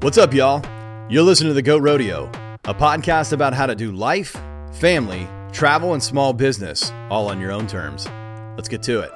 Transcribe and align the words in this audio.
What's 0.00 0.16
up, 0.16 0.32
y'all? 0.32 0.64
You're 1.10 1.24
listening 1.24 1.50
to 1.50 1.54
The 1.54 1.62
Goat 1.62 1.82
Rodeo, 1.82 2.26
a 2.66 2.72
podcast 2.72 3.32
about 3.32 3.52
how 3.52 3.66
to 3.66 3.74
do 3.74 3.90
life, 3.90 4.40
family, 4.74 5.26
travel, 5.50 5.92
and 5.92 6.00
small 6.00 6.32
business 6.32 6.92
all 7.10 7.28
on 7.28 7.40
your 7.40 7.50
own 7.50 7.66
terms. 7.66 8.06
Let's 8.54 8.68
get 8.68 8.80
to 8.84 9.00
it. 9.00 9.10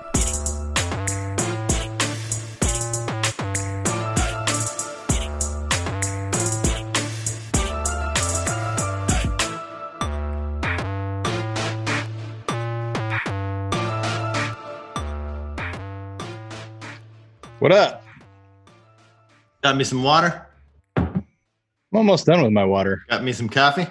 What 17.61 17.71
up? 17.71 18.05
Got 19.63 19.77
me 19.77 19.85
some 19.85 20.03
water. 20.03 20.49
I'm 21.93 21.99
almost 21.99 22.25
done 22.27 22.43
with 22.43 22.53
my 22.53 22.65
water. 22.65 23.03
Got 23.11 23.23
me 23.23 23.33
some 23.33 23.49
coffee. 23.51 23.87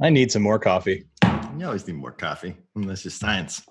I 0.00 0.08
need 0.08 0.32
some 0.32 0.42
more 0.42 0.58
coffee. 0.58 1.04
You 1.58 1.66
always 1.66 1.86
need 1.86 1.96
more 1.96 2.12
coffee. 2.12 2.56
That's 2.74 3.02
just 3.02 3.18
science. 3.20 3.62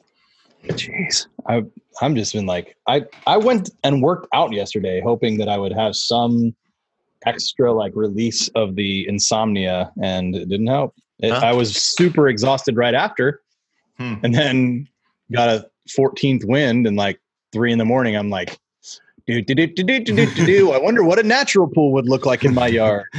Jeez. 0.66 1.26
I 1.48 1.64
I'm 2.02 2.16
just 2.16 2.34
been 2.34 2.46
like 2.46 2.76
I 2.88 3.04
I 3.26 3.38
went 3.38 3.72
and 3.84 4.02
worked 4.04 4.28
out 4.34 4.52
yesterday 4.52 5.02
hoping 5.04 5.38
that 5.40 5.48
I 5.50 5.58
would 5.58 5.72
have 5.74 5.96
some 5.96 6.54
extra 7.26 7.72
like 7.74 7.94
release 7.96 8.50
of 8.50 8.76
the 8.76 9.08
insomnia 9.08 9.92
and 10.04 10.36
it 10.36 10.50
didn't 10.50 10.68
help. 10.68 10.94
It, 11.20 11.32
Huh? 11.32 11.40
I 11.44 11.54
was 11.54 11.76
super 11.76 12.28
exhausted 12.28 12.76
right 12.78 12.94
after 12.94 13.42
Hmm. 13.98 14.16
and 14.24 14.34
then 14.36 14.88
got 15.32 15.50
a 15.50 15.66
14th 15.98 16.46
wind 16.46 16.86
and 16.88 16.96
like 16.96 17.20
3 17.54 17.72
in 17.72 17.78
the 17.80 17.86
morning 17.86 18.16
I'm 18.16 18.30
like 18.30 18.58
do 19.30 19.56
do 19.56 19.68
do 19.68 19.84
do 19.84 20.00
do 20.00 20.16
do 20.16 20.26
do 20.34 20.46
do. 20.46 20.72
I 20.72 20.78
wonder 20.78 21.04
what 21.04 21.20
a 21.20 21.24
natural 21.24 21.68
pool 21.68 21.92
would 21.94 22.08
look 22.08 22.26
like 22.26 22.44
in 22.44 22.54
my 22.54 22.68
yard. 22.68 23.06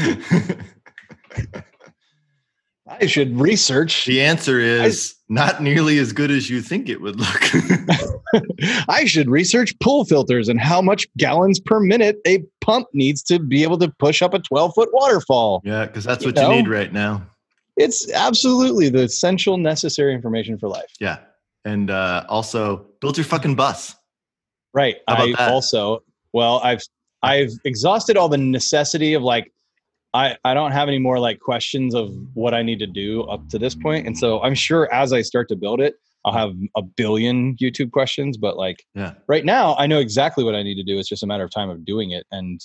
I 2.87 3.07
should 3.07 3.39
research 3.39 4.05
the 4.05 4.21
answer 4.21 4.59
is 4.59 5.15
not 5.29 5.63
nearly 5.63 5.99
as 5.99 6.13
good 6.13 6.30
as 6.30 6.51
you 6.51 6.61
think 6.61 6.89
it 6.89 7.01
would 7.01 7.21
look. 7.21 7.43
I 8.89 9.05
should 9.05 9.30
research 9.30 9.79
pool 9.79 10.05
filters 10.05 10.49
and 10.49 10.61
how 10.61 10.83
much 10.83 11.07
gallons 11.17 11.61
per 11.61 11.79
minute 11.79 12.17
a 12.27 12.43
pump 12.61 12.89
needs 12.93 13.23
to 13.24 13.39
be 13.39 13.63
able 13.63 13.79
to 13.79 13.89
push 14.01 14.23
up 14.23 14.35
a 14.35 14.41
12 14.41 14.74
foot 14.74 14.89
waterfall. 14.93 15.63
yeah, 15.65 15.87
because 15.87 16.02
that's 16.02 16.24
You 16.24 16.33
what 16.33 16.43
you 16.43 16.49
need 16.49 16.69
right 16.69 16.93
now. 16.93 17.24
It's 17.77 18.11
absolutely 18.13 18.89
the 18.89 19.05
essential, 19.05 19.57
necessary 19.57 20.13
information 20.13 20.59
for 20.59 20.69
life. 20.69 20.93
Yeah. 20.99 21.19
And 21.65 21.91
uh, 21.91 22.24
also 22.29 22.87
build 23.01 23.17
your 23.17 23.24
fucking 23.24 23.55
bus. 23.55 23.95
Right. 24.74 24.96
I 25.09 25.32
that? 25.32 25.51
also, 25.51 26.02
well, 26.32 26.60
I've, 26.63 26.80
I've 27.23 27.51
exhausted 27.65 28.16
all 28.16 28.29
the 28.29 28.38
necessity 28.38 29.15
of 29.15 29.23
like, 29.23 29.52
I, 30.15 30.37
I 30.45 30.54
don't 30.54 30.73
have 30.73 30.88
any 30.88 30.99
more 30.99 31.18
like 31.18 31.38
questions 31.40 31.95
of 31.95 32.12
what 32.35 32.52
I 32.54 32.62
need 32.62 32.79
to 32.80 32.87
do 32.87 33.23
up 33.24 33.49
to 33.51 33.59
this 33.59 33.74
point. 33.74 34.07
And 34.07 34.16
so 34.18 34.40
I'm 34.43 34.54
sure 34.54 34.93
as 34.93 35.12
I 35.12 35.23
start 35.23 35.49
to 35.51 35.57
build 35.57 35.80
it, 35.80 35.95
I'll 36.24 36.32
have 36.32 36.54
a 36.77 36.82
billion 36.82 37.57
YouTube 37.57 37.93
questions, 37.93 38.37
but 38.37 38.57
like 38.57 38.85
Yeah. 38.95 39.15
right 39.29 39.45
now 39.45 39.74
I 39.77 39.87
know 39.87 39.99
exactly 40.01 40.45
what 40.45 40.54
I 40.54 40.62
need 40.62 40.74
to 40.77 40.82
do. 40.82 40.99
It's 40.99 41.09
just 41.09 41.23
a 41.23 41.27
matter 41.27 41.45
of 41.45 41.51
time 41.51 41.71
of 41.71 41.84
doing 41.84 42.10
it 42.10 42.27
and 42.32 42.60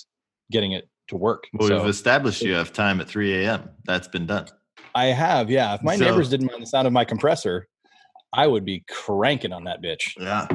getting 0.50 0.72
it 0.72 0.88
to 1.08 1.16
work. 1.16 1.44
Well, 1.54 1.68
So- 1.68 1.78
we've 1.78 1.88
established 1.88 2.42
you 2.42 2.54
have 2.54 2.72
time 2.72 3.00
at 3.00 3.08
3 3.08 3.44
a.m. 3.44 3.70
That's 3.84 4.08
been 4.08 4.26
done. 4.26 4.46
I 4.94 5.06
have, 5.06 5.50
yeah. 5.50 5.74
If 5.74 5.82
my 5.82 5.96
So- 5.96 6.04
neighbors 6.04 6.28
didn't 6.30 6.46
mind 6.48 6.62
the 6.62 6.66
sound 6.66 6.86
of 6.86 6.92
my 6.92 7.04
compressor, 7.04 7.68
I 8.32 8.46
would 8.46 8.64
be 8.64 8.84
cranking 8.90 9.52
on 9.52 9.64
that 9.64 9.80
bitch. 9.82 10.12
Yeah. 10.18 10.46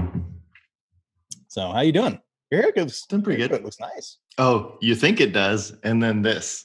So, 1.51 1.69
how 1.69 1.81
you 1.81 1.91
doing? 1.91 2.17
Your 2.49 2.61
haircut's 2.61 3.05
Doing 3.07 3.23
pretty 3.23 3.41
good. 3.41 3.51
It 3.51 3.61
looks 3.61 3.77
nice. 3.77 4.19
Oh, 4.37 4.77
you 4.79 4.95
think 4.95 5.19
it 5.19 5.33
does. 5.33 5.73
And 5.83 6.01
then 6.01 6.21
this. 6.21 6.63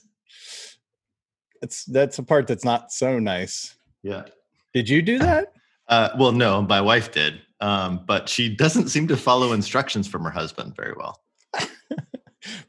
It's 1.60 1.84
that's 1.86 2.20
a 2.20 2.22
part 2.22 2.46
that's 2.46 2.64
not 2.64 2.92
so 2.92 3.18
nice. 3.18 3.74
Yeah. 4.04 4.26
Did 4.74 4.88
you 4.88 5.02
do 5.02 5.18
that? 5.18 5.52
Uh, 5.88 6.08
well, 6.18 6.32
no, 6.32 6.60
my 6.62 6.80
wife 6.80 7.12
did. 7.12 7.40
Um, 7.60 8.00
but 8.08 8.28
she 8.28 8.48
doesn't 8.48 8.88
seem 8.88 9.06
to 9.06 9.16
follow 9.16 9.52
instructions 9.52 10.08
from 10.08 10.24
her 10.24 10.30
husband 10.32 10.74
very 10.74 10.94
well. 10.96 11.20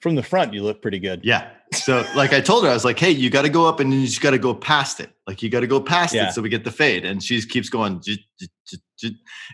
From 0.02 0.14
the 0.14 0.22
front, 0.22 0.54
you 0.54 0.62
look 0.62 0.84
pretty 0.84 1.00
good. 1.00 1.22
Yeah. 1.24 1.50
So, 1.74 2.06
like 2.16 2.32
I 2.32 2.42
told 2.42 2.64
her, 2.64 2.70
I 2.70 2.74
was 2.76 2.86
like, 2.86 3.00
"Hey, 3.00 3.10
you 3.10 3.32
got 3.32 3.42
to 3.42 3.50
go 3.50 3.68
up 3.68 3.80
and 3.80 3.92
you 3.92 4.06
just 4.06 4.22
got 4.22 4.32
to 4.32 4.38
go 4.38 4.54
past 4.54 5.00
it. 5.00 5.10
Like 5.26 5.42
you 5.42 5.50
got 5.50 5.62
to 5.62 5.68
go 5.68 5.82
past 5.82 6.14
Yeah. 6.14 6.30
it 6.30 6.34
so 6.34 6.44
we 6.44 6.50
get 6.50 6.64
the 6.64 6.70
fade." 6.72 7.06
And 7.06 7.24
she 7.24 7.42
keeps 7.42 7.70
going, 7.70 8.04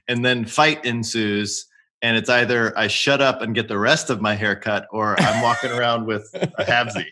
and 0.09 0.25
then 0.25 0.43
fight 0.43 0.83
ensues. 0.83 1.65
And 2.03 2.15
it's 2.17 2.29
either 2.29 2.77
I 2.77 2.87
shut 2.87 3.21
up 3.21 3.41
and 3.41 3.55
get 3.55 3.67
the 3.67 3.79
rest 3.79 4.09
of 4.11 4.21
my 4.21 4.35
haircut, 4.35 4.85
or 4.91 5.19
I'm 5.19 5.41
walking 5.41 5.71
around 5.77 6.05
with 6.05 6.29
a 6.35 6.63
halvesy. 6.63 7.05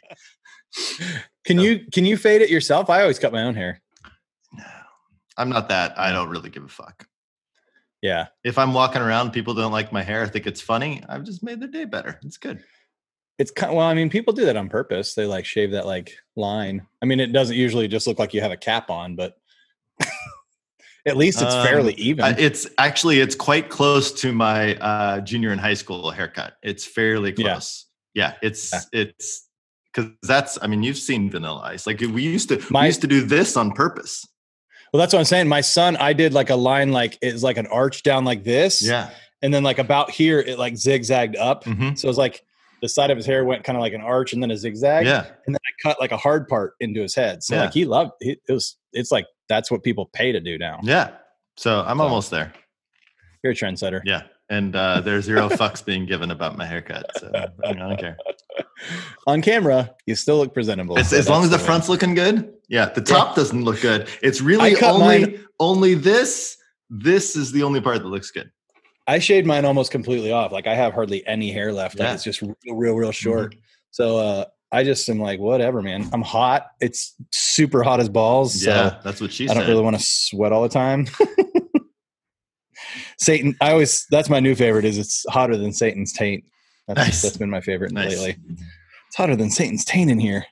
Can 1.46 1.58
So- 1.58 1.64
you 1.64 1.80
can 1.92 2.06
you 2.06 2.18
fade 2.18 2.42
it 2.42 2.50
yourself? 2.50 2.90
I 2.90 3.02
always 3.02 3.18
cut 3.18 3.32
my 3.32 3.42
own 3.44 3.56
hair. 3.56 3.82
No, 4.54 4.64
I'm 5.38 5.50
not 5.50 5.70
that. 5.70 5.98
I 5.98 6.12
don't 6.12 6.30
really 6.30 6.50
give 6.50 6.64
a 6.64 6.68
fuck. 6.68 7.08
Yeah. 8.02 8.28
If 8.44 8.58
I'm 8.58 8.74
walking 8.74 9.02
around, 9.02 9.32
people 9.32 9.54
don't 9.54 9.72
like 9.72 9.92
my 9.94 10.02
hair, 10.02 10.28
think 10.28 10.46
it's 10.48 10.62
funny. 10.62 11.04
I've 11.08 11.24
just 11.24 11.42
made 11.44 11.60
their 11.62 11.70
day 11.70 11.86
better. 11.86 12.20
It's 12.24 12.38
good. 12.38 12.64
It's 13.38 13.52
kind 13.52 13.72
of, 13.72 13.78
well, 13.78 13.88
I 13.88 13.94
mean, 13.94 14.10
people 14.10 14.34
do 14.34 14.46
that 14.46 14.58
on 14.58 14.70
purpose. 14.70 15.14
They 15.14 15.26
like 15.26 15.46
shave 15.46 15.72
that 15.72 15.86
like 15.86 16.16
line. 16.36 16.86
I 17.02 17.06
mean, 17.06 17.20
it 17.20 17.32
doesn't 17.32 17.56
usually 17.56 17.88
just 17.88 18.08
look 18.08 18.20
like 18.20 18.34
you 18.34 18.42
have 18.42 18.52
a 18.52 18.58
cap 18.58 18.90
on, 18.90 19.16
but 19.16 19.38
at 21.08 21.18
least 21.18 21.42
it's 21.42 21.54
Um, 21.54 21.66
fairly 21.66 21.94
even. 21.96 22.36
It's 22.38 22.68
actually 22.78 23.20
it's 23.20 23.36
quite 23.36 23.70
close 23.70 24.12
to 24.22 24.32
my 24.32 24.76
uh, 24.76 25.22
junior 25.22 25.52
in 25.52 25.60
high 25.60 25.74
school 25.74 26.12
haircut. 26.12 26.54
It's 26.64 26.86
fairly 26.86 27.32
close. 27.34 27.86
Yeah, 28.14 28.34
it's 28.42 28.72
Yeah. 28.74 28.80
it's 28.94 29.48
because 29.94 30.12
that's. 30.24 30.58
I 30.62 30.68
mean, 30.68 30.84
you've 30.84 30.98
seen 30.98 31.30
Vanilla 31.30 31.62
Ice. 31.66 31.88
Like 31.88 32.00
we 32.00 32.24
used 32.24 32.50
to 32.50 32.62
My- 32.70 32.82
we 32.82 32.86
used 32.88 33.02
to 33.02 33.08
do 33.08 33.22
this 33.22 33.58
on 33.58 33.72
purpose. 33.72 34.26
well, 34.94 35.00
that's 35.00 35.14
what 35.14 35.20
I'm 35.20 35.26
saying. 35.26 35.48
My 35.48 35.62
son, 35.62 35.96
I 35.98 36.14
did 36.14 36.34
like 36.34 36.50
a 36.50 36.56
line 36.56 36.92
like 36.92 37.18
it's 37.22 37.44
like 37.44 37.58
an 37.58 37.68
arch 37.68 38.04
down 38.04 38.26
like 38.26 38.44
this. 38.44 38.82
Yeah. 38.82 39.10
And 39.42 39.54
then 39.54 39.64
like 39.64 39.80
about 39.80 40.12
here, 40.12 40.40
it 40.40 40.60
like 40.60 40.76
zigzagged 40.78 41.36
up. 41.36 41.64
Mhm. 41.64 41.98
So 41.98 42.06
it 42.06 42.10
was 42.10 42.18
like 42.18 42.44
the 42.82 42.90
side 42.90 43.10
of 43.12 43.18
his 43.18 43.26
hair 43.26 43.44
went 43.46 43.64
kind 43.64 43.78
of 43.78 43.82
like 43.82 43.94
an 43.94 44.02
arch 44.02 44.34
and 44.34 44.42
then 44.44 44.52
a 44.52 44.58
zigzag. 44.58 45.06
Yeah. 45.06 45.26
And 45.46 45.56
then 45.56 45.60
I 45.66 45.72
cut 45.90 46.00
like 46.00 46.12
a 46.12 46.18
hard 46.18 46.48
part 46.48 46.74
into 46.80 47.02
his 47.02 47.16
head. 47.16 47.44
So 47.44 47.56
Yeah. 47.56 47.62
like 47.64 47.74
he 47.74 47.86
loved 47.86 48.12
it. 48.20 48.40
It 48.48 48.52
was 48.54 48.78
it's 48.94 49.12
like 49.12 49.26
that's 49.52 49.70
what 49.70 49.84
people 49.84 50.10
pay 50.14 50.32
to 50.32 50.40
do 50.40 50.58
now. 50.58 50.80
Yeah. 50.82 51.12
So 51.58 51.82
I'm 51.86 51.98
So- 51.98 52.04
almost 52.04 52.32
there. 52.32 52.54
You're 53.44 53.52
a 53.54 53.56
trendsetter. 53.56 54.02
Yeah. 54.06 54.22
And 54.50 54.76
uh, 54.76 55.02
there's 55.02 55.26
zero 55.26 55.50
fucks 55.50 55.84
being 55.92 56.06
given 56.06 56.32
about 56.32 56.58
my 56.58 56.66
haircut. 56.66 57.06
So 57.20 57.32
I 57.66 57.74
don't 57.74 57.98
care. 58.06 58.18
On 59.28 59.42
camera, 59.42 59.94
you 60.06 60.16
still 60.16 60.38
look 60.38 60.54
presentable. 60.54 60.98
As, 60.98 61.10
so 61.10 61.18
as 61.18 61.28
long 61.30 61.44
as 61.44 61.50
the 61.50 61.58
win. 61.58 61.66
front's 61.66 61.90
looking 61.90 62.14
good. 62.16 62.54
Yeah. 62.70 62.86
The 62.90 63.02
top 63.02 63.36
doesn't 63.36 63.64
look 63.64 63.82
good. 63.82 64.08
It's 64.22 64.42
really 64.42 64.76
only 64.82 65.00
mine- 65.26 65.46
only 65.60 65.94
this. 65.96 66.58
This 66.90 67.36
is 67.36 67.52
the 67.52 67.64
only 67.64 67.82
part 67.82 68.00
that 68.00 68.08
looks 68.08 68.32
good. 68.32 68.52
I 69.08 69.20
shaved 69.20 69.48
mine 69.48 69.66
almost 69.66 69.92
completely 69.92 70.32
off. 70.32 70.52
Like 70.52 70.68
I 70.68 70.76
have 70.76 70.94
hardly 70.94 71.26
any 71.26 71.52
hair 71.52 71.74
left. 71.74 71.98
Like 72.00 72.14
it's 72.14 72.24
just 72.24 72.42
real, 72.42 72.56
real, 72.74 72.96
real 72.96 73.12
short. 73.12 73.52
Mm-hmm. 73.54 73.60
So 73.92 74.18
uh 74.18 74.46
I 74.72 74.84
just 74.84 75.10
am 75.10 75.20
like, 75.20 75.40
whatever, 75.40 75.82
man. 75.82 76.10
I'm 76.14 76.22
hot. 76.22 76.68
It's 76.80 77.16
super 77.32 77.84
hot 77.84 78.00
as 78.00 78.08
balls. 78.10 78.62
So 78.64 78.70
yeah, 78.70 79.00
that's 79.04 79.20
what 79.20 79.34
she 79.34 79.48
said. 79.48 79.52
I 79.52 79.54
don't 79.56 79.64
said. 79.64 79.70
really 79.72 79.84
want 79.84 79.98
to 79.98 80.04
sweat 80.04 80.54
all 80.54 80.62
the 80.64 80.70
time. 80.70 81.08
Satan, 83.20 83.56
I 83.62 83.72
always 83.72 84.06
that's 84.10 84.30
my 84.30 84.40
new 84.40 84.56
favorite 84.56 84.86
is 84.86 84.98
it's 84.98 85.26
hotter 85.30 85.58
than 85.58 85.74
Satan's 85.74 86.14
taint. 86.14 86.44
That's 86.88 86.98
Nice. 87.00 87.22
that's 87.22 87.38
been 87.38 87.50
my 87.50 87.62
favorite 87.62 87.92
Nice. 87.92 88.20
lately. 88.20 88.38
It's 89.08 89.16
hotter 89.16 89.36
than 89.36 89.52
Satan's 89.52 89.86
taint 89.86 90.10
in 90.10 90.20
here. 90.20 90.46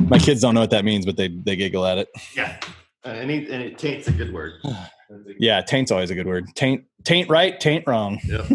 My 0.00 0.18
kids 0.18 0.40
don't 0.40 0.54
know 0.54 0.60
what 0.60 0.70
that 0.70 0.84
means, 0.84 1.04
but 1.04 1.16
they 1.16 1.28
they 1.28 1.56
giggle 1.56 1.84
at 1.86 1.98
it. 1.98 2.08
Yeah. 2.36 2.58
Uh, 3.04 3.08
and, 3.10 3.30
it, 3.30 3.48
and 3.48 3.62
it 3.62 3.78
taints 3.78 4.08
a 4.08 4.12
good 4.12 4.32
word. 4.32 4.54
Yeah, 5.38 5.62
taint's 5.62 5.90
always 5.90 6.10
a 6.10 6.14
good 6.14 6.26
word. 6.26 6.48
Taint 6.54 6.84
taint 7.02 7.30
right, 7.30 7.58
taint 7.58 7.84
wrong. 7.86 8.20
Yep. 8.24 8.44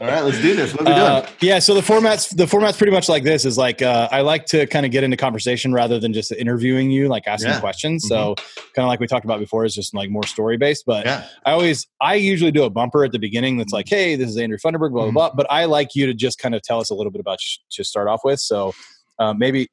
All 0.00 0.06
right, 0.08 0.22
let's 0.24 0.40
do 0.40 0.54
this. 0.56 0.72
What 0.74 0.86
are 0.88 0.94
we 0.94 1.00
Uh, 1.00 1.26
yeah, 1.40 1.58
so 1.58 1.74
the 1.74 1.82
format's 1.82 2.28
the 2.30 2.46
format's 2.46 2.76
pretty 2.76 2.92
much 2.92 3.08
like 3.08 3.22
this. 3.22 3.44
Is 3.44 3.56
like 3.56 3.80
uh, 3.82 4.08
I 4.10 4.20
like 4.22 4.46
to 4.46 4.66
kind 4.66 4.84
of 4.84 4.92
get 4.92 5.04
into 5.04 5.16
conversation 5.16 5.72
rather 5.72 5.98
than 6.00 6.12
just 6.12 6.32
interviewing 6.32 6.90
you, 6.90 7.08
like 7.08 7.26
asking 7.26 7.48
Yeah. 7.48 7.54
Mm-hmm. 7.54 7.60
questions. 7.62 8.08
So 8.08 8.34
kind 8.74 8.84
of 8.84 8.86
like 8.88 9.00
we 9.00 9.06
talked 9.06 9.24
about 9.24 9.38
before, 9.38 9.64
is 9.64 9.74
just 9.74 9.94
like 9.94 10.10
more 10.10 10.26
story 10.26 10.56
based. 10.56 10.84
But 10.86 11.06
Yeah. 11.06 11.24
I 11.44 11.52
always 11.52 11.86
I 12.00 12.14
usually 12.14 12.50
do 12.52 12.64
a 12.64 12.70
bumper 12.70 13.04
at 13.04 13.12
the 13.12 13.18
beginning 13.18 13.56
that's 13.56 13.72
like, 13.72 13.88
hey, 13.88 14.16
this 14.16 14.28
is 14.28 14.36
Andrew 14.36 14.58
Funderburg, 14.58 14.92
blah 14.92 15.02
blah 15.02 15.10
Mhm. 15.10 15.14
blah. 15.14 15.30
But 15.34 15.46
I 15.50 15.64
like 15.66 15.94
you 15.94 16.06
to 16.06 16.14
just 16.14 16.38
kind 16.38 16.54
of 16.54 16.62
tell 16.62 16.80
us 16.80 16.90
a 16.90 16.94
little 16.94 17.12
bit 17.12 17.20
about 17.20 17.40
sh- 17.40 17.58
to 17.72 17.84
start 17.84 18.08
off 18.08 18.20
with. 18.24 18.40
So 18.40 18.72
uh, 19.18 19.32
maybe 19.32 19.68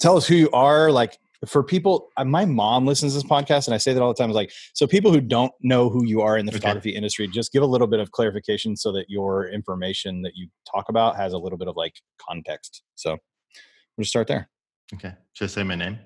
tell 0.00 0.16
us 0.16 0.26
who 0.26 0.34
you 0.34 0.50
are, 0.50 0.90
like 0.90 1.18
for 1.46 1.62
people 1.62 2.08
uh, 2.16 2.24
my 2.24 2.44
mom 2.44 2.86
listens 2.86 3.12
to 3.12 3.18
this 3.18 3.28
podcast 3.28 3.66
and 3.66 3.74
i 3.74 3.78
say 3.78 3.92
that 3.92 4.02
all 4.02 4.08
the 4.12 4.14
time 4.20 4.30
is 4.30 4.36
like 4.36 4.50
so 4.74 4.86
people 4.86 5.12
who 5.12 5.20
don't 5.20 5.52
know 5.62 5.88
who 5.88 6.04
you 6.04 6.20
are 6.20 6.36
in 6.38 6.46
the 6.46 6.50
Okay. 6.50 6.58
photography 6.58 6.90
industry 6.90 7.26
just 7.28 7.52
give 7.52 7.62
a 7.62 7.66
little 7.66 7.86
bit 7.86 8.00
of 8.00 8.10
clarification 8.12 8.76
so 8.76 8.92
that 8.92 9.06
your 9.08 9.48
information 9.48 10.22
that 10.22 10.32
you 10.34 10.48
talk 10.70 10.86
about 10.88 11.16
has 11.16 11.32
a 11.32 11.38
little 11.38 11.58
bit 11.58 11.68
of 11.68 11.76
like 11.76 11.94
context 12.20 12.82
so 12.94 13.10
we'll 13.96 14.02
just 14.02 14.10
start 14.10 14.26
there 14.28 14.48
Okay. 14.94 15.12
Should 15.32 15.44
I 15.44 15.48
say 15.48 15.62
my 15.64 15.74
name? 15.74 15.98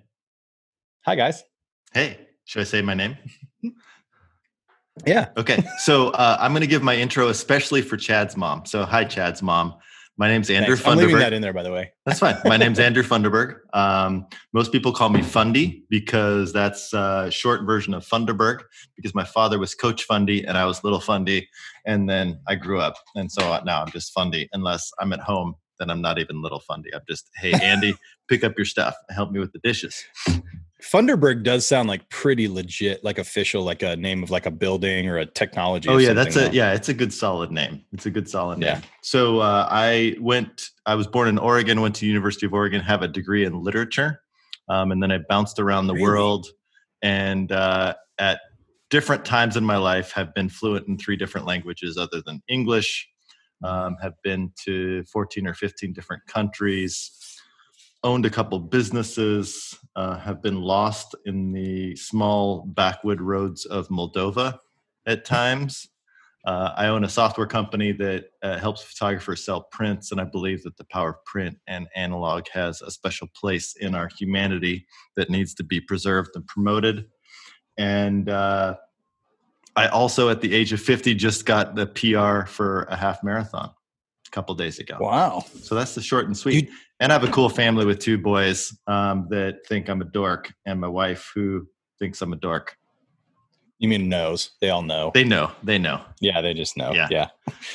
hi 1.05 1.15
guys 1.15 1.45
Hey, 1.93 2.29
should 2.45 2.61
I 2.61 2.65
say 2.65 2.83
my 2.83 2.95
name? 2.95 3.17
yeah 5.07 5.27
Okay. 5.37 5.63
So 5.79 6.09
uh, 6.11 6.37
I'm 6.41 6.53
going 6.53 6.61
to 6.63 6.67
give 6.67 6.83
my 6.83 6.97
intro, 6.97 7.29
especially 7.29 7.83
for 7.83 7.97
Chad's 7.97 8.37
mom. 8.37 8.67
So, 8.67 8.85
hi, 8.85 9.05
Chad's 9.05 9.43
mom. 9.43 9.75
My 10.19 10.27
name's 10.27 10.51
Andrew 10.51 10.75
Thanks. 10.75 10.89
I'm 10.89 10.99
leaving 10.99 11.19
that 11.19 11.33
in 11.33 11.43
there, 11.43 11.53
by 11.53 11.63
the 11.63 11.71
way. 11.71 11.93
That's 12.05 12.19
fine. 12.19 12.37
My 12.45 12.57
name's 12.57 12.81
Andrew 12.81 13.05
Funderburg. 13.05 13.59
Um, 13.73 14.27
most 14.53 14.73
people 14.73 14.93
call 14.93 15.11
me 15.11 15.23
Fundy 15.23 15.85
because 15.91 16.53
that's 16.53 16.93
a 16.93 17.31
short 17.31 17.65
version 17.65 17.95
of 17.95 18.05
Funderburg 18.05 18.63
because 18.97 19.15
my 19.15 19.23
father 19.23 19.61
was 19.61 19.77
Coach 19.77 20.03
Fundy 20.03 20.45
and 20.45 20.59
I 20.59 20.65
was 20.65 20.83
Little 20.83 20.99
Fundy. 20.99 21.49
And 21.87 22.11
then 22.11 22.41
I 22.49 22.57
grew 22.57 22.81
up. 22.81 22.95
And 23.15 23.31
so 23.31 23.61
now 23.65 23.83
I'm 23.83 23.93
just 23.93 24.13
Fundy. 24.13 24.49
Unless 24.53 24.91
I'm 24.99 25.13
at 25.13 25.21
home, 25.21 25.55
then 25.79 25.89
I'm 25.89 26.03
not 26.03 26.19
even 26.19 26.43
Little 26.43 26.61
Fundy. 26.61 26.93
I'm 26.93 27.03
just, 27.09 27.31
hey, 27.37 27.53
Andy, 27.63 27.95
pick 28.29 28.43
up 28.43 28.55
your 28.59 28.65
stuff 28.65 28.97
help 29.11 29.31
me 29.31 29.39
with 29.39 29.53
the 29.53 29.61
dishes. 29.61 30.03
Funderburg 30.83 31.43
does 31.43 31.67
sound 31.67 31.89
like 31.89 32.09
pretty 32.09 32.47
legit, 32.47 33.03
like 33.03 33.19
official, 33.19 33.65
like 33.65 33.83
a 33.83 33.97
name 33.97 34.23
of 34.23 34.31
like 34.31 34.47
a 34.47 34.51
building 34.51 35.09
or 35.09 35.19
a 35.19 35.27
technology. 35.27 35.89
Oh 35.89 35.97
yeah, 35.97 36.13
that's 36.13 36.37
a 36.37 36.53
yeah, 36.53 36.73
it's 36.73 36.89
a 36.89 36.95
good 36.95 37.13
solid 37.13 37.51
name. 37.51 37.85
It's 37.93 38.07
a 38.07 38.11
good 38.11 38.29
solid 38.29 38.61
name. 38.61 38.69
Yeah. 38.69 38.81
So 39.03 39.41
uh, 39.41 39.67
I 39.69 40.15
went. 40.21 40.71
I 40.87 40.95
was 40.95 41.09
born 41.09 41.27
in 41.27 41.37
Oregon. 41.37 41.81
Went 41.81 41.97
to 41.97 42.07
University 42.07 42.47
of 42.47 42.55
Oregon. 42.55 42.81
Have 42.81 43.03
a 43.03 43.09
degree 43.09 43.45
in 43.45 43.61
literature, 43.61 44.21
um, 44.69 44.93
and 44.93 45.03
then 45.03 45.11
I 45.11 45.19
bounced 45.29 45.59
around 45.59 45.89
the 45.89 45.95
Really? 45.95 46.05
world. 46.05 46.47
And 47.03 47.51
uh, 47.51 47.95
at 48.19 48.41
different 48.89 49.25
times 49.25 49.57
in 49.57 49.65
my 49.65 49.79
life, 49.79 50.13
have 50.13 50.33
been 50.33 50.49
fluent 50.49 50.87
in 50.87 50.97
three 50.97 51.17
different 51.17 51.47
languages 51.47 51.99
other 51.99 52.23
than 52.25 52.41
English. 52.49 53.09
Um, 53.65 53.97
have 54.01 54.15
been 54.23 54.53
to 54.65 55.03
fourteen 55.13 55.49
or 55.49 55.55
fifteen 55.55 55.93
different 55.93 56.25
countries. 56.29 57.11
Owned 58.05 58.25
a 58.25 58.31
couple 58.31 58.61
businesses. 58.61 59.77
Uh, 59.99 60.17
have 60.17 60.41
been 60.41 60.61
lost 60.61 61.17
in 61.27 61.51
the 61.51 61.97
small 61.97 62.65
backwood 62.65 63.21
roads 63.21 63.65
of 63.65 63.89
Moldova 63.89 64.57
at 65.07 65.25
times. 65.25 65.89
Uh, 66.47 66.73
I 66.77 66.87
own 66.87 67.03
a 67.03 67.09
software 67.09 67.49
company 67.49 67.91
that 67.91 68.27
uh, 68.45 68.59
helps 68.59 68.81
photographers 68.81 69.45
sell 69.45 69.63
prints, 69.73 70.13
and 70.13 70.21
I 70.21 70.25
believe 70.25 70.63
that 70.63 70.77
the 70.77 70.85
power 70.85 71.11
of 71.11 71.25
print 71.25 71.59
and 71.67 71.89
analog 71.97 72.45
has 72.53 72.81
a 72.81 72.93
special 72.93 73.27
place 73.35 73.75
in 73.75 73.97
our 73.97 74.09
humanity 74.17 74.87
that 75.17 75.31
needs 75.31 75.53
to 75.55 75.65
be 75.65 75.81
preserved 75.81 76.31
and 76.37 76.47
promoted. 76.47 77.07
And 77.77 78.29
uh, 78.29 78.77
I 79.75 79.89
also, 79.89 80.29
at 80.29 80.41
the 80.41 80.55
age 80.55 80.73
of 80.73 80.81
50, 80.81 81.17
just 81.17 81.45
got 81.45 81.75
the 81.75 81.89
PR 81.89 82.49
for 82.49 82.83
a 82.85 82.95
half 82.95 83.25
marathon 83.25 83.73
a 84.29 84.31
couple 84.31 84.55
days 84.55 84.79
ago. 84.79 84.99
Wow. 85.01 85.45
So 85.61 85.75
that's 85.75 85.97
the 85.97 86.03
short 86.03 86.27
and 86.27 86.37
sweet. 86.37 86.71
And 87.01 87.13
I 87.13 87.15
have 87.15 87.25
a 87.25 87.31
cool 87.31 87.49
family 87.49 87.87
with 87.87 87.99
two 87.99 88.19
boys 88.19 88.77
um, 88.87 89.27
that 89.31 89.67
think 89.67 89.89
I'm 89.89 90.01
a 90.01 90.05
dork, 90.05 90.53
and 90.67 90.81
my 90.81 90.89
wife 90.89 91.31
who 91.35 91.67
thinks 91.99 92.21
I'm 92.23 92.33
a 92.33 92.37
dork. 92.37 92.77
You 93.79 93.89
mean 93.89 94.09
knows? 94.09 94.51
They 94.61 94.71
all 94.71 94.83
know. 94.83 95.13
They 95.15 95.23
know. 95.23 95.53
They 95.63 95.79
know. 95.79 96.01
yeah, 96.21 96.41
they 96.41 96.53
just 96.53 96.77
know. 96.77 96.93
Yeah. 96.93 97.07
Yeah. 97.11 97.29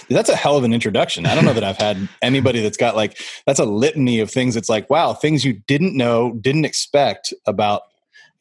That's 0.10 0.30
a 0.30 0.36
hell 0.36 0.58
of 0.58 0.66
an 0.66 0.74
introduction. 0.74 1.26
I 1.26 1.34
don't 1.34 1.46
know 1.46 1.54
that 1.54 1.64
I've 1.64 1.78
had 1.78 2.10
anybody 2.22 2.62
that's 2.62 2.76
got 2.76 2.98
like 2.98 3.18
that's 3.48 3.60
a 3.60 3.66
litany 3.66 4.20
of 4.20 4.30
things. 4.30 4.58
It's 4.58 4.68
like, 4.68 4.90
wow, 4.90 5.14
things 5.14 5.46
you 5.46 5.54
didn't 5.66 5.96
know, 5.96 6.34
didn't 6.42 6.66
expect 6.66 7.34
about 7.48 7.84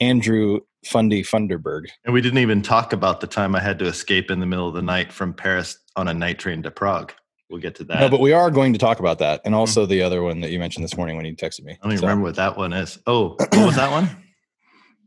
Andrew 0.00 0.61
Fundy 0.84 1.23
Funderburg. 1.23 1.87
And 2.05 2.12
we 2.12 2.20
didn't 2.20 2.38
even 2.38 2.62
talk 2.62 2.93
about 2.93 3.20
the 3.20 3.29
time 3.29 3.55
I 3.55 3.61
had 3.61 3.79
to 3.79 3.87
escape 3.87 4.31
in 4.32 4.40
the 4.40 4.46
middle 4.46 4.67
of 4.67 4.75
the 4.75 4.82
night 4.82 5.12
from 5.12 5.32
Paris 5.32 5.79
on 5.94 6.08
a 6.08 6.14
night 6.14 6.40
train 6.40 6.64
to 6.64 6.70
Prague. 6.73 7.12
We'll 7.52 7.60
get 7.60 7.75
to 7.76 7.84
that. 7.84 8.00
No, 8.00 8.08
but 8.08 8.20
we 8.20 8.32
are 8.32 8.50
going 8.50 8.72
to 8.72 8.78
talk 8.78 8.99
about 8.99 9.19
that, 9.19 9.43
and 9.44 9.54
also 9.54 9.84
the 9.84 10.00
other 10.00 10.22
one 10.22 10.40
that 10.40 10.50
you 10.50 10.58
mentioned 10.58 10.82
this 10.82 10.96
morning 10.96 11.16
when 11.16 11.26
you 11.26 11.37
texted 11.37 11.64
me. 11.64 11.72
I 11.72 11.76
don't 11.82 11.93
even 11.93 11.99
So, 12.00 12.06
remember 12.06 12.25
what 12.25 12.37
that 12.37 12.56
one 12.56 12.72
is. 12.72 12.99
Oh, 13.06 13.37
what 13.38 13.54
was 13.54 13.76
that 13.76 13.90
one? 13.90 14.08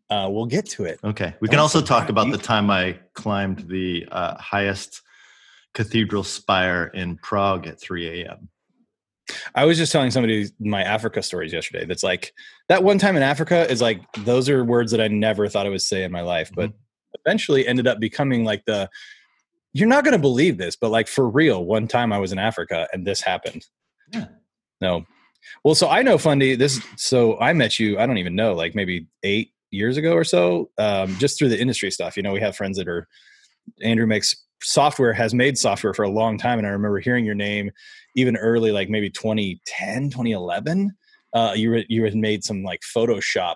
Uh, 0.07 0.30
we'll 0.30 0.45
get 0.45 0.68
to 0.68 0.86
it. 0.86 1.00
Okay. 1.03 1.33
We 1.39 1.47
can 1.47 1.57
also 1.57 1.81
talk 1.81 2.09
about 2.09 2.30
the 2.31 2.38
time 2.38 2.69
I 2.69 3.00
climbed 3.15 3.68
the 3.68 4.07
uh, 4.12 4.38
highest 4.38 5.01
cathedral 5.74 6.24
spire 6.24 6.92
in 6.94 7.18
Prague 7.18 7.65
at 7.65 7.81
3 7.81 8.21
a.m. 8.21 8.48
I 9.56 9.65
was 9.65 9.80
just 9.80 9.91
telling 9.91 10.12
somebody 10.12 10.45
my 10.59 10.83
Africa 10.83 11.24
stories 11.24 11.51
yesterday. 11.51 11.86
That's 11.86 12.03
like 12.03 12.36
that 12.69 12.83
one 12.83 13.00
time 13.00 13.18
in 13.18 13.24
Africa 13.24 13.68
is 13.68 13.81
like 13.81 14.00
those 14.19 14.48
are 14.48 14.63
words 14.63 14.91
that 14.91 15.01
I 15.01 15.07
never 15.07 15.50
thought 15.50 15.65
I 15.65 15.69
would 15.69 15.81
say 15.81 16.03
in 16.03 16.12
my 16.12 16.21
life, 16.21 16.51
but 16.56 16.71
eventually 17.25 17.68
ended 17.68 17.88
up 17.88 18.00
becoming 18.00 18.44
like 18.44 18.63
the 18.65 18.88
you're 19.75 19.89
not 19.89 20.06
going 20.06 20.13
to 20.13 20.19
believe 20.19 20.57
this, 20.57 20.77
but 20.77 20.89
like 20.89 21.06
for 21.06 21.27
real, 21.27 21.66
one 21.66 21.86
time 21.86 22.13
I 22.13 22.18
was 22.18 22.31
in 22.31 22.39
Africa 22.39 22.88
and 22.94 23.06
this 23.06 23.19
happened. 23.19 23.66
Yeah. 24.13 24.27
No. 24.80 25.06
Well, 25.66 25.75
so 25.75 25.89
I 25.89 26.01
know 26.01 26.18
Fundy. 26.18 26.56
This 26.56 26.80
so 26.95 27.38
I 27.42 27.51
met 27.51 27.77
you. 27.77 28.00
I 28.00 28.06
don't 28.06 28.18
even 28.18 28.36
know, 28.38 28.54
like 28.54 28.74
maybe 28.74 29.07
eight 29.24 29.51
years 29.72 29.98
ago 29.98 30.13
or 30.13 30.24
so, 30.24 30.69
um, 30.77 31.18
just 31.18 31.38
through 31.38 31.50
the 31.50 31.60
industry 31.60 31.92
stuff. 31.92 32.16
You 32.16 32.24
know, 32.24 32.31
we 32.31 32.39
have 32.39 32.56
friends 32.56 32.77
that 32.77 32.88
are. 32.88 33.06
Andrew 33.81 34.07
makes 34.07 34.33
software, 34.63 35.12
has 35.12 35.33
made 35.33 35.57
software 35.57 35.94
for 35.94 36.04
a 36.04 36.10
long 36.10 36.38
time, 36.38 36.57
and 36.57 36.68
I 36.68 36.72
remember 36.72 37.00
hearing 37.00 37.25
your 37.25 37.36
name 37.36 37.69
even 38.16 38.38
early, 38.38 38.72
like 38.72 38.89
maybe 38.89 39.10
2010, 39.10 40.10
2011. 40.10 40.95
Uh, 41.33 41.51
you 41.54 41.72
were, 41.72 41.83
you 41.89 42.04
had 42.06 42.16
made 42.16 42.45
some 42.45 42.63
like 42.63 42.80
Photoshop 42.95 43.56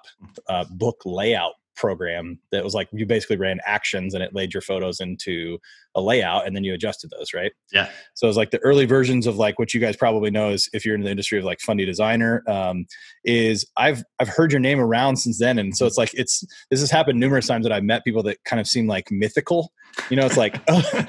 uh, 0.50 0.66
book 0.72 1.00
layout 1.06 1.54
program 1.80 2.40
that 2.52 2.64
was 2.64 2.74
like 2.76 2.88
you 2.92 3.06
basically 3.06 3.38
ran 3.38 3.60
actions 3.66 4.14
and 4.14 4.22
it 4.22 4.36
laid 4.36 4.54
your 4.54 4.62
photos 4.62 5.00
into 5.00 5.58
a 5.96 6.02
layout 6.02 6.46
and 6.46 6.56
then 6.56 6.64
you 6.64 6.74
adjusted 6.74 7.10
those, 7.18 7.34
right? 7.34 7.52
Yeah. 7.72 7.90
So 8.14 8.28
it 8.28 8.30
was 8.30 8.38
like 8.38 8.52
the 8.52 8.60
early 8.60 8.86
versions 8.86 9.26
of 9.26 9.38
like 9.38 9.58
what 9.58 9.74
you 9.74 9.80
guys 9.80 9.96
probably 9.96 10.30
know 10.30 10.50
is 10.52 10.70
if 10.74 10.86
you're 10.86 10.94
in 10.94 11.02
the 11.02 11.10
industry 11.10 11.40
of 11.40 11.46
like 11.46 11.60
Fundy 11.62 11.86
Designer, 11.86 12.44
um, 12.48 12.86
is 13.24 13.66
I've 13.78 14.04
I've 14.20 14.28
heard 14.30 14.52
your 14.52 14.60
name 14.60 14.80
around 14.80 15.16
since 15.18 15.40
then, 15.40 15.58
and 15.58 15.76
so 15.76 15.88
it's 15.88 15.98
like 15.98 16.12
it's 16.14 16.44
this 16.70 16.80
has 16.82 16.92
happened 16.92 17.20
numerous 17.20 17.48
times 17.48 17.64
that 17.66 17.72
I've 17.72 17.84
met 17.84 18.04
people 18.04 18.22
that 18.24 18.38
kind 18.46 18.60
of 18.60 18.68
seem 18.68 18.86
like 18.86 19.10
mythical. 19.10 19.72
You 20.10 20.18
know, 20.18 20.26
it's 20.26 20.38
like 20.38 20.62
oh, 20.68 21.06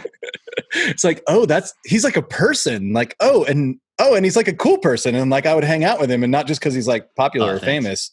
it's 0.74 1.04
like 1.04 1.22
oh 1.26 1.44
that's 1.46 1.74
he's 1.84 2.04
like 2.04 2.16
a 2.16 2.22
person, 2.22 2.92
like 2.92 3.14
oh 3.20 3.44
and 3.44 3.78
oh 3.98 4.14
and 4.14 4.24
he's 4.24 4.36
like 4.36 4.48
a 4.48 4.54
cool 4.54 4.78
person, 4.78 5.14
and 5.14 5.30
like 5.30 5.46
I 5.46 5.54
would 5.54 5.64
hang 5.64 5.84
out 5.84 6.00
with 6.00 6.10
him, 6.10 6.22
and 6.22 6.30
not 6.32 6.46
just 6.46 6.60
because 6.60 6.74
he's 6.74 6.88
like 6.88 7.14
popular 7.16 7.48
Oh, 7.52 7.56
or 7.56 7.58
thanks. 7.58 7.66
famous. 7.66 8.10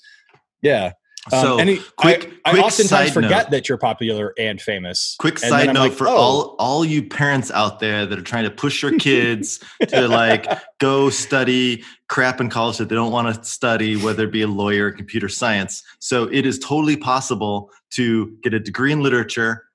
Yeah. 0.62 0.94
Um, 1.32 1.42
So, 1.42 1.58
he, 1.58 1.78
quick- 1.98 2.32
I, 2.46 2.52
quick 2.52 2.64
I 2.64 2.66
oftentimes 2.68 3.12
forget 3.12 3.30
note. 3.32 3.52
that 3.52 3.70
you're 3.70 3.78
popular 3.78 4.34
and 4.38 4.62
famous. 4.62 5.16
Quick 5.20 5.36
And 5.42 5.50
side 5.50 5.68
note 5.74 5.80
like, 5.80 5.92
for 5.94 6.08
oh. 6.08 6.16
all 6.16 6.56
all 6.60 6.86
you 6.86 7.04
parents 7.04 7.52
out 7.52 7.80
there 7.80 8.06
that 8.06 8.18
are 8.18 8.22
trying 8.24 8.46
to 8.46 8.52
push 8.52 8.82
your 8.82 8.98
kids 8.98 9.60
to 9.90 10.08
like 10.08 10.46
go 10.80 11.10
study 11.10 11.84
crap 12.08 12.40
in 12.40 12.50
college 12.50 12.78
that 12.78 12.88
they 12.90 12.96
don't 12.96 13.12
want 13.12 13.34
to 13.36 13.44
study, 13.44 13.96
whether 13.98 14.24
it 14.24 14.32
be 14.32 14.42
a 14.42 14.48
lawyer 14.48 14.88
or 14.88 14.92
computer 14.92 15.28
science. 15.28 15.84
So 16.00 16.24
it 16.32 16.46
is 16.46 16.58
totally 16.60 16.96
possible 16.98 17.70
to 17.92 18.38
get 18.44 18.54
a 18.54 18.60
degree 18.60 18.92
in 18.94 19.02
literature, 19.02 19.66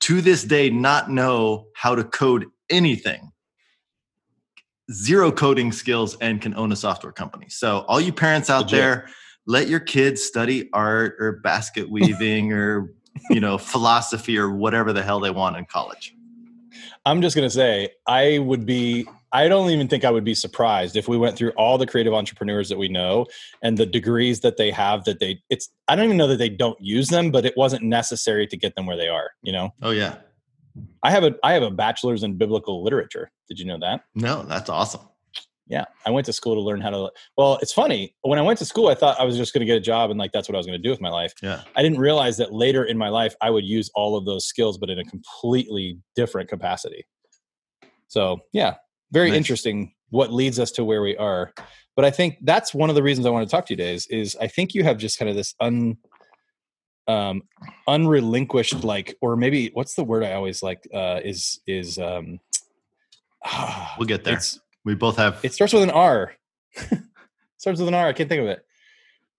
to 0.00 0.20
this 0.20 0.44
day 0.44 0.70
not 0.70 1.10
know 1.10 1.66
how 1.74 1.94
to 1.94 2.04
code 2.04 2.46
anything. 2.70 3.30
Zero 4.90 5.30
coding 5.30 5.72
skills 5.72 6.16
and 6.20 6.40
can 6.40 6.54
own 6.54 6.72
a 6.72 6.76
software 6.76 7.12
company. 7.12 7.46
So 7.48 7.80
all 7.88 8.00
you 8.00 8.12
parents 8.12 8.50
out 8.50 8.62
Legit. 8.64 8.78
there, 8.78 9.08
let 9.46 9.68
your 9.68 9.80
kids 9.80 10.22
study 10.22 10.68
art 10.72 11.16
or 11.18 11.32
basket 11.32 11.90
weaving 11.90 12.52
or 12.52 12.92
you 13.30 13.40
know 13.40 13.58
philosophy 13.72 14.38
or 14.38 14.50
whatever 14.50 14.92
the 14.92 15.02
hell 15.02 15.20
they 15.20 15.30
want 15.30 15.56
in 15.56 15.64
college. 15.64 16.14
I'm 17.04 17.20
just 17.20 17.34
gonna 17.34 17.50
say 17.50 17.90
I 18.06 18.38
would 18.38 18.66
be. 18.66 19.06
I 19.34 19.48
don't 19.48 19.70
even 19.70 19.88
think 19.88 20.04
I 20.04 20.10
would 20.10 20.24
be 20.24 20.34
surprised 20.34 20.94
if 20.94 21.08
we 21.08 21.16
went 21.16 21.38
through 21.38 21.52
all 21.52 21.78
the 21.78 21.86
creative 21.86 22.12
entrepreneurs 22.12 22.68
that 22.68 22.76
we 22.76 22.88
know 22.88 23.26
and 23.62 23.78
the 23.78 23.86
degrees 23.86 24.40
that 24.40 24.58
they 24.58 24.70
have. 24.70 25.04
That 25.04 25.20
they, 25.20 25.40
it's. 25.48 25.70
I 25.88 25.96
don't 25.96 26.04
even 26.04 26.16
know 26.16 26.28
that 26.28 26.36
they 26.36 26.50
don't 26.50 26.78
use 26.80 27.08
them, 27.08 27.30
but 27.30 27.44
it 27.46 27.54
wasn't 27.56 27.82
necessary 27.82 28.46
to 28.46 28.56
get 28.56 28.74
them 28.74 28.86
where 28.86 28.96
they 28.96 29.08
are. 29.08 29.30
You 29.42 29.52
know, 29.52 29.70
Oh 29.82 29.90
yeah. 29.90 30.16
I 31.02 31.10
have 31.10 31.24
a. 31.24 31.34
I 31.42 31.54
have 31.54 31.62
a 31.62 31.70
bachelor's 31.70 32.22
in 32.22 32.36
biblical 32.36 32.84
literature. 32.84 33.30
Did 33.48 33.58
you 33.58 33.66
know 33.66 33.78
that? 33.80 34.04
No, 34.14 34.42
that's 34.42 34.70
awesome. 34.70 35.00
Yeah, 35.68 35.84
I 36.04 36.10
went 36.10 36.26
to 36.26 36.32
school 36.32 36.54
to 36.54 36.60
learn 36.60 36.80
how 36.80 36.90
to. 36.90 37.10
Well, 37.36 37.58
it's 37.62 37.72
funny. 37.72 38.14
When 38.22 38.38
I 38.38 38.42
went 38.42 38.58
to 38.58 38.64
school, 38.64 38.88
I 38.88 38.94
thought 38.94 39.18
I 39.18 39.24
was 39.24 39.36
just 39.36 39.54
going 39.54 39.60
to 39.60 39.66
get 39.66 39.76
a 39.76 39.80
job 39.80 40.10
and 40.10 40.18
like 40.18 40.32
that's 40.32 40.48
what 40.48 40.56
I 40.56 40.58
was 40.58 40.66
going 40.66 40.78
to 40.78 40.82
do 40.82 40.90
with 40.90 41.00
my 41.00 41.08
life. 41.08 41.32
Yeah. 41.42 41.62
I 41.76 41.82
didn't 41.82 41.98
realize 41.98 42.36
that 42.38 42.52
later 42.52 42.84
in 42.84 42.98
my 42.98 43.08
life 43.08 43.34
I 43.40 43.50
would 43.50 43.64
use 43.64 43.90
all 43.94 44.16
of 44.16 44.24
those 44.24 44.44
skills, 44.44 44.76
but 44.76 44.90
in 44.90 44.98
a 44.98 45.04
completely 45.04 45.98
different 46.16 46.48
capacity. 46.48 47.06
So 48.08 48.40
yeah, 48.52 48.74
very 49.12 49.30
Nice. 49.30 49.38
interesting. 49.38 49.94
What 50.10 50.32
leads 50.32 50.58
us 50.58 50.72
to 50.72 50.84
where 50.84 51.00
we 51.00 51.16
are, 51.16 51.54
but 51.96 52.04
I 52.04 52.10
think 52.10 52.36
that's 52.42 52.74
one 52.74 52.90
of 52.90 52.96
the 52.96 53.02
reasons 53.02 53.26
I 53.26 53.30
want 53.30 53.48
to 53.48 53.50
talk 53.50 53.64
to 53.66 53.72
you, 53.72 53.78
Days. 53.78 54.06
Is 54.08 54.36
I 54.36 54.46
think 54.48 54.74
you 54.74 54.84
have 54.84 54.98
just 54.98 55.18
kind 55.18 55.30
of 55.30 55.36
this 55.36 55.54
un, 55.60 55.96
um, 57.08 57.42
unrelinquished 57.86 58.84
like, 58.84 59.16
or 59.22 59.36
maybe 59.36 59.70
what's 59.72 59.94
the 59.94 60.04
word 60.04 60.22
I 60.22 60.34
always 60.34 60.62
like 60.62 60.86
uh, 60.92 61.20
is 61.24 61.60
is 61.66 61.98
um, 61.98 62.40
We'll 63.98 64.06
get 64.06 64.24
there. 64.24 64.34
It's, 64.34 64.60
We 64.84 64.94
both 64.94 65.16
have 65.16 65.38
it 65.44 65.52
starts 65.52 65.72
with 65.72 65.82
an 65.82 65.90
R. 65.90 66.32
starts 67.56 67.78
with 67.80 67.88
an 67.88 67.94
R. 67.94 68.08
I 68.08 68.12
can't 68.12 68.28
think 68.28 68.42
of 68.42 68.48
it. 68.48 68.64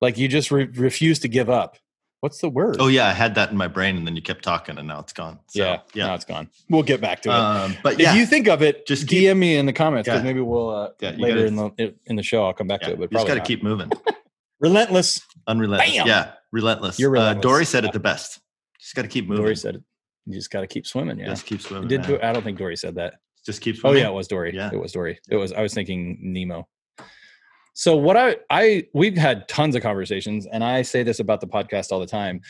Like 0.01 0.17
you 0.17 0.27
just 0.27 0.51
re- 0.51 0.65
refuse 0.65 1.19
to 1.19 1.27
give 1.27 1.49
up. 1.49 1.77
What's 2.21 2.39
the 2.39 2.47
word? 2.49 2.77
Oh 2.79 2.87
yeah, 2.87 3.07
I 3.07 3.11
had 3.11 3.35
that 3.35 3.51
in 3.51 3.57
my 3.57 3.67
brain 3.67 3.97
and 3.97 4.07
then 4.07 4.15
you 4.15 4.21
kept 4.21 4.43
talking 4.45 4.77
and 4.77 4.87
now 4.87 4.99
it's 5.01 5.11
gone. 5.11 5.39
So, 5.47 5.59
yeah, 5.59 5.79
Yeah. 5.93 6.07
Now 6.07 6.15
it's 6.15 6.23
gone. 6.23 6.49
We'll 6.69 6.83
get 6.83 7.01
back 7.01 7.21
to 7.23 7.29
it. 7.29 7.35
Um, 7.35 7.75
but 7.83 7.99
if 7.99 8.15
you 8.15 8.25
think 8.25 8.47
of 8.47 8.61
it, 8.61 8.87
Just 8.87 9.01
just 9.01 9.09
keep- 9.09 9.29
DM 9.29 9.37
me 9.37 9.57
in 9.57 9.65
the 9.65 9.73
comments 9.73 10.07
because 10.07 10.21
Yeah. 10.21 10.23
maybe 10.23 10.39
we'll 10.39 10.69
uh, 10.69 10.89
Yeah, 11.01 11.11
later 11.17 11.35
gotta- 11.35 11.45
in 11.47 11.55
the 11.57 11.95
in 12.05 12.15
the 12.15 12.23
show 12.23 12.45
I'll 12.45 12.53
come 12.53 12.67
back 12.67 12.81
yeah, 12.81 12.87
to 12.87 12.93
it. 12.93 12.95
you 12.95 12.99
But 13.07 13.11
just 13.11 13.25
probably 13.25 13.39
got 13.39 13.45
to 13.45 13.47
keep 13.47 13.61
moving. 13.63 13.91
relentless. 14.61 15.21
Unrelentless. 15.47 15.97
Bam! 15.97 16.07
Yeah, 16.07 16.31
relentless. 16.53 16.97
You're 16.99 17.09
Uh, 17.09 17.19
relentless. 17.19 17.43
Dory 17.43 17.65
said 17.65 17.83
Yeah. 17.83 17.89
it 17.89 17.93
the 17.93 17.99
best. 17.99 18.39
Just 18.79 18.95
got 18.95 19.01
to 19.01 19.07
keep 19.09 19.27
moving. 19.27 19.43
Dory 19.43 19.55
said 19.57 19.75
it. 19.75 19.83
You 20.25 20.33
just 20.35 20.49
got 20.51 20.61
to 20.61 20.67
keep 20.67 20.87
swimming. 20.87 21.19
Yeah, 21.19 21.25
Just 21.25 21.45
keep 21.45 21.59
swimming. 21.61 21.89
Did. 21.89 22.03
Do- 22.03 22.19
I 22.23 22.31
don't 22.31 22.43
think 22.43 22.57
Dory 22.57 22.77
said 22.77 22.95
that. 22.95 23.15
Just 23.45 23.61
keeps. 23.61 23.79
Oh 23.83 23.91
yeah, 23.91 24.07
it 24.07 24.13
was 24.13 24.27
Dory. 24.27 24.55
Yeah. 24.55 24.69
It 24.71 24.79
was 24.79 24.91
Dory. 24.91 25.19
It 25.29 25.35
was. 25.35 25.51
I 25.53 25.61
was 25.61 25.73
thinking 25.73 26.17
Nemo. 26.21 26.67
So 27.73 27.95
what 27.95 28.15
I 28.15 28.37
I 28.49 28.85
we've 28.93 29.17
had 29.17 29.47
tons 29.47 29.75
of 29.75 29.81
conversations, 29.81 30.45
and 30.45 30.63
I 30.63 30.83
say 30.83 31.03
this 31.03 31.19
about 31.19 31.41
the 31.41 31.47
podcast 31.47 31.91
all 31.91 31.99
the 31.99 32.05
time. 32.05 32.41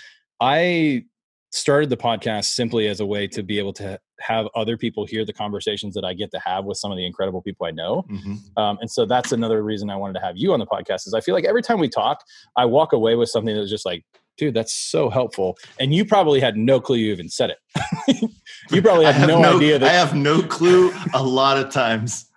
I 0.42 1.06
started 1.52 1.90
the 1.90 1.98
podcast 1.98 2.46
simply 2.46 2.88
as 2.88 3.00
a 3.00 3.06
way 3.06 3.28
to 3.28 3.44
be 3.44 3.60
able 3.60 3.72
to 3.72 4.00
have 4.20 4.48
other 4.56 4.76
people 4.76 5.06
hear 5.06 5.24
the 5.24 5.34
conversations 5.34 5.94
that 5.94 6.04
I 6.04 6.14
get 6.14 6.32
to 6.32 6.40
have 6.40 6.66
with 6.66 6.78
some 6.78 6.92
of 6.92 6.98
the 6.98 7.06
incredible 7.06 7.44
people 7.44 7.68
I 7.68 7.72
know. 7.72 8.04
Mhm. 8.10 8.38
Um, 8.58 8.78
and 8.82 8.90
so 8.90 9.06
that's 9.06 9.32
another 9.32 9.62
reason 9.64 9.90
I 9.92 9.96
wanted 9.96 10.14
to 10.14 10.26
have 10.26 10.36
you 10.36 10.52
on 10.54 10.60
the 10.60 10.66
podcast. 10.66 11.06
Is 11.08 11.14
I 11.14 11.22
feel 11.22 11.36
like 11.36 11.46
every 11.46 11.62
time 11.62 11.80
we 11.80 11.90
talk, 11.90 12.24
I 12.58 12.66
walk 12.66 12.92
away 12.94 13.16
with 13.16 13.30
something 13.30 13.56
that's 13.56 13.70
just 13.70 13.86
like, 13.86 14.04
dude, 14.38 14.54
that's 14.54 14.74
so 14.74 15.10
helpful. 15.10 15.58
And 15.80 15.94
you 15.94 16.06
probably 16.06 16.40
had 16.40 16.58
no 16.58 16.80
clue 16.80 16.98
you 16.98 17.12
even 17.12 17.30
said 17.30 17.52
it. 17.52 18.32
you 18.72 18.82
probably 18.82 19.06
had 19.06 19.16
have 19.16 19.30
no, 19.30 19.58
idea 19.58 19.80
that 19.80 19.90
I 19.90 19.94
have 19.94 20.16
no 20.16 20.42
clue. 20.42 20.92
A 21.14 21.24
lot 21.24 21.58
of 21.58 21.72
times 21.72 22.30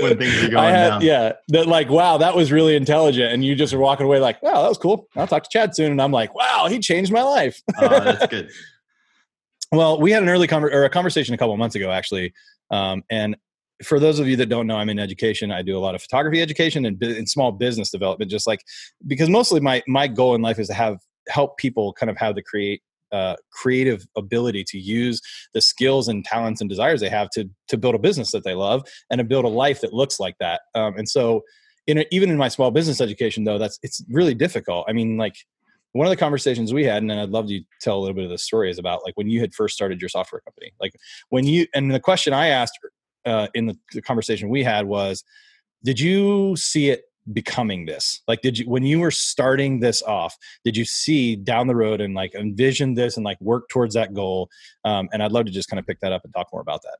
when 0.00 0.18
things 0.18 0.42
are 0.42 0.48
going 0.50 0.64
I 0.64 0.70
had, 0.70 0.88
down. 0.88 1.02
yeah, 1.02 1.32
that 1.48 1.66
like, 1.66 1.88
wow, 1.88 2.18
that 2.18 2.34
was 2.34 2.52
really 2.52 2.76
intelligent. 2.76 3.32
And 3.32 3.44
you 3.44 3.54
just 3.54 3.72
are 3.72 3.78
walking 3.78 4.06
away 4.06 4.20
like, 4.20 4.42
wow, 4.42 4.62
that 4.62 4.68
was 4.68 4.78
cool. 4.78 5.08
I'll 5.16 5.26
talk 5.26 5.42
to 5.44 5.50
Chad 5.50 5.74
soon. 5.74 5.92
And 5.92 6.00
I'm 6.02 6.12
like, 6.12 6.34
wow, 6.34 6.66
he 6.68 6.78
changed 6.78 7.12
my 7.12 7.22
life. 7.22 7.60
Oh, 7.80 7.88
that's 7.88 8.26
good. 8.26 8.50
Well, 9.72 10.00
we 10.00 10.10
had 10.10 10.22
an 10.22 10.28
early 10.28 10.48
conver- 10.48 10.72
or 10.72 10.84
a 10.84 10.90
conversation 10.90 11.32
a 11.34 11.38
couple 11.38 11.52
of 11.52 11.58
months 11.58 11.76
ago, 11.76 11.90
actually. 11.90 12.32
Um, 12.70 13.02
and 13.08 13.36
for 13.84 13.98
those 13.98 14.18
of 14.18 14.28
you 14.28 14.36
that 14.36 14.46
don't 14.46 14.66
know, 14.66 14.76
I'm 14.76 14.90
in 14.90 14.98
education. 14.98 15.50
I 15.50 15.62
do 15.62 15.76
a 15.76 15.80
lot 15.80 15.94
of 15.94 16.02
photography 16.02 16.42
education 16.42 16.84
and, 16.84 16.98
bu- 16.98 17.14
and 17.16 17.28
small 17.28 17.52
business 17.52 17.90
development. 17.90 18.30
Just 18.30 18.46
like 18.46 18.62
because 19.06 19.30
mostly 19.30 19.60
my 19.60 19.82
my 19.86 20.08
goal 20.08 20.34
in 20.34 20.42
life 20.42 20.58
is 20.58 20.68
to 20.68 20.74
have 20.74 20.98
help 21.28 21.56
people 21.58 21.92
kind 21.92 22.10
of 22.10 22.16
have 22.16 22.34
the 22.34 22.42
create 22.42 22.82
uh, 23.12 23.34
creative 23.52 24.06
ability 24.16 24.64
to 24.64 24.78
use 24.78 25.20
the 25.52 25.60
skills 25.60 26.06
and 26.06 26.24
talents 26.24 26.60
and 26.60 26.70
desires 26.70 27.00
they 27.00 27.08
have 27.08 27.28
to 27.30 27.48
to 27.66 27.76
build 27.76 27.94
a 27.94 27.98
business 27.98 28.30
that 28.30 28.44
they 28.44 28.54
love 28.54 28.84
and 29.10 29.18
to 29.18 29.24
build 29.24 29.44
a 29.44 29.48
life 29.48 29.80
that 29.80 29.92
looks 29.92 30.20
like 30.20 30.36
that. 30.38 30.60
Um, 30.74 30.96
and 30.96 31.08
so, 31.08 31.42
in 31.86 31.98
a, 31.98 32.06
even 32.12 32.30
in 32.30 32.36
my 32.36 32.48
small 32.48 32.70
business 32.70 33.00
education, 33.00 33.44
though, 33.44 33.58
that's 33.58 33.78
it's 33.82 34.02
really 34.10 34.34
difficult. 34.34 34.86
I 34.88 34.92
mean, 34.92 35.16
like 35.16 35.34
one 35.92 36.06
of 36.06 36.10
the 36.10 36.16
conversations 36.16 36.72
we 36.72 36.84
had, 36.84 37.02
and 37.02 37.12
I'd 37.12 37.30
love 37.30 37.48
to 37.48 37.60
tell 37.80 37.98
a 37.98 38.00
little 38.00 38.14
bit 38.14 38.24
of 38.24 38.30
the 38.30 38.38
story, 38.38 38.70
is 38.70 38.78
about 38.78 39.04
like 39.04 39.16
when 39.16 39.28
you 39.28 39.40
had 39.40 39.54
first 39.54 39.74
started 39.74 40.00
your 40.00 40.08
software 40.08 40.40
company. 40.40 40.72
Like 40.80 40.94
when 41.30 41.44
you, 41.46 41.66
and 41.74 41.92
the 41.92 42.00
question 42.00 42.32
I 42.32 42.48
asked 42.48 42.78
uh, 43.26 43.48
in 43.54 43.66
the, 43.66 43.76
the 43.92 44.02
conversation 44.02 44.48
we 44.48 44.62
had 44.62 44.86
was, 44.86 45.24
did 45.82 45.98
you 45.98 46.54
see 46.56 46.90
it 46.90 47.02
becoming 47.32 47.86
this? 47.86 48.20
Like, 48.28 48.42
did 48.42 48.58
you, 48.58 48.68
when 48.68 48.82
you 48.84 49.00
were 49.00 49.10
starting 49.10 49.80
this 49.80 50.02
off, 50.02 50.36
did 50.64 50.76
you 50.76 50.84
see 50.84 51.36
down 51.36 51.66
the 51.66 51.76
road 51.76 52.00
and 52.00 52.14
like 52.14 52.34
envision 52.34 52.94
this 52.94 53.16
and 53.16 53.24
like 53.24 53.40
work 53.40 53.68
towards 53.68 53.94
that 53.94 54.14
goal? 54.14 54.48
Um, 54.84 55.08
and 55.12 55.22
I'd 55.22 55.32
love 55.32 55.46
to 55.46 55.52
just 55.52 55.68
kind 55.68 55.78
of 55.78 55.86
pick 55.86 56.00
that 56.00 56.12
up 56.12 56.22
and 56.24 56.32
talk 56.32 56.48
more 56.52 56.62
about 56.62 56.82
that. 56.82 56.98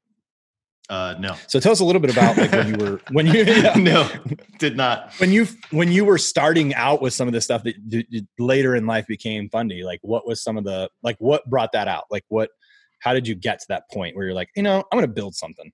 Uh, 0.89 1.15
no, 1.21 1.37
So 1.47 1.61
tell 1.61 1.71
us 1.71 1.79
a 1.79 1.85
little 1.85 2.01
bit 2.01 2.11
about 2.11 2.37
like 2.37 2.51
when 2.51 2.67
you 2.67 2.85
were, 2.85 3.01
when 3.13 3.25
you, 3.25 3.45
yeah 3.45 3.75
no, 3.77 4.11
did 4.59 4.77
not. 4.77 5.13
when 5.19 5.31
you 5.31 5.47
when 5.71 5.93
you 5.93 6.05
were 6.05 6.19
starting 6.19 6.75
out 6.75 7.01
with 7.01 7.15
some 7.15 7.29
of 7.29 7.33
the 7.33 7.41
stuff 7.41 7.63
that 7.63 7.89
d- 7.89 8.05
d- 8.11 8.27
later 8.41 8.75
in 8.75 8.87
life 8.87 9.07
became 9.07 9.49
fundy 9.51 9.85
like 9.85 10.01
what 10.03 10.27
was 10.27 10.43
some 10.43 10.59
of 10.59 10.65
the 10.65 10.91
like 11.05 11.15
what 11.21 11.49
brought 11.49 11.71
that 11.71 11.87
out 11.87 12.07
like 12.11 12.25
what 12.27 12.51
how 12.99 13.15
did 13.15 13.29
you 13.29 13.37
get 13.37 13.61
to 13.61 13.67
that 13.69 13.85
point 13.93 14.17
where 14.17 14.25
you're 14.25 14.35
like 14.35 14.49
you 14.57 14.65
know 14.65 14.83
i'm 14.91 14.97
gonna 14.97 15.07
build 15.07 15.33
something 15.37 15.71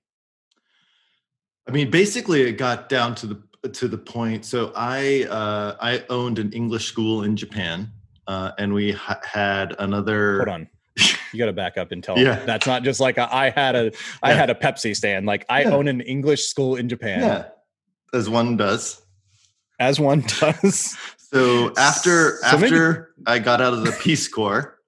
I 1.67 1.71
mean, 1.71 1.89
basically, 1.91 2.43
it 2.43 2.53
got 2.53 2.87
down 2.87 3.13
to 3.15 3.27
the 3.27 3.41
to 3.73 3.87
the 3.87 3.97
point. 3.97 4.45
So 4.45 4.71
I 4.75 5.25
uh, 5.29 5.75
I 5.79 6.03
owned 6.09 6.39
an 6.39 6.51
English 6.53 6.85
school 6.85 7.23
in 7.23 7.35
Japan, 7.35 7.91
uh, 8.27 8.51
and 8.57 8.73
we 8.73 8.91
ha- 8.91 9.19
had 9.23 9.75
another. 9.79 10.37
hold 10.37 10.49
on 10.49 10.67
you 11.31 11.37
gotta 11.37 11.53
back 11.53 11.77
up 11.77 11.91
and 11.91 12.03
tell 12.03 12.17
Yeah. 12.17 12.43
that's 12.45 12.65
not 12.65 12.81
just 12.81 12.99
like 12.99 13.19
a, 13.19 13.31
i 13.31 13.51
had 13.51 13.75
a 13.75 13.91
I 14.23 14.31
Yeah. 14.31 14.35
had 14.37 14.49
a 14.49 14.55
pepsi 14.55 14.95
stand 14.95 15.27
like 15.27 15.45
i 15.47 15.61
Yeah. 15.61 15.69
own 15.75 15.87
an 15.87 16.01
english 16.01 16.47
school 16.47 16.75
in 16.75 16.89
japan 16.89 17.19
Yeah, 17.19 17.43
as 18.17 18.27
one 18.27 18.57
does. 18.57 18.99
as 19.79 19.99
one 19.99 20.21
does 20.21 20.97
So 21.17 21.71
after 21.77 22.37
So 22.49 22.57
maybe- 22.57 22.65
after 22.75 23.13
I 23.27 23.37
got 23.37 23.61
out 23.61 23.73
of 23.73 23.83
the 23.85 23.91
Peace 23.91 24.27
Corps 24.27 24.79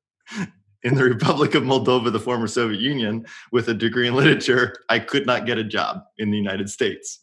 in 0.82 0.96
the 0.96 1.04
Republic 1.04 1.54
of 1.54 1.62
Moldova, 1.64 2.12
the 2.12 2.20
former 2.20 2.48
Soviet 2.48 2.80
Union, 2.82 3.26
with 3.52 3.68
a 3.68 3.74
degree 3.76 4.08
in 4.08 4.16
literature, 4.16 4.74
I 4.90 4.98
could 5.00 5.26
not 5.28 5.46
get 5.46 5.58
a 5.60 5.64
job 5.64 6.02
in 6.18 6.32
the 6.32 6.38
United 6.38 6.70
States. 6.72 7.20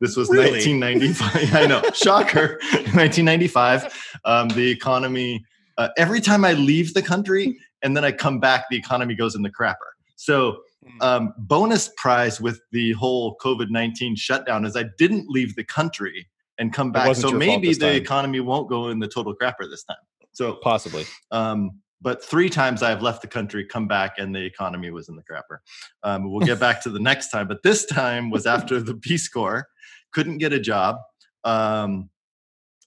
This 0.00 0.16
was 0.16 0.28
Really? 0.28 0.52
1995. 0.52 1.54
I 1.54 1.66
know, 1.66 1.82
shocker. 1.92 2.58
1995. 2.72 4.18
Um, 4.24 4.48
the 4.48 4.70
economy. 4.70 5.44
Uh, 5.76 5.88
every 5.96 6.20
time 6.20 6.44
I 6.44 6.52
leave 6.52 6.94
the 6.94 7.02
country 7.02 7.58
and 7.82 7.96
then 7.96 8.04
I 8.04 8.12
come 8.12 8.38
back, 8.38 8.66
the 8.70 8.76
economy 8.76 9.14
goes 9.14 9.34
in 9.34 9.42
the 9.42 9.50
crapper. 9.50 9.90
So 10.16 10.58
um, 11.00 11.34
bonus 11.36 11.90
prize 11.96 12.40
with 12.40 12.60
the 12.70 12.92
whole 12.92 13.36
COVID 13.42 13.70
19 13.70 14.16
shutdown 14.16 14.64
is 14.64 14.76
I 14.76 14.84
didn't 14.98 15.28
leave 15.28 15.56
the 15.56 15.64
country 15.64 16.28
and 16.58 16.72
come 16.72 16.92
back. 16.92 17.16
So 17.16 17.32
maybe 17.32 17.74
the 17.74 17.80
time. 17.80 17.94
economy 17.96 18.40
won't 18.40 18.68
go 18.68 18.88
in 18.88 19.00
the 19.00 19.08
total 19.08 19.34
crapper 19.34 19.68
this 19.68 19.84
time. 19.84 19.96
So, 20.32 20.54
possibly 20.62 21.04
um, 21.30 21.80
but 22.04 22.22
three 22.22 22.50
times 22.50 22.82
I've 22.82 23.00
left 23.00 23.22
the 23.22 23.28
country, 23.28 23.64
come 23.64 23.88
back, 23.88 24.18
and 24.18 24.34
the 24.34 24.44
economy 24.44 24.90
was 24.90 25.08
in 25.08 25.16
the 25.16 25.22
crapper. 25.22 25.58
Um, 26.02 26.30
we'll 26.30 26.44
get 26.44 26.60
back 26.60 26.82
to 26.82 26.90
the 26.90 27.00
next 27.00 27.30
time, 27.30 27.48
but 27.48 27.62
this 27.62 27.86
time 27.86 28.30
was 28.30 28.44
after 28.46 28.78
the 28.78 28.94
Peace 28.94 29.26
Corps. 29.26 29.66
Couldn't 30.14 30.38
get 30.38 30.52
a 30.52 30.60
job. 30.60 30.98
Um, 31.44 32.10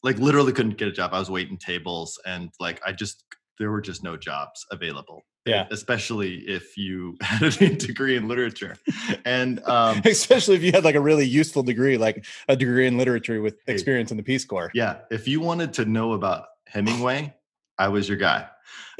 like 0.04 0.18
literally 0.18 0.54
couldn't 0.54 0.78
get 0.78 0.88
a 0.88 0.92
job. 0.92 1.12
I 1.14 1.20
was 1.20 1.30
waiting 1.30 1.58
tables, 1.58 2.20
and 2.26 2.50
like 2.60 2.82
I 2.86 2.92
just 2.92 3.24
there 3.60 3.72
were 3.72 3.82
just 3.82 4.04
no 4.04 4.18
jobs 4.18 4.66
available. 4.72 5.24
Yeah. 5.46 5.66
especially 5.72 6.40
if 6.40 6.78
you 6.78 7.16
had 7.22 7.42
a 7.42 7.76
degree 7.76 8.18
in 8.18 8.28
literature, 8.28 8.76
and 9.24 9.64
um, 9.66 10.02
especially 10.06 10.56
if 10.58 10.64
you 10.64 10.74
had 10.74 10.84
like 10.84 10.96
a 10.96 11.00
really 11.00 11.26
useful 11.26 11.64
degree 11.64 11.98
like 11.98 12.26
a 12.50 12.56
degree 12.58 12.86
in 12.86 12.98
literature 12.98 13.42
with 13.42 13.56
experience 13.66 14.12
in 14.12 14.18
the 14.18 14.24
peace 14.24 14.44
corps 14.44 14.70
yeah, 14.74 14.98
if 15.10 15.26
you 15.26 15.40
wanted 15.40 15.72
to 15.76 15.86
know 15.86 16.12
about 16.12 16.48
Hemingway, 16.68 17.34
I 17.78 17.88
was 17.88 18.08
your 18.10 18.18
guy. 18.18 18.48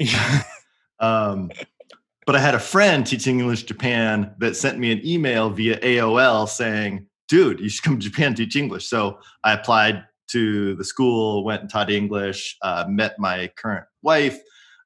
um, 1.00 1.50
but 2.26 2.36
I 2.36 2.40
had 2.40 2.54
a 2.54 2.60
friend 2.60 3.06
teaching 3.06 3.40
English 3.40 3.64
Japan 3.64 4.34
that 4.38 4.56
sent 4.56 4.78
me 4.78 4.92
an 4.92 5.00
email 5.06 5.50
via 5.50 5.78
AOL 5.80 6.48
saying, 6.48 7.06
dude, 7.28 7.60
you 7.60 7.68
should 7.68 7.84
come 7.84 7.98
to 7.98 8.08
Japan 8.08 8.34
teach 8.34 8.56
English. 8.56 8.88
So 8.88 9.18
I 9.44 9.52
applied 9.52 10.04
to 10.28 10.74
the 10.74 10.84
school, 10.84 11.44
went 11.44 11.62
and 11.62 11.70
taught 11.70 11.90
English, 11.90 12.56
uh, 12.62 12.84
met 12.88 13.18
my 13.18 13.50
current 13.56 13.86
wife. 14.02 14.38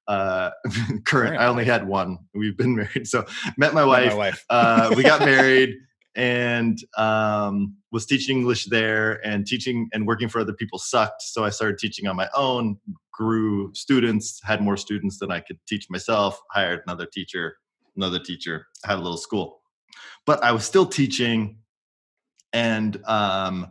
Uh, 0.09 0.51
current, 1.05 1.39
I 1.39 1.47
only 1.47 1.65
had 1.65 1.87
one. 1.87 2.19
We've 2.35 2.57
been 2.57 2.77
married. 2.77 3.07
So 3.07 3.25
met 3.57 3.75
my 3.75 3.83
Met 3.83 3.89
wife 3.89 4.11
my 4.11 4.17
wife 4.17 4.45
uh, 4.51 4.95
we 4.97 5.03
got 5.03 5.21
married 5.25 5.77
and 6.15 6.79
um, 6.99 7.77
was 7.91 8.07
teaching 8.07 8.39
English 8.39 8.67
there 8.67 9.25
and 9.27 9.47
teaching 9.47 9.89
and 9.93 10.07
working 10.07 10.29
for 10.29 10.41
other 10.41 10.53
people 10.53 10.79
sucked. 10.79 11.23
So 11.23 11.45
I 11.45 11.51
started 11.51 11.79
teaching 11.79 12.07
on 12.07 12.17
my 12.17 12.29
own, 12.35 12.77
grew 13.13 13.73
students, 13.75 14.41
had 14.45 14.61
more 14.61 14.77
students 14.77 15.19
than 15.19 15.31
I 15.31 15.41
could 15.41 15.59
teach 15.67 15.89
myself, 15.89 16.41
hired 16.51 16.81
another 16.87 17.07
teacher, 17.07 17.57
another 17.97 18.19
teacher, 18.19 18.67
had 18.85 18.99
a 18.99 19.03
little 19.03 19.17
school. 19.17 19.63
But 20.27 20.43
I 20.45 20.53
was 20.53 20.65
still 20.65 20.87
teaching. 20.87 21.59
And 22.53 23.03
um, 23.07 23.69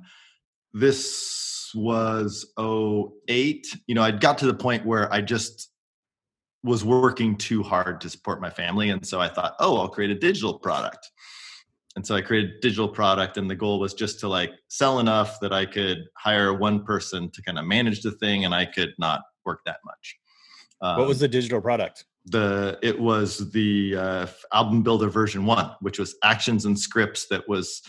this 0.74 1.72
was 1.76 2.52
08. 2.60 3.68
You 3.88 3.96
know, 3.96 4.04
I'd 4.04 4.22
got 4.22 4.38
to 4.40 4.46
the 4.46 4.54
point 4.54 4.86
where 4.86 5.12
I 5.14 5.22
just 5.22 5.70
was 6.64 6.84
working 6.86 7.38
too 7.38 7.64
hard 7.64 8.02
to 8.02 8.10
support 8.10 8.42
my 8.42 8.50
family. 8.50 8.90
And 8.90 9.06
so 9.06 9.20
I 9.20 9.28
thought, 9.28 9.56
oh, 9.60 9.78
I'll 9.78 9.90
create 9.90 10.12
a 10.12 10.16
digital 10.16 10.60
product. 10.60 11.10
And 11.96 12.06
so 12.06 12.16
I 12.16 12.22
created 12.22 12.52
a 12.52 12.60
digital 12.62 12.88
product, 12.88 13.36
and 13.36 13.50
the 13.50 13.56
goal 13.56 13.80
was 13.80 13.94
just 13.94 14.20
to 14.22 14.30
like 14.30 14.52
sell 14.70 15.00
enough 15.00 15.40
that 15.42 15.52
I 15.52 15.66
could 15.66 16.06
hire 16.18 16.54
one 16.54 16.86
person 16.86 17.30
to 17.32 17.42
kind 17.42 17.60
of 17.60 17.66
manage 17.66 18.02
the 18.02 18.12
thing, 18.12 18.46
and 18.46 18.56
I 18.56 18.66
could 18.66 18.94
not 18.98 19.22
work 19.46 19.60
that 19.66 19.80
much. 19.84 20.18
what 20.80 21.08
was 21.08 21.18
Um, 21.18 21.22
the 21.22 21.28
digital 21.28 21.60
product 21.60 22.06
the? 22.26 22.80
It 22.82 22.98
was 22.98 23.52
the 23.52 23.96
uh, 23.98 24.28
album 24.54 24.84
builder 24.84 25.10
version 25.10 25.46
one, 25.46 25.72
which 25.82 26.00
was 26.00 26.16
actions 26.24 26.66
and 26.66 26.80
scripts 26.80 27.28
that 27.28 27.48
was 27.50 27.82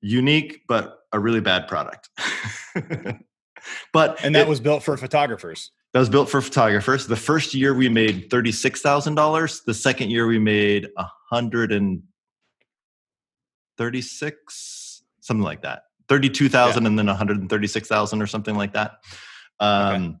unique 0.00 0.62
but 0.68 0.98
a 1.12 1.18
really 1.18 1.40
bad 1.40 1.66
product. 1.68 2.08
but 3.92 4.22
and 4.24 4.34
that 4.34 4.42
it- 4.42 4.48
was 4.48 4.60
built 4.60 4.82
for 4.82 4.96
photographers 4.96 5.70
that 5.94 6.00
was 6.00 6.08
built 6.10 6.28
for 6.28 6.42
photographers. 6.42 7.06
The 7.06 7.16
first 7.16 7.54
year 7.54 7.72
we 7.74 7.88
made 7.88 8.28
thirty 8.30 8.52
six 8.52 8.82
thousand 8.82 9.14
dollars. 9.14 9.62
The 9.66 9.74
second 9.74 10.10
year 10.10 10.26
we 10.26 10.38
made 10.38 10.88
a 10.98 11.06
hundred 11.30 11.72
and 11.72 12.02
thirty 13.78 14.02
six, 14.02 15.02
something 15.20 15.42
like 15.44 15.62
that. 15.62 15.84
Thirty 16.08 16.28
two 16.28 16.48
thousand 16.48 16.86
and 16.86 16.98
then 16.98 17.06
one 17.06 17.16
hundred 17.16 17.38
and 17.40 17.48
thirty 17.48 17.66
six 17.66 17.88
thousand 17.88 18.20
or 18.20 18.26
something 18.26 18.54
like 18.54 18.74
that. 18.74 18.92
Um, 19.60 20.20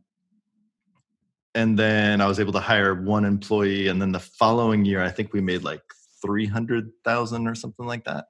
And 1.54 1.78
then 1.78 2.20
I 2.20 2.26
was 2.26 2.40
able 2.40 2.52
to 2.52 2.60
hire 2.60 2.94
one 2.94 3.24
employee, 3.24 3.88
and 3.88 4.00
then 4.00 4.12
the 4.12 4.20
following 4.20 4.84
year 4.84 5.02
I 5.02 5.10
think 5.10 5.32
we 5.32 5.40
made 5.40 5.64
like 5.64 5.82
three 6.22 6.46
hundred 6.46 6.90
thousand 7.04 7.46
or 7.46 7.54
something 7.54 7.86
like 7.86 8.04
that. 8.04 8.26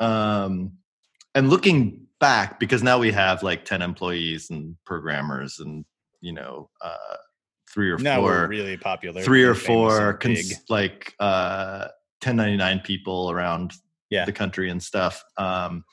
Um, 0.00 0.72
and 1.34 1.50
looking 1.50 2.06
back, 2.20 2.58
because 2.58 2.82
now 2.82 2.98
we 2.98 3.12
have 3.12 3.42
like 3.42 3.64
ten 3.64 3.82
employees 3.82 4.50
and 4.50 4.76
programmers 4.84 5.58
and 5.60 5.84
you 6.20 6.32
know 6.32 6.68
uh, 6.80 7.16
three 7.72 7.90
or 7.90 7.98
now 7.98 8.20
four 8.20 8.48
really 8.48 8.76
popular 8.76 9.22
three 9.22 9.44
or 9.44 9.54
four 9.54 10.14
cons- 10.14 10.64
like 10.68 11.14
uh 11.20 11.88
1099 12.22 12.80
people 12.80 13.30
around 13.30 13.72
Yeah. 14.10 14.24
the 14.24 14.32
country 14.32 14.70
and 14.70 14.82
stuff. 14.82 15.22
Um, 15.36 15.84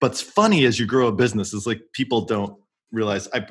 but 0.00 0.10
it's 0.12 0.20
funny 0.20 0.66
as 0.66 0.78
you 0.78 0.84
grow 0.86 1.06
a 1.06 1.12
business 1.12 1.54
is 1.54 1.66
like 1.66 1.80
people 1.92 2.22
don't 2.26 2.58
realize 2.90 3.28
I 3.32 3.46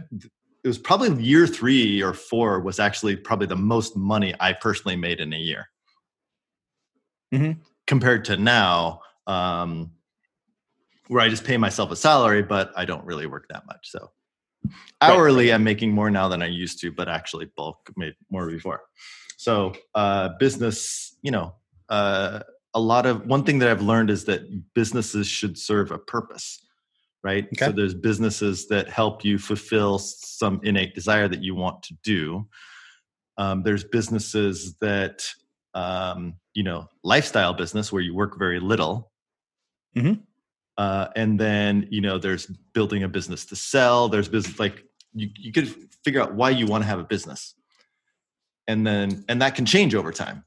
it 0.63 0.67
was 0.67 0.77
probably 0.77 1.23
year 1.23 1.47
three 1.47 2.03
or 2.03 2.13
four 2.13 2.59
was 2.59 2.79
actually 2.79 3.15
probably 3.15 3.47
the 3.47 3.55
most 3.55 3.97
money 3.97 4.35
I 4.39 4.53
personally 4.53 4.95
made 4.95 5.19
in 5.19 5.33
a 5.33 5.37
year. 5.39 5.69
Mhm. 7.33 7.59
Compared 7.87 8.25
to 8.25 8.37
now, 8.37 9.01
um, 9.27 9.91
where 11.07 11.21
I 11.21 11.29
just 11.29 11.43
pay 11.43 11.57
myself 11.57 11.91
a 11.91 11.95
salary, 11.95 12.41
but 12.41 12.71
I 12.75 12.85
don't 12.85 13.05
really 13.05 13.27
work 13.27 13.47
that 13.49 13.65
much. 13.65 13.89
So 13.89 14.11
hourly, 15.01 15.51
I'm 15.51 15.63
making 15.63 15.91
more 15.91 16.09
now 16.09 16.27
than 16.27 16.41
I 16.41 16.47
used 16.47 16.79
to, 16.81 16.91
but 16.91 17.09
actually 17.09 17.45
bulk 17.57 17.91
made 17.97 18.15
more 18.29 18.49
before. 18.49 18.81
So 19.37 19.73
uh, 19.95 20.29
business, 20.39 21.17
you 21.21 21.31
know, 21.31 21.55
uh, 21.89 22.41
a 22.73 22.79
lot 22.79 23.05
of 23.05 23.25
one 23.25 23.43
thing 23.43 23.59
that 23.59 23.69
I've 23.69 23.81
learned 23.81 24.09
is 24.09 24.23
that 24.25 24.73
businesses 24.73 25.27
should 25.27 25.57
serve 25.57 25.91
a 25.91 25.97
purpose, 25.97 26.65
right? 27.23 27.47
So 27.57 27.71
there's 27.73 27.93
businesses 27.93 28.67
that 28.67 28.87
help 28.87 29.25
you 29.25 29.37
fulfill 29.37 29.99
some 29.99 30.61
innate 30.63 30.95
desire 30.95 31.27
that 31.27 31.43
you 31.43 31.55
want 31.55 31.83
to 31.83 31.95
do. 32.03 32.47
Um, 33.37 33.63
there's 33.63 33.83
businesses 33.83 34.75
that, 34.79 35.25
um, 35.73 36.35
you 36.53 36.63
know, 36.63 36.87
lifestyle 37.03 37.53
business 37.53 37.91
where 37.91 38.01
you 38.01 38.13
work 38.15 38.37
very 38.37 38.59
little. 38.59 39.10
Mhm. 39.95 40.21
Uh, 40.77 41.07
and 41.15 41.39
then, 41.39 41.87
you 41.91 42.01
know, 42.01 42.17
there's 42.17 42.47
building 42.73 43.03
a 43.03 43.09
business 43.09 43.45
to 43.45 43.55
sell. 43.55 44.09
There's 44.09 44.29
business 44.29 44.59
like 44.59 44.83
you, 45.13 45.29
you 45.37 45.51
could 45.51 45.67
figure 46.03 46.21
out 46.21 46.33
why 46.33 46.49
you 46.49 46.65
want 46.65 46.83
to 46.83 46.87
have 46.87 46.99
a 46.99 47.03
business. 47.03 47.55
And 48.67 48.87
then, 48.87 49.25
and 49.27 49.41
that 49.41 49.55
can 49.55 49.65
change 49.65 49.93
over 49.93 50.11
time 50.11 50.43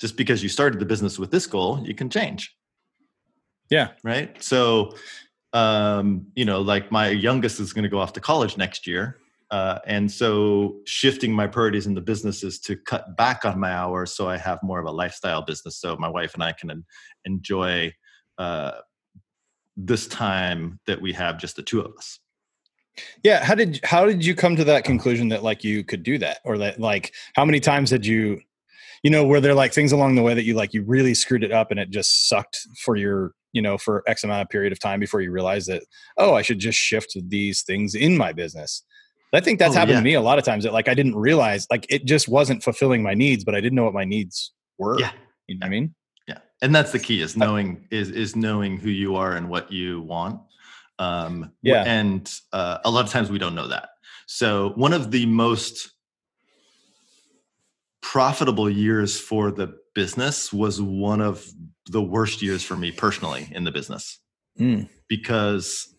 just 0.00 0.16
because 0.16 0.42
you 0.42 0.48
started 0.48 0.80
the 0.80 0.86
business 0.86 1.18
with 1.18 1.30
this 1.30 1.46
goal, 1.46 1.80
you 1.84 1.94
can 1.94 2.10
change. 2.10 2.56
Yeah. 3.70 3.88
Right. 4.02 4.42
So, 4.42 4.94
um, 5.52 6.26
you 6.34 6.44
know, 6.44 6.60
like 6.60 6.90
my 6.92 7.08
youngest 7.08 7.60
is 7.60 7.72
going 7.72 7.84
to 7.84 7.88
go 7.88 7.98
off 7.98 8.12
to 8.14 8.20
college 8.20 8.56
next 8.56 8.86
year. 8.86 9.18
Uh, 9.50 9.78
and 9.86 10.10
so 10.10 10.76
shifting 10.84 11.32
my 11.32 11.46
priorities 11.46 11.86
in 11.86 11.94
the 11.94 12.00
business 12.00 12.42
is 12.42 12.58
to 12.58 12.76
cut 12.76 13.16
back 13.16 13.44
on 13.44 13.60
my 13.60 13.72
hours 13.72 14.12
so 14.12 14.28
I 14.28 14.36
have 14.36 14.58
more 14.62 14.80
of 14.80 14.86
a 14.86 14.90
lifestyle 14.90 15.42
business. 15.42 15.76
So 15.78 15.96
my 15.96 16.08
wife 16.08 16.34
and 16.34 16.42
I 16.42 16.52
can 16.52 16.70
en- 16.70 16.84
enjoy 17.24 17.92
uh, 18.38 18.72
this 19.76 20.06
time 20.06 20.78
that 20.86 21.00
we 21.00 21.12
have 21.12 21.38
just 21.38 21.56
the 21.56 21.62
two 21.62 21.80
of 21.80 21.94
us. 21.96 22.20
Yeah. 23.24 23.44
How 23.44 23.54
did 23.56 23.80
how 23.82 24.06
did 24.06 24.24
you 24.24 24.34
come 24.34 24.54
to 24.56 24.64
that 24.64 24.84
conclusion 24.84 25.28
that 25.28 25.42
like 25.42 25.64
you 25.64 25.82
could 25.82 26.02
do 26.02 26.16
that, 26.18 26.38
or 26.44 26.58
that 26.58 26.78
like 26.80 27.12
how 27.34 27.44
many 27.44 27.58
times 27.58 27.90
had 27.90 28.06
you, 28.06 28.40
you 29.02 29.10
know, 29.10 29.24
were 29.26 29.40
there 29.40 29.54
like 29.54 29.72
things 29.72 29.90
along 29.90 30.14
the 30.14 30.22
way 30.22 30.34
that 30.34 30.44
you 30.44 30.54
like 30.54 30.72
you 30.74 30.84
really 30.84 31.14
screwed 31.14 31.42
it 31.42 31.50
up 31.52 31.70
and 31.72 31.80
it 31.80 31.90
just 31.90 32.28
sucked 32.28 32.60
for 32.84 32.94
your 32.96 33.32
you 33.52 33.60
know 33.60 33.78
for 33.78 34.04
X 34.06 34.22
amount 34.22 34.42
of 34.42 34.48
period 34.48 34.72
of 34.72 34.78
time 34.78 35.00
before 35.00 35.20
you 35.20 35.32
realized 35.32 35.68
that 35.68 35.82
oh 36.18 36.34
I 36.34 36.42
should 36.42 36.60
just 36.60 36.78
shift 36.78 37.16
these 37.28 37.62
things 37.62 37.96
in 37.96 38.16
my 38.16 38.32
business. 38.32 38.84
I 39.32 39.40
think 39.40 39.58
that's 39.58 39.74
Oh, 39.74 39.80
happened 39.80 39.94
yeah. 39.94 40.00
to 40.00 40.04
me 40.04 40.14
a 40.14 40.20
lot 40.20 40.38
of 40.38 40.44
times 40.44 40.62
that 40.62 40.72
like 40.72 40.88
I 40.88 40.94
didn't 40.94 41.16
realize 41.16 41.66
like 41.70 41.86
it 41.88 42.04
just 42.04 42.28
wasn't 42.28 42.62
fulfilling 42.62 43.02
my 43.02 43.14
needs, 43.14 43.44
but 43.44 43.56
I 43.56 43.60
didn't 43.60 43.74
know 43.74 43.84
what 43.84 43.94
my 43.94 44.04
needs 44.04 44.52
were. 44.78 45.00
Yeah. 45.00 45.10
You 45.48 45.58
know 45.58 45.64
what 45.64 45.66
I 45.66 45.70
mean? 45.70 45.94
And 46.62 46.74
that's 46.74 46.92
the 46.92 46.98
key 46.98 47.20
is 47.20 47.36
knowing 47.36 47.86
is 47.90 48.10
is 48.10 48.36
knowing 48.36 48.78
who 48.78 48.88
you 48.90 49.16
are 49.16 49.32
and 49.32 49.48
what 49.48 49.70
you 49.72 50.00
want. 50.02 50.40
Um, 50.98 51.52
Yeah. 51.62 51.82
and 51.84 52.32
uh, 52.52 52.78
a 52.84 52.90
lot 52.90 53.04
of 53.04 53.10
times 53.10 53.30
we 53.30 53.38
don't 53.38 53.54
know 53.54 53.68
that. 53.68 53.88
So 54.26 54.70
one 54.76 54.92
of 54.92 55.10
the 55.10 55.26
most 55.26 55.90
profitable 58.00 58.70
years 58.70 59.18
for 59.18 59.50
the 59.50 59.76
business 59.94 60.52
was 60.52 60.80
one 60.80 61.20
of 61.20 61.46
the 61.90 62.02
worst 62.02 62.42
years 62.42 62.62
for 62.62 62.76
me 62.76 62.90
personally 62.92 63.48
in 63.52 63.64
the 63.64 63.70
business 63.72 64.20
Mm. 64.58 64.88
because 65.08 65.92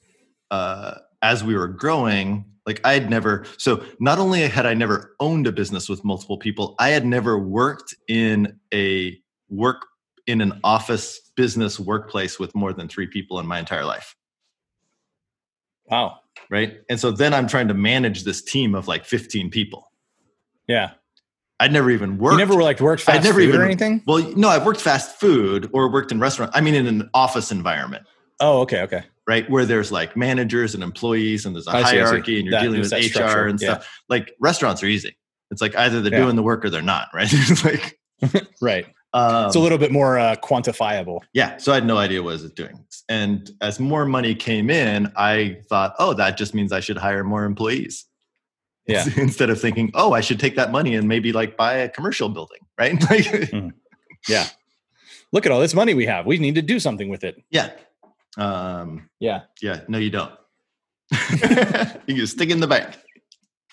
uh, 0.50 0.94
as 1.22 1.44
we 1.44 1.56
were 1.56 1.68
growing, 1.68 2.46
like 2.66 2.80
I 2.86 2.94
had 2.94 3.10
never, 3.10 3.46
so 3.58 3.84
not 4.00 4.18
only 4.18 4.48
had 4.48 4.66
I 4.66 4.74
never 4.74 5.14
owned 5.20 5.46
a 5.46 5.52
business 5.52 5.90
with 5.90 6.06
multiple 6.06 6.38
people, 6.38 6.76
I 6.80 6.90
had 6.90 7.06
never 7.06 7.38
worked 7.38 7.94
in 8.08 8.58
a 8.74 9.20
work 9.50 9.86
in 10.28 10.42
an 10.42 10.60
office 10.64 11.20
business 11.36 11.80
workplace 11.80 12.40
with 12.40 12.54
more 12.56 12.74
than 12.74 12.88
three 12.88 13.08
people 13.08 13.40
in 13.40 13.46
my 13.48 13.60
entire 13.60 13.86
life. 13.86 14.16
Wow. 15.90 16.20
Right. 16.50 16.80
And 16.90 17.00
so 17.00 17.12
then 17.12 17.34
I'm 17.34 17.48
trying 17.48 17.68
to 17.68 17.74
manage 17.74 18.24
this 18.24 18.42
team 18.42 18.76
of 18.76 18.88
like 18.88 19.06
15 19.06 19.50
people. 19.52 19.92
Yeah. 20.68 20.92
I'd 21.60 21.72
never 21.72 21.90
even 21.92 22.18
worked. 22.18 22.34
You 22.34 22.38
never 22.40 22.62
like 22.62 22.80
worked 22.80 23.04
I'd 23.04 23.14
fast 23.14 23.24
never 23.26 23.40
food 23.40 23.50
even- 23.50 23.62
or 23.62 23.66
anything? 23.66 24.04
well, 24.06 24.18
no, 24.36 24.50
I've 24.50 24.66
worked 24.66 24.82
fast 24.82 25.20
food 25.20 25.70
or 25.74 25.90
worked 25.92 26.12
in 26.12 26.20
restaurant. 26.20 26.52
I 26.54 26.62
mean, 26.62 26.76
in 26.76 26.88
an 26.88 27.10
office 27.14 27.52
environment. 27.52 28.06
Oh, 28.42 28.60
okay, 28.62 28.82
okay. 28.82 29.04
right? 29.26 29.50
Where 29.50 29.64
there's 29.66 29.94
like 29.94 30.18
managers 30.18 30.74
and 30.74 30.84
employees, 30.84 31.46
and 31.46 31.56
there's 31.56 31.68
a 31.68 31.72
I 31.72 31.84
see, 31.84 31.90
see. 31.92 31.96
hierarchy, 31.98 32.36
and 32.38 32.46
you're 32.46 32.52
That- 32.52 32.64
dealing 32.64 32.82
with 32.82 32.92
HR 32.92 33.02
structure, 33.04 33.48
and 33.48 33.62
yeah. 33.62 33.76
stuff. 33.76 34.02
Like 34.10 34.34
restaurants 34.42 34.84
are 34.84 34.88
easy. 34.88 35.16
It's 35.52 35.62
like 35.62 35.74
either 35.78 36.02
they're 36.02 36.12
Yeah. 36.12 36.26
doing 36.26 36.36
the 36.36 36.44
work 36.44 36.66
or 36.66 36.70
they're 36.70 36.82
not, 36.82 37.08
right? 37.14 37.30
it's 37.32 37.64
like, 37.64 37.98
Right. 38.62 38.88
Um, 39.16 39.46
it's 39.48 39.56
a 39.56 39.60
little 39.60 39.78
bit 39.78 39.92
more 39.92 40.18
uh, 40.20 40.36
quantifiable. 40.44 41.20
yeah. 41.34 41.58
So 41.58 41.72
I 41.72 41.76
had 41.76 41.86
no 41.86 41.98
idea 41.98 42.22
what 42.22 42.32
I 42.32 42.34
was 42.34 42.52
doing. 42.52 42.86
And 43.10 43.50
as 43.62 43.80
more 43.80 44.06
money 44.06 44.36
came 44.36 44.70
in, 44.70 45.12
I 45.16 45.58
thought, 45.70 45.96
oh, 46.00 46.14
that 46.16 46.38
just 46.38 46.54
means 46.54 46.72
I 46.72 46.80
should 46.82 46.98
hire 46.98 47.24
more 47.24 47.46
employees. 47.46 48.06
Yeah. 48.88 49.06
Instead 49.18 49.50
of 49.50 49.60
thinking, 49.60 49.92
oh, 49.94 50.14
I 50.14 50.22
should 50.22 50.40
take 50.40 50.56
that 50.58 50.72
money 50.72 50.96
and 50.96 51.08
maybe 51.08 51.32
like 51.32 51.56
buy 51.58 51.74
a 51.76 51.90
commercial 51.90 52.30
building, 52.30 52.60
right? 52.78 53.02
Like, 53.10 53.52
Yeah. 54.28 54.48
Look 55.32 55.46
at 55.46 55.52
all 55.52 55.60
this 55.60 55.74
money 55.74 55.94
we 55.94 56.06
have. 56.06 56.26
We 56.26 56.38
need 56.38 56.56
to 56.56 56.62
do 56.62 56.80
something 56.80 57.10
with 57.10 57.24
it. 57.24 57.42
yeah. 57.52 57.72
Um, 58.38 59.10
Yeah. 59.20 59.42
yeah. 59.62 59.82
No, 59.88 59.98
you 59.98 60.10
don't. 60.10 60.32
you 62.08 62.16
can 62.16 62.28
stick 62.28 62.50
in 62.50 62.60
the 62.60 62.68
bank. 62.68 62.98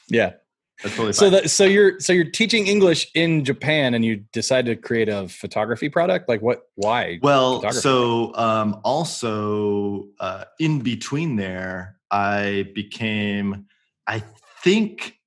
Yeah. 0.08 0.32
That's 0.82 0.96
totally 0.96 1.12
fine. 1.12 1.14
So 1.14 1.30
that 1.30 1.50
so 1.50 1.64
you're 1.64 2.00
so 2.00 2.12
you're 2.12 2.30
teaching 2.30 2.66
English 2.66 3.08
in 3.14 3.44
Japan 3.44 3.94
and 3.94 4.04
you 4.04 4.24
decide 4.32 4.66
to 4.66 4.76
create 4.76 5.08
a 5.08 5.28
photography 5.28 5.88
product? 5.88 6.28
Like 6.28 6.42
what 6.42 6.62
why? 6.74 7.18
Well, 7.22 7.70
so 7.72 8.34
um, 8.34 8.80
also 8.84 10.08
uh, 10.18 10.44
in 10.58 10.80
between 10.80 11.36
there, 11.36 11.98
I 12.10 12.70
became, 12.74 13.66
I 14.06 14.22
think, 14.62 15.18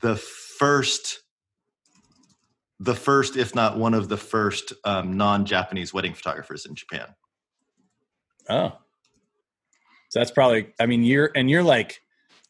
the 0.00 0.16
first, 0.16 1.22
the 2.78 2.94
first, 2.94 3.36
if 3.36 3.54
not 3.54 3.78
one 3.78 3.94
of 3.94 4.08
the 4.08 4.16
first, 4.16 4.72
um, 4.84 5.16
non-Japanese 5.16 5.94
wedding 5.94 6.14
photographers 6.14 6.66
in 6.66 6.74
Japan. 6.74 7.06
Oh. 8.48 8.78
So 10.10 10.20
that's 10.20 10.30
probably 10.30 10.68
I 10.78 10.86
mean 10.86 11.02
you're 11.02 11.30
and 11.34 11.50
you're 11.50 11.64
like 11.64 12.00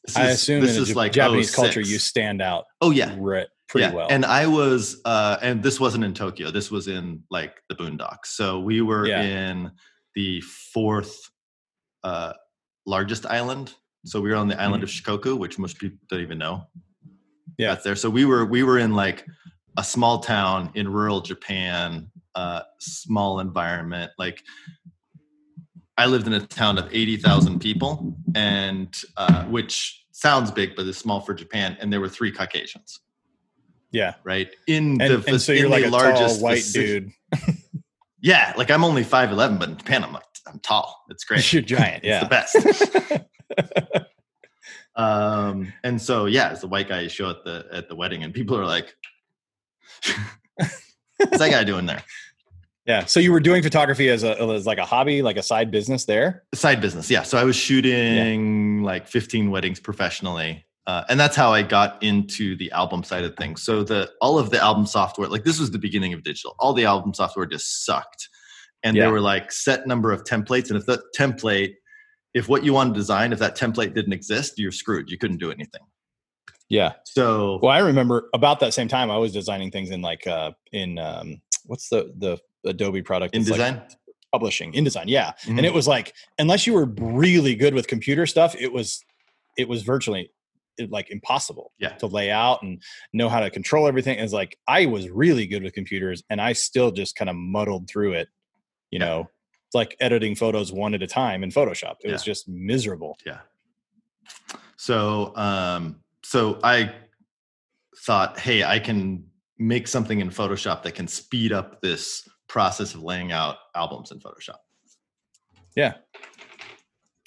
This 0.06 0.16
I 0.16 0.24
assume 0.26 0.60
this 0.60 0.76
in 0.76 0.82
is 0.82 0.90
a 0.90 0.94
like 0.96 1.12
Japanese 1.12 1.54
culture 1.54 1.80
you 1.80 1.98
stand 1.98 2.42
out 2.42 2.64
Oh 2.80 2.90
yeah, 2.90 3.14
re- 3.18 3.46
pretty 3.68 3.86
yeah. 3.88 3.94
well. 3.94 4.06
And 4.10 4.24
I 4.24 4.46
was, 4.46 5.00
uh, 5.04 5.38
and 5.40 5.62
this 5.62 5.80
wasn't 5.80 6.04
in 6.04 6.12
Tokyo. 6.14 6.50
This 6.50 6.70
was 6.70 6.88
in 6.88 7.22
like 7.30 7.62
the 7.68 7.74
Boondocks. 7.74 8.26
So 8.26 8.60
we 8.60 8.82
were 8.82 9.06
Yeah. 9.06 9.22
in 9.22 9.70
the 10.14 10.40
fourth 10.42 11.30
uh, 12.02 12.34
largest 12.86 13.24
island. 13.26 13.74
So 14.04 14.20
we 14.20 14.28
were 14.28 14.36
on 14.36 14.48
the 14.48 14.60
island 14.60 14.82
of 14.82 14.90
Shikoku, 14.90 15.38
which 15.38 15.58
most 15.58 15.78
people 15.78 15.98
don't 16.10 16.20
even 16.20 16.36
know. 16.38 16.66
Mm-hmm. 17.06 17.10
Yeah. 17.58 17.68
that's 17.70 17.84
there. 17.84 17.96
So 17.96 18.10
we 18.10 18.26
were 18.26 18.44
we 18.44 18.62
were 18.62 18.78
in 18.78 18.92
like 18.94 19.24
a 19.78 19.82
small 19.84 20.18
town 20.20 20.70
in 20.74 20.86
rural 20.92 21.20
Japan, 21.22 22.10
uh, 22.34 22.60
small 22.78 23.40
environment. 23.40 24.12
Like 24.18 24.42
I 25.96 26.06
lived 26.06 26.26
in 26.26 26.32
a 26.32 26.40
town 26.46 26.78
of 26.78 26.88
eighty 26.92 27.16
thousand 27.16 27.60
people, 27.60 28.16
and 28.34 28.94
uh, 29.16 29.44
which 29.44 30.04
sounds 30.12 30.50
big, 30.50 30.74
but 30.76 30.86
it's 30.86 30.98
small 30.98 31.20
for 31.20 31.34
Japan. 31.34 31.76
And 31.80 31.92
there 31.92 32.00
were 32.00 32.08
three 32.08 32.30
Caucasians 32.32 33.00
yeah. 33.94 34.14
right 34.24 34.48
in 34.66 35.00
And, 35.00 35.22
the 35.22 35.24
and 35.30 35.40
so 35.40 35.52
you're 35.52 35.68
like 35.68 35.84
a 35.84 35.88
largest 35.88 36.40
tall 36.40 36.42
white 36.44 36.64
dude. 36.72 37.10
yeah 38.20 38.52
like 38.56 38.70
i'm 38.70 38.82
only 38.84 39.04
5'11 39.04 39.58
but 39.58 39.68
in 39.68 39.76
japan 39.76 40.02
i'm 40.02 40.12
like 40.12 40.24
i'm 40.48 40.58
tall 40.60 41.04
it's 41.10 41.24
great 41.24 41.52
You're 41.52 41.62
giant. 41.62 42.02
it's 42.04 42.06
Yeah. 42.06 42.24
the 42.24 43.86
best 43.86 44.06
um 44.96 45.72
and 45.84 46.00
so 46.00 46.26
yeah 46.26 46.48
as 46.48 46.60
the 46.60 46.66
white 46.68 46.88
guy 46.88 47.00
you 47.02 47.08
show 47.08 47.30
at 47.30 47.44
the 47.44 47.66
at 47.72 47.88
the 47.88 47.94
wedding 47.94 48.24
and 48.24 48.32
people 48.34 48.56
are 48.58 48.66
like 48.66 48.94
what's 50.56 51.38
that 51.38 51.50
guy 51.50 51.62
doing 51.64 51.86
there 51.86 52.02
yeah. 52.86 53.04
So 53.06 53.18
you 53.20 53.32
were 53.32 53.40
doing 53.40 53.62
photography 53.62 54.08
as 54.10 54.24
a 54.24 54.38
as 54.52 54.66
like 54.66 54.78
a 54.78 54.84
hobby, 54.84 55.22
like 55.22 55.36
a 55.36 55.42
side 55.42 55.70
business 55.70 56.04
there? 56.04 56.44
side 56.54 56.80
business 56.80 57.10
yeah 57.10 57.22
so 57.22 57.36
i 57.38 57.44
was 57.44 57.56
shooting 57.56 58.82
like 58.82 59.06
15 59.08 59.50
weddings 59.50 59.80
professionally 59.80 60.64
uh, 60.86 61.02
and 61.08 61.18
that's 61.18 61.34
how 61.36 61.52
i 61.52 61.62
got 61.62 62.00
into 62.02 62.56
the 62.56 62.70
album 62.72 63.02
side 63.02 63.24
of 63.24 63.34
things 63.36 63.62
so 63.62 63.82
the 63.82 64.10
all 64.20 64.38
of 64.38 64.50
the 64.50 64.60
album 64.60 64.86
software 64.86 65.28
like 65.28 65.44
this 65.44 65.58
was 65.58 65.70
the 65.70 65.78
beginning 65.78 66.12
of 66.12 66.22
digital 66.22 66.54
all 66.58 66.72
the 66.72 66.84
album 66.84 67.12
software 67.14 67.46
just 67.46 67.84
sucked 67.84 68.28
and 68.82 68.96
Yeah. 68.96 69.04
there 69.04 69.12
were 69.12 69.20
like 69.20 69.50
set 69.50 69.86
number 69.86 70.12
of 70.12 70.24
templates 70.24 70.68
and 70.70 70.78
if 70.78 70.86
that 70.86 71.00
template 71.18 71.74
if 72.34 72.48
what 72.48 72.64
you 72.64 72.72
want 72.72 72.94
to 72.94 72.98
design 73.00 73.32
if 73.32 73.38
that 73.40 73.56
template 73.56 73.94
didn't 73.94 74.12
exist 74.12 74.58
you're 74.58 74.72
screwed 74.72 75.10
you 75.10 75.18
couldn't 75.18 75.38
do 75.38 75.50
anything 75.50 75.80
Yeah. 76.68 76.92
so 77.04 77.58
Well, 77.62 77.72
I 77.72 77.78
remember 77.78 78.28
about 78.34 78.60
that 78.60 78.74
same 78.74 78.88
time 78.88 79.10
I 79.10 79.16
was 79.18 79.32
designing 79.32 79.70
things 79.70 79.90
in 79.90 80.02
like 80.02 80.26
uh 80.26 80.52
in 80.72 80.98
um 80.98 81.40
what's 81.64 81.88
the 81.88 82.12
the 82.18 82.38
Adobe 82.64 83.02
product. 83.02 83.34
InDesign. 83.34 83.58
Like 83.58 83.90
publishing, 84.32 84.72
InDesign, 84.72 85.04
yeah. 85.06 85.32
Mhm. 85.44 85.58
And 85.58 85.66
it 85.66 85.72
was 85.72 85.86
like, 85.86 86.12
unless 86.40 86.66
you 86.66 86.72
were 86.72 86.86
really 86.86 87.54
good 87.54 87.72
with 87.72 87.86
computer 87.86 88.26
stuff, 88.26 88.56
it 88.58 88.72
was 88.72 89.04
it 89.56 89.68
was 89.68 89.82
virtually 89.82 90.30
it, 90.76 90.90
like 90.90 91.08
impossible 91.10 91.70
Yeah. 91.78 91.90
to 91.98 92.08
lay 92.08 92.32
out 92.32 92.60
and 92.62 92.82
know 93.12 93.28
how 93.28 93.38
to 93.38 93.48
control 93.48 93.86
everything. 93.86 94.18
It's 94.18 94.32
like 94.32 94.58
I 94.66 94.86
was 94.86 95.08
really 95.08 95.46
good 95.46 95.62
with 95.62 95.72
computers, 95.72 96.24
and 96.30 96.40
I 96.40 96.52
still 96.54 96.90
just 96.90 97.14
kind 97.14 97.30
of 97.30 97.36
muddled 97.36 97.88
through 97.88 98.14
it. 98.14 98.28
You 98.90 98.98
Yeah. 98.98 99.04
know, 99.06 99.30
it's 99.66 99.74
like 99.76 99.96
editing 100.00 100.34
photos 100.34 100.72
one 100.72 100.94
at 100.94 101.02
a 101.02 101.06
time 101.06 101.44
in 101.44 101.50
Photoshop. 101.50 101.96
It 102.02 102.10
was 102.10 102.24
just 102.24 102.48
miserable. 102.48 103.16
Yeah. 103.24 103.38
So, 104.76 105.32
um, 105.36 106.00
so 106.24 106.58
I 106.64 106.92
thought, 108.04 108.38
hey, 108.40 108.64
I 108.64 108.78
can 108.80 109.24
make 109.58 109.86
something 109.86 110.20
in 110.20 110.30
Photoshop 110.30 110.82
that 110.82 110.94
can 110.96 111.06
speed 111.06 111.52
up 111.52 111.80
this 111.80 112.28
process 112.48 112.94
of 112.94 113.02
laying 113.02 113.32
out 113.32 113.56
albums 113.74 114.10
in 114.10 114.18
Photoshop. 114.20 114.56
Yeah. 115.76 115.94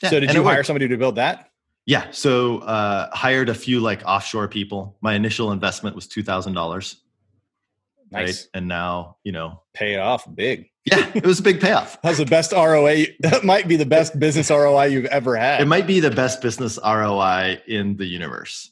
Yeah, 0.02 0.10
so 0.10 0.20
did 0.20 0.34
you 0.34 0.44
hire 0.44 0.58
worked. 0.58 0.68
somebody 0.68 0.88
to 0.88 0.98
build 0.98 1.16
that? 1.16 1.50
Yeah. 1.86 2.08
So 2.12 2.60
uh, 2.60 3.10
hired 3.16 3.50
a 3.50 3.54
few 3.56 3.80
like 3.80 4.04
offshore 4.06 4.48
people. 4.48 4.96
My 5.02 5.14
initial 5.16 5.52
investment 5.52 5.96
was 5.96 6.08
two 6.08 6.22
thousand 6.24 6.54
dollars. 6.54 6.98
Nice. 8.12 8.44
Right. 8.44 8.48
And 8.54 8.68
now, 8.68 9.18
you 9.24 9.32
know, 9.34 9.64
Pay 9.74 9.96
it 9.96 10.00
off 10.00 10.24
big. 10.34 10.70
yeah, 10.86 11.12
it 11.14 11.26
was 11.26 11.40
a 11.40 11.44
big 11.44 11.60
payoff. 11.60 12.02
That's 12.02 12.20
the 12.20 12.26
best 12.26 12.52
ROA. 12.54 13.06
That 13.20 13.44
might 13.44 13.68
be 13.68 13.76
the 13.76 13.86
best 13.86 14.18
business 14.20 14.50
ROI 14.50 14.86
you've 14.86 15.06
ever 15.06 15.36
had. 15.36 15.60
It 15.62 15.66
might 15.68 15.88
be 15.88 16.00
the 16.00 16.12
best 16.12 16.42
business 16.42 16.80
ROI 16.86 17.62
in 17.68 17.98
the 17.98 18.06
universe. 18.06 18.72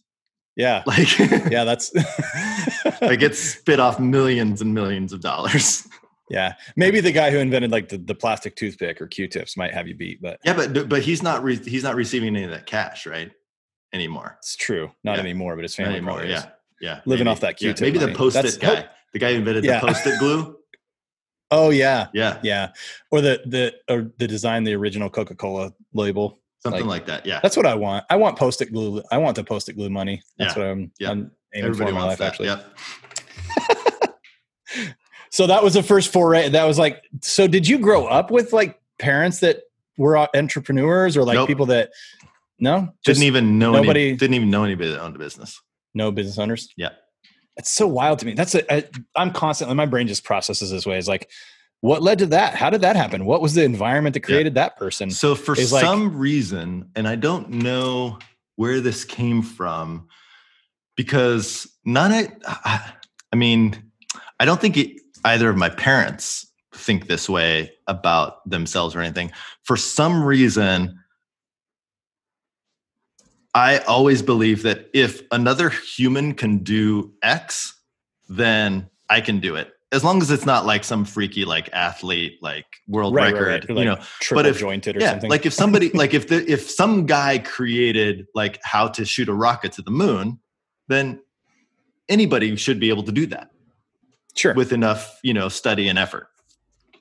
yeah. 0.55 0.84
Like, 0.86 1.17
Yeah. 1.19 1.65
That's. 1.65 1.93
like 3.01 3.21
it 3.21 3.36
spit 3.36 3.79
off 3.81 3.99
millions 3.99 4.62
and 4.62 4.73
millions 4.73 5.12
of 5.12 5.19
dollars. 5.21 5.86
Yeah. 6.29 6.53
Maybe 6.75 6.99
the 6.99 7.11
guy 7.11 7.29
who 7.31 7.38
invented 7.38 7.71
like 7.71 7.89
the, 7.89 7.97
the 7.97 8.15
plastic 8.15 8.55
toothpick 8.55 9.01
or 9.01 9.07
Q-tips 9.07 9.55
might 9.57 9.73
have 9.73 9.88
you 9.88 9.95
beat, 9.95 10.21
but 10.21 10.39
Yeah, 10.43 10.53
but 10.53 10.89
but 10.89 11.01
he's 11.01 11.21
not 11.23 11.43
re- 11.43 11.55
he's 11.63 11.83
not 11.83 11.95
receiving 11.95 12.29
any 12.35 12.43
of 12.45 12.51
that 12.51 12.65
cash, 12.65 13.05
right? 13.05 13.31
Anymore. 13.93 14.35
it's 14.39 14.55
true. 14.55 14.91
Not 15.03 15.15
Yeah. 15.17 15.21
anymore, 15.21 15.55
but 15.55 15.63
his 15.63 15.77
Not 15.77 15.85
family 15.85 15.97
anymore. 15.99 16.25
Yeah. 16.25 16.45
Yeah. 16.81 16.99
Living 17.05 17.25
maybe. 17.25 17.31
off 17.31 17.39
that 17.41 17.57
Q-tip 17.57 17.79
Maybe 17.81 17.97
the 17.99 18.13
post-it 18.13 18.43
That's- 18.43 18.57
guy. 18.57 18.89
The 19.13 19.19
guy 19.19 19.31
who 19.31 19.38
invented 19.39 19.63
Yeah. 19.63 19.79
the 19.79 19.88
post-it 19.88 20.19
glue. 20.19 20.57
Oh 21.51 21.69
yeah. 21.69 22.07
Yeah. 22.11 22.39
Yeah. 22.41 22.71
Or 23.11 23.21
the 23.21 23.39
the 23.45 23.73
or 23.88 24.11
the 24.17 24.27
design 24.27 24.63
the 24.63 24.73
original 24.73 25.11
Coca-Cola 25.11 25.71
label. 25.93 26.41
Something 26.63 26.81
Like- 26.88 27.01
like, 27.01 27.05
that. 27.05 27.25
Yeah. 27.27 27.39
That's 27.43 27.55
what 27.55 27.67
I 27.67 27.75
want. 27.75 28.03
I 28.09 28.15
want 28.15 28.35
post-it 28.35 28.73
glue. 28.73 29.03
I 29.11 29.19
want 29.19 29.35
the 29.35 29.43
post-it 29.43 29.73
glue 29.77 29.91
money. 29.91 30.23
That's 30.39 30.55
Yeah. 30.57 30.61
what 30.63 30.71
I'm, 30.71 30.91
Yeah. 30.99 31.11
I'm 31.11 31.31
aiming 31.53 31.69
Everybody 31.69 31.77
for 31.77 31.89
in 31.89 31.95
my 31.95 32.05
wants 32.07 32.19
life 32.19 32.39
that. 32.39 32.57
actually. 32.57 34.07
Yep. 34.07 34.17
So 35.36 35.48
that 35.48 35.62
was 35.62 35.74
the 35.74 35.84
first 35.84 36.13
foray. 36.13 36.48
That 36.48 36.63
was 36.63 36.80
like 36.80 37.04
so 37.21 37.45
did 37.45 37.67
you 37.67 37.78
grow 37.78 38.06
up 38.06 38.32
with 38.32 38.54
like 38.54 38.80
parents 39.00 39.41
that 39.41 39.63
were 39.98 40.15
entrepreneurs 40.34 41.17
or 41.17 41.26
like 41.26 41.36
Nope. 41.36 41.48
people 41.50 41.65
that 41.65 41.91
no? 42.58 42.93
Didn't 43.04 43.24
even 43.24 43.60
know 43.60 43.74
nobody- 43.74 44.10
any, 44.12 44.15
didn't 44.15 44.36
even 44.36 44.50
know 44.50 44.63
anybody 44.63 44.91
that 44.91 45.02
owned 45.02 45.17
a 45.17 45.19
business. 45.19 45.62
no 45.93 46.10
business 46.10 46.38
owners? 46.39 46.69
Yeah. 46.78 46.91
It's 47.58 47.69
so 47.69 47.86
wild 47.86 48.19
to 48.19 48.26
me. 48.26 48.34
That's 48.34 48.56
a, 48.56 48.74
I, 48.74 48.86
I'm 49.17 49.32
constantly 49.32 49.76
my 49.76 49.86
brain 49.86 50.08
just 50.08 50.24
processes 50.24 50.71
this 50.71 50.86
way. 50.86 50.98
It's 50.98 51.10
like 51.10 51.30
what 51.82 52.02
led 52.02 52.19
to 52.19 52.28
that? 52.28 52.56
How 52.56 52.69
did 52.69 52.80
that 52.82 52.95
happen? 52.95 53.26
What 53.26 53.41
was 53.41 53.56
the 53.56 53.65
environment 53.65 54.13
that 54.13 54.21
created 54.21 54.54
that 54.56 54.78
person? 54.78 55.12
So 55.12 55.36
for 55.36 55.54
like- 55.56 55.67
some 55.67 56.17
reason, 56.17 56.91
and 56.95 57.10
I 57.10 57.17
don't 57.17 57.50
know 57.50 58.19
where 58.56 58.80
this 58.80 59.04
came 59.04 59.41
from, 59.41 60.08
because 60.95 61.67
none 61.84 62.13
of 62.13 62.32
I 62.48 62.93
I 63.34 63.36
mean, 63.36 63.91
I 64.39 64.45
don't 64.45 64.62
think 64.62 64.78
it, 64.78 65.02
either 65.25 65.49
of 65.49 65.57
my 65.57 65.69
parents 65.69 66.47
think 66.73 67.07
this 67.07 67.27
way 67.27 67.71
about 67.88 68.47
themselves 68.49 68.95
or 68.95 69.01
anything. 69.01 69.31
For 69.63 69.75
some 69.75 70.23
reason, 70.23 70.99
I 73.53 73.79
always 73.79 74.21
believe 74.21 74.63
that 74.63 74.89
if 74.93 75.21
another 75.31 75.69
human 75.69 76.33
can 76.33 76.59
do 76.59 77.13
X, 77.23 77.73
then 78.29 78.89
I 79.09 79.21
can 79.21 79.39
do 79.39 79.55
it. 79.55 79.71
As 79.91 80.03
long 80.03 80.21
as 80.21 80.29
it's 80.29 80.45
not 80.45 80.65
like 80.65 80.83
some 80.83 81.05
freaky 81.05 81.45
like 81.45 81.69
athlete 81.71 82.39
like 82.41 82.65
world 82.88 83.15
Right, 83.15 83.33
right, 83.33 83.39
record, 83.39 83.47
right. 83.47 83.69
Or, 83.69 83.73
you 83.81 83.89
like, 83.89 83.99
know, 83.99 84.05
triple 84.19 84.45
if- 84.47 84.59
jointed 84.59 84.97
or 84.97 84.99
yeah, 84.99 85.11
something. 85.11 85.29
like 85.29 85.45
if 85.45 85.53
somebody 85.53 85.89
like 85.93 86.13
if 86.13 86.27
the 86.27 86.49
if 86.51 86.69
some 86.69 87.05
guy 87.05 87.39
created 87.39 88.25
like 88.35 88.59
how 88.63 88.88
to 88.89 89.05
shoot 89.05 89.29
a 89.29 89.33
rocket 89.33 89.71
to 89.73 89.81
the 89.81 89.91
moon, 89.91 90.39
then 90.89 91.21
anybody 92.09 92.55
should 92.57 92.79
be 92.79 92.89
able 92.89 93.03
to 93.03 93.11
do 93.11 93.25
that 93.27 93.49
sure, 94.36 94.54
with 94.54 94.71
enough, 94.74 95.19
you 95.24 95.34
know, 95.34 95.50
study 95.50 95.88
and 95.88 95.98
effort. 96.00 96.28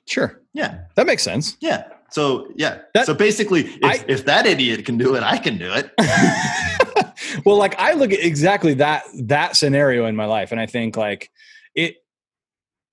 sure, 0.07 0.41
Yeah. 0.53 0.81
that 0.95 1.05
makes 1.07 1.23
sense. 1.23 1.57
Yeah. 1.59 1.85
So 2.11 2.47
yeah. 2.55 2.79
That- 2.93 3.05
so 3.07 3.13
basically 3.13 3.61
if, 3.65 3.83
I- 3.83 4.05
if 4.07 4.25
that 4.25 4.45
idiot 4.45 4.85
can 4.85 4.97
do 4.97 5.15
it, 5.15 5.23
I 5.23 5.37
can 5.37 5.57
do 5.57 5.71
it. 5.73 5.91
well, 7.45 7.57
like 7.57 7.77
I 7.79 7.93
look 7.93 8.11
at 8.13 8.19
exactly 8.19 8.73
that 8.75 9.03
that 9.23 9.55
scenario 9.55 10.05
in 10.05 10.15
my 10.15 10.25
life, 10.25 10.51
and 10.51 10.59
I 10.61 10.65
think 10.65 10.95
like 10.95 11.29
it 11.73 11.95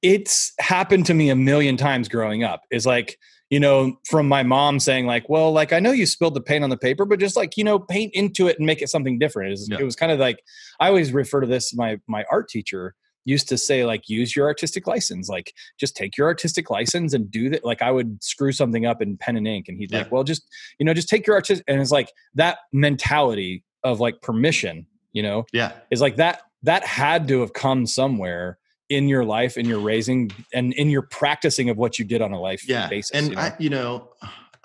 it's 0.00 0.52
happened 0.58 1.06
to 1.06 1.14
me 1.14 1.30
a 1.30 1.36
million 1.36 1.76
times 1.76 2.08
growing 2.08 2.42
up. 2.42 2.62
Is 2.70 2.86
like 2.86 3.18
you 3.50 3.60
know 3.60 3.96
from 4.08 4.26
my 4.26 4.42
mom 4.42 4.80
saying 4.80 5.06
like, 5.06 5.28
well, 5.28 5.52
like 5.52 5.72
I 5.72 5.78
know 5.80 5.92
you 5.92 6.06
spilled 6.06 6.34
the 6.34 6.40
paint 6.40 6.64
on 6.64 6.70
the 6.70 6.76
paper, 6.78 7.04
but 7.04 7.20
just 7.20 7.36
like 7.36 7.56
you 7.56 7.64
know 7.64 7.78
paint 7.78 8.12
into 8.14 8.48
it 8.48 8.56
and 8.58 8.66
make 8.66 8.82
it 8.82 8.88
something 8.88 9.18
different. 9.18 9.48
It 9.48 9.52
was, 9.52 9.68
Yeah. 9.70 9.78
it 9.80 9.84
was 9.84 9.94
kind 9.96 10.10
of 10.10 10.18
like 10.18 10.42
I 10.80 10.88
always 10.88 11.12
refer 11.12 11.40
to 11.42 11.46
this. 11.46 11.74
My 11.74 11.98
my 12.08 12.24
art 12.30 12.48
teacher 12.48 12.94
used 13.24 13.48
to 13.48 13.56
say 13.58 13.84
like 13.84 14.08
use 14.08 14.34
your 14.34 14.46
artistic 14.46 14.86
license 14.86 15.28
like 15.28 15.52
just 15.78 15.96
take 15.96 16.16
your 16.16 16.26
artistic 16.26 16.70
license 16.70 17.14
and 17.14 17.30
do 17.30 17.48
that 17.50 17.64
like 17.64 17.82
i 17.82 17.90
would 17.90 18.22
screw 18.22 18.52
something 18.52 18.84
up 18.86 19.00
in 19.00 19.16
pen 19.16 19.36
and 19.36 19.46
ink 19.46 19.66
and 19.68 19.78
he'd 19.78 19.90
Yeah. 19.90 19.98
like 19.98 20.12
well 20.12 20.24
just 20.24 20.42
you 20.78 20.86
know 20.86 20.94
just 20.94 21.08
take 21.08 21.26
your 21.26 21.36
artistic 21.36 21.64
and 21.68 21.80
it's 21.80 21.90
like 21.90 22.12
that 22.34 22.58
mentality 22.72 23.64
of 23.84 24.00
like 24.00 24.20
permission 24.22 24.86
you 25.12 25.22
know 25.22 25.44
yeah. 25.52 25.72
is 25.90 26.00
like 26.00 26.16
that 26.16 26.42
that 26.62 26.84
had 26.84 27.28
to 27.28 27.40
have 27.40 27.52
come 27.52 27.86
somewhere 27.86 28.58
in 28.88 29.08
your 29.08 29.24
life 29.24 29.56
in 29.56 29.66
your 29.66 29.80
raising 29.80 30.30
and 30.52 30.72
in 30.74 30.90
your 30.90 31.02
practicing 31.02 31.70
of 31.70 31.76
what 31.76 31.98
you 31.98 32.04
did 32.04 32.20
on 32.22 32.32
a 32.32 32.40
life 32.40 32.68
Yeah. 32.68 32.88
basis 32.88 33.10
and 33.12 33.28
you 33.30 33.34
know? 33.34 33.40
I, 33.40 33.52
you 33.58 33.70
know, 33.70 34.08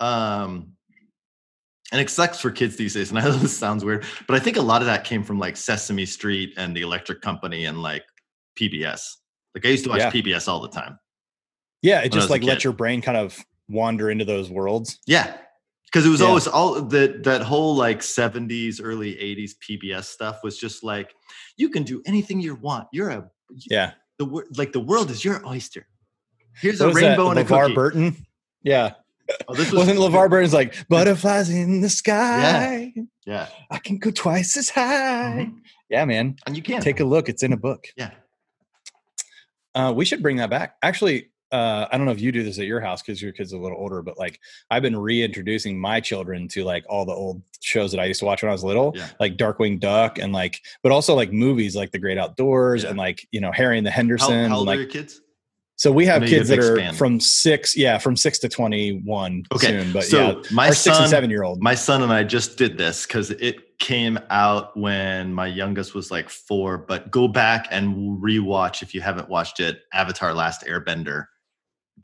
um 0.00 0.72
and 1.90 2.00
it 2.02 2.10
sucks 2.10 2.38
for 2.38 2.50
kids 2.50 2.76
these 2.76 2.92
days. 2.94 3.08
And 3.10 3.18
I 3.18 3.24
know 3.24 3.32
this 3.32 3.56
sounds 3.56 3.82
weird, 3.84 4.04
but 4.26 4.36
I 4.36 4.40
think 4.40 4.58
a 4.58 4.62
lot 4.62 4.82
of 4.82 4.86
that 4.86 5.04
came 5.04 5.22
from 5.22 5.38
like 5.38 5.56
Sesame 5.56 6.04
Street 6.04 6.52
and 6.58 6.76
the 6.76 6.82
Electric 6.82 7.22
Company 7.22 7.64
and 7.64 7.80
like 7.80 8.04
PBS. 8.58 9.00
Like 9.54 9.64
I 9.66 9.68
used 9.70 9.84
to 9.84 9.90
watch 9.90 10.00
Yeah. 10.00 10.10
PBS 10.10 10.48
all 10.48 10.60
the 10.60 10.68
time. 10.68 10.98
yeah 11.82 12.00
it 12.00 12.10
when 12.10 12.12
I 12.12 12.16
was 12.16 12.24
just 12.24 12.30
like 12.30 12.42
let 12.42 12.64
your 12.64 12.72
brain 12.72 13.00
kind 13.00 13.16
of 13.16 13.38
wander 13.68 14.10
into 14.10 14.24
those 14.24 14.50
worlds 14.50 14.98
Yeah. 15.06 15.36
Because 15.86 16.04
it 16.04 16.10
was 16.10 16.20
Yeah. 16.20 16.26
always 16.26 16.46
all 16.46 16.82
that 16.82 17.22
that 17.24 17.42
whole 17.42 17.74
like 17.74 18.00
70s, 18.00 18.80
early 18.82 19.14
80s 19.14 19.52
PBS 19.66 20.04
stuff 20.04 20.40
was 20.42 20.58
just 20.58 20.82
like, 20.84 21.14
you 21.56 21.68
can 21.70 21.82
do 21.82 22.02
anything 22.06 22.40
you 22.40 22.54
want. 22.56 22.88
You're 22.92 23.10
a 23.10 23.30
yeah 23.70 23.92
the 24.18 24.26
like 24.56 24.72
the 24.72 24.80
world 24.80 25.10
is 25.10 25.24
your 25.24 25.46
oyster. 25.46 25.86
Here's 26.60 26.80
what 26.80 26.90
a 26.90 26.92
rainbow 26.94 27.32
that 27.32 27.38
and 27.38 27.48
a 27.48 27.52
LeVar 27.52 27.62
cookie. 27.62 27.74
burton 27.74 28.26
yeah 28.62 28.94
Oh, 29.46 29.54
this 29.54 29.70
was, 29.72 29.80
wasn't 29.86 29.98
LeVar 29.98 30.28
Burton's 30.30 30.52
like 30.54 30.74
butterflies 30.88 31.48
in 31.50 31.80
the 31.82 31.88
sky 31.90 32.92
Yeah. 33.26 33.46
I 33.70 33.78
can 33.78 33.98
go 33.98 34.10
twice 34.10 34.56
as 34.56 34.68
high 34.70 35.46
Mhm. 35.48 35.60
yeah 35.88 36.04
man 36.04 36.36
And 36.46 36.56
you 36.56 36.62
can. 36.62 36.80
take 36.82 37.00
a 37.00 37.04
look 37.04 37.28
it's 37.28 37.42
in 37.42 37.52
a 37.52 37.56
book 37.56 37.86
yeah. 37.96 38.10
Uh, 39.74 39.92
we 39.94 40.04
should 40.04 40.22
bring 40.22 40.36
that 40.36 40.50
back. 40.50 40.76
Actually, 40.82 41.30
uh, 41.50 41.86
I 41.90 41.96
don't 41.96 42.04
know 42.06 42.12
if 42.12 42.20
you 42.20 42.30
do 42.32 42.42
this 42.42 42.58
at 42.58 42.66
your 42.66 42.80
house 42.80 43.00
because 43.00 43.22
your 43.22 43.32
kid's 43.32 43.54
are 43.54 43.56
a 43.56 43.60
little 43.60 43.78
older, 43.78 44.02
but 44.02 44.18
like 44.18 44.38
I've 44.70 44.82
been 44.82 44.96
reintroducing 44.96 45.78
my 45.80 46.00
children 46.00 46.46
to 46.48 46.64
like 46.64 46.84
all 46.88 47.06
the 47.06 47.12
old 47.12 47.42
shows 47.60 47.90
that 47.92 48.00
I 48.00 48.04
used 48.04 48.20
to 48.20 48.26
watch 48.26 48.42
when 48.42 48.50
I 48.50 48.52
was 48.52 48.64
little, 48.64 48.92
Yeah. 48.94 49.08
like 49.18 49.36
Darkwing 49.36 49.80
Duck 49.80 50.18
and 50.18 50.32
like, 50.32 50.60
but 50.82 50.92
also 50.92 51.14
like 51.14 51.32
movies 51.32 51.74
like 51.74 51.90
The 51.90 51.98
Great 51.98 52.18
Outdoors 52.18 52.82
Yeah. 52.82 52.90
and 52.90 52.98
like 52.98 53.26
you 53.30 53.40
know 53.40 53.50
Harry 53.52 53.78
and 53.78 53.86
the 53.86 53.90
How, 53.90 53.96
Hendersons. 53.96 54.48
how 54.48 54.58
old 54.58 54.68
and, 54.68 54.78
are 54.78 54.82
your 54.82 54.90
kids? 54.90 55.20
so, 55.76 55.90
we 55.92 56.04
have 56.06 56.22
kids 56.24 56.48
that 56.50 56.58
have 56.58 56.94
are 56.94 56.96
from 56.96 57.18
six, 57.20 57.76
yeah, 57.76 57.96
from 57.98 58.14
six 58.16 58.38
to 58.40 58.48
twenty 58.48 58.98
one 59.04 59.44
Okay. 59.54 59.68
soon. 59.68 59.92
But 59.92 60.04
so 60.04 60.18
yeah, 60.20 60.42
my 60.52 60.66
our 60.68 60.74
six 60.74 60.98
and 60.98 61.08
seven 61.08 61.30
year 61.30 61.44
old. 61.44 61.62
my 61.62 61.74
son 61.74 62.02
and 62.02 62.12
I 62.12 62.24
just 62.24 62.58
did 62.58 62.76
this 62.76 63.06
because 63.06 63.30
it 63.30 63.67
came 63.78 64.18
out 64.30 64.76
when 64.76 65.32
my 65.32 65.46
youngest 65.46 65.94
was 65.94 66.10
like 66.10 66.28
four. 66.28 66.78
But 66.78 67.10
go 67.10 67.28
back 67.28 67.68
and 67.70 68.20
rewatch 68.22 68.82
if 68.82 68.94
you 68.94 69.00
haven't 69.00 69.28
watched 69.28 69.60
it. 69.60 69.80
Avatar: 69.92 70.34
Last 70.34 70.64
Airbender, 70.66 71.26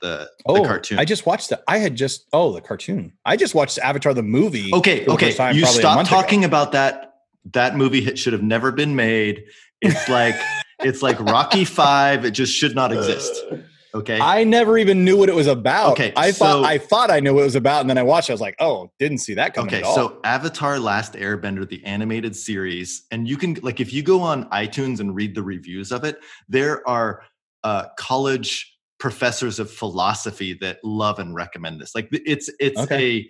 the 0.01 0.31
Oh, 0.47 0.63
the 0.63 0.69
cartoon. 0.69 0.99
I 0.99 1.05
just 1.05 1.27
watched 1.27 1.51
that. 1.51 1.63
I 1.69 1.79
had 1.79 1.97
just 1.97 2.27
oh 2.33 2.53
the 2.53 2.61
cartoon. 2.61 3.13
I 3.25 3.37
just 3.37 3.55
watched 3.55 3.79
Avatar 3.79 4.15
the 4.15 4.23
movie. 4.23 4.73
okay, 4.73 5.05
the 5.05 5.13
okay. 5.13 5.33
time 5.33 5.57
You 5.57 5.67
stop 5.67 5.97
month 5.97 6.09
ago. 6.09 6.17
talking 6.21 6.45
about 6.45 6.73
that. 6.73 7.11
That 7.53 7.77
movie 7.77 8.01
hit, 8.01 8.19
should 8.19 8.33
have 8.33 8.43
never 8.43 8.73
been 8.73 8.97
made. 8.97 9.45
It's 9.83 10.09
like 10.09 10.35
it's 10.81 11.03
like 11.03 11.21
Rocky 11.21 11.65
Five. 11.65 12.25
It 12.25 12.31
just 12.31 12.55
should 12.55 12.75
not 12.75 12.93
exist. 12.93 13.35
Okay. 13.95 14.19
I 14.21 14.43
never 14.43 14.77
even 14.77 15.05
knew 15.05 15.17
what 15.17 15.29
it 15.29 15.35
was 15.35 15.47
about. 15.47 15.93
Okay, 15.93 16.13
I 16.17 16.33
thought 16.33 16.65
I 16.65 16.79
thought 16.79 17.11
I 17.11 17.21
knew 17.21 17.33
what 17.35 17.43
it 17.43 17.45
was 17.45 17.55
about, 17.55 17.81
and 17.83 17.89
then 17.89 17.97
I 17.97 18.03
watched. 18.03 18.29
it. 18.29 18.33
I 18.33 18.35
was 18.35 18.41
like, 18.41 18.57
oh, 18.59 18.91
didn't 18.99 19.19
see 19.19 19.35
that 19.35 19.55
coming 19.55 19.69
Okay, 19.69 19.79
at 19.79 19.85
all. 19.85 19.95
so 19.95 20.21
Avatar 20.25 20.81
Last 20.81 21.13
Airbender, 21.13 21.69
the 21.69 21.85
animated 21.85 22.35
series, 22.35 23.05
and 23.13 23.29
you 23.29 23.37
can 23.37 23.55
like 23.63 23.79
if 23.81 23.93
you 23.93 24.03
go 24.03 24.21
on 24.21 24.49
iTunes 24.51 24.99
and 24.99 25.15
read 25.15 25.35
the 25.35 25.43
reviews 25.43 25.93
of 25.93 26.03
it, 26.03 26.19
there 26.49 26.87
are 26.89 27.23
uh, 27.63 27.87
college 27.97 28.77
professors 28.99 29.59
of 29.61 29.71
philosophy 29.71 30.55
that 30.55 30.79
love 30.83 31.19
and 31.21 31.35
recommend 31.35 31.81
this. 31.81 31.95
Like 31.95 32.09
it's 32.11 32.51
it's 32.59 32.81
Okay. 32.81 33.19
a 33.19 33.29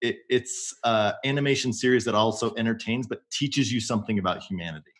it, 0.00 0.16
it's 0.30 0.74
a 0.84 1.14
animation 1.24 1.72
series 1.72 2.04
that 2.04 2.14
also 2.14 2.54
entertains 2.54 3.06
but 3.06 3.20
teaches 3.30 3.70
you 3.72 3.80
something 3.80 4.18
about 4.18 4.42
humanity. 4.42 4.90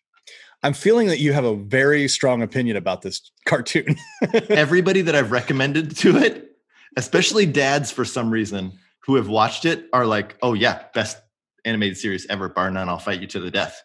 I'm 0.62 0.72
feeling 0.72 1.06
that 1.08 1.18
you 1.20 1.32
have 1.32 1.44
a 1.44 1.54
very 1.54 2.08
strong 2.08 2.42
opinion 2.42 2.76
about 2.76 3.02
this 3.02 3.30
cartoon. 3.46 3.96
Everybody 4.48 5.02
that 5.02 5.14
I've 5.14 5.30
recommended 5.30 5.96
to 5.98 6.16
it, 6.16 6.56
especially 6.96 7.46
dads 7.46 7.90
for 7.92 8.04
some 8.04 8.30
reason 8.30 8.72
who 9.00 9.14
have 9.16 9.28
watched 9.28 9.64
it, 9.64 9.86
are 9.92 10.04
like, 10.06 10.36
"Oh 10.42 10.54
yeah, 10.54 10.82
best 10.94 11.18
animated 11.64 11.96
series 11.96 12.26
ever, 12.28 12.48
bar 12.48 12.70
none. 12.70 12.88
I'll 12.88 12.98
fight 12.98 13.20
you 13.20 13.26
to 13.28 13.40
the 13.40 13.50
death." 13.50 13.82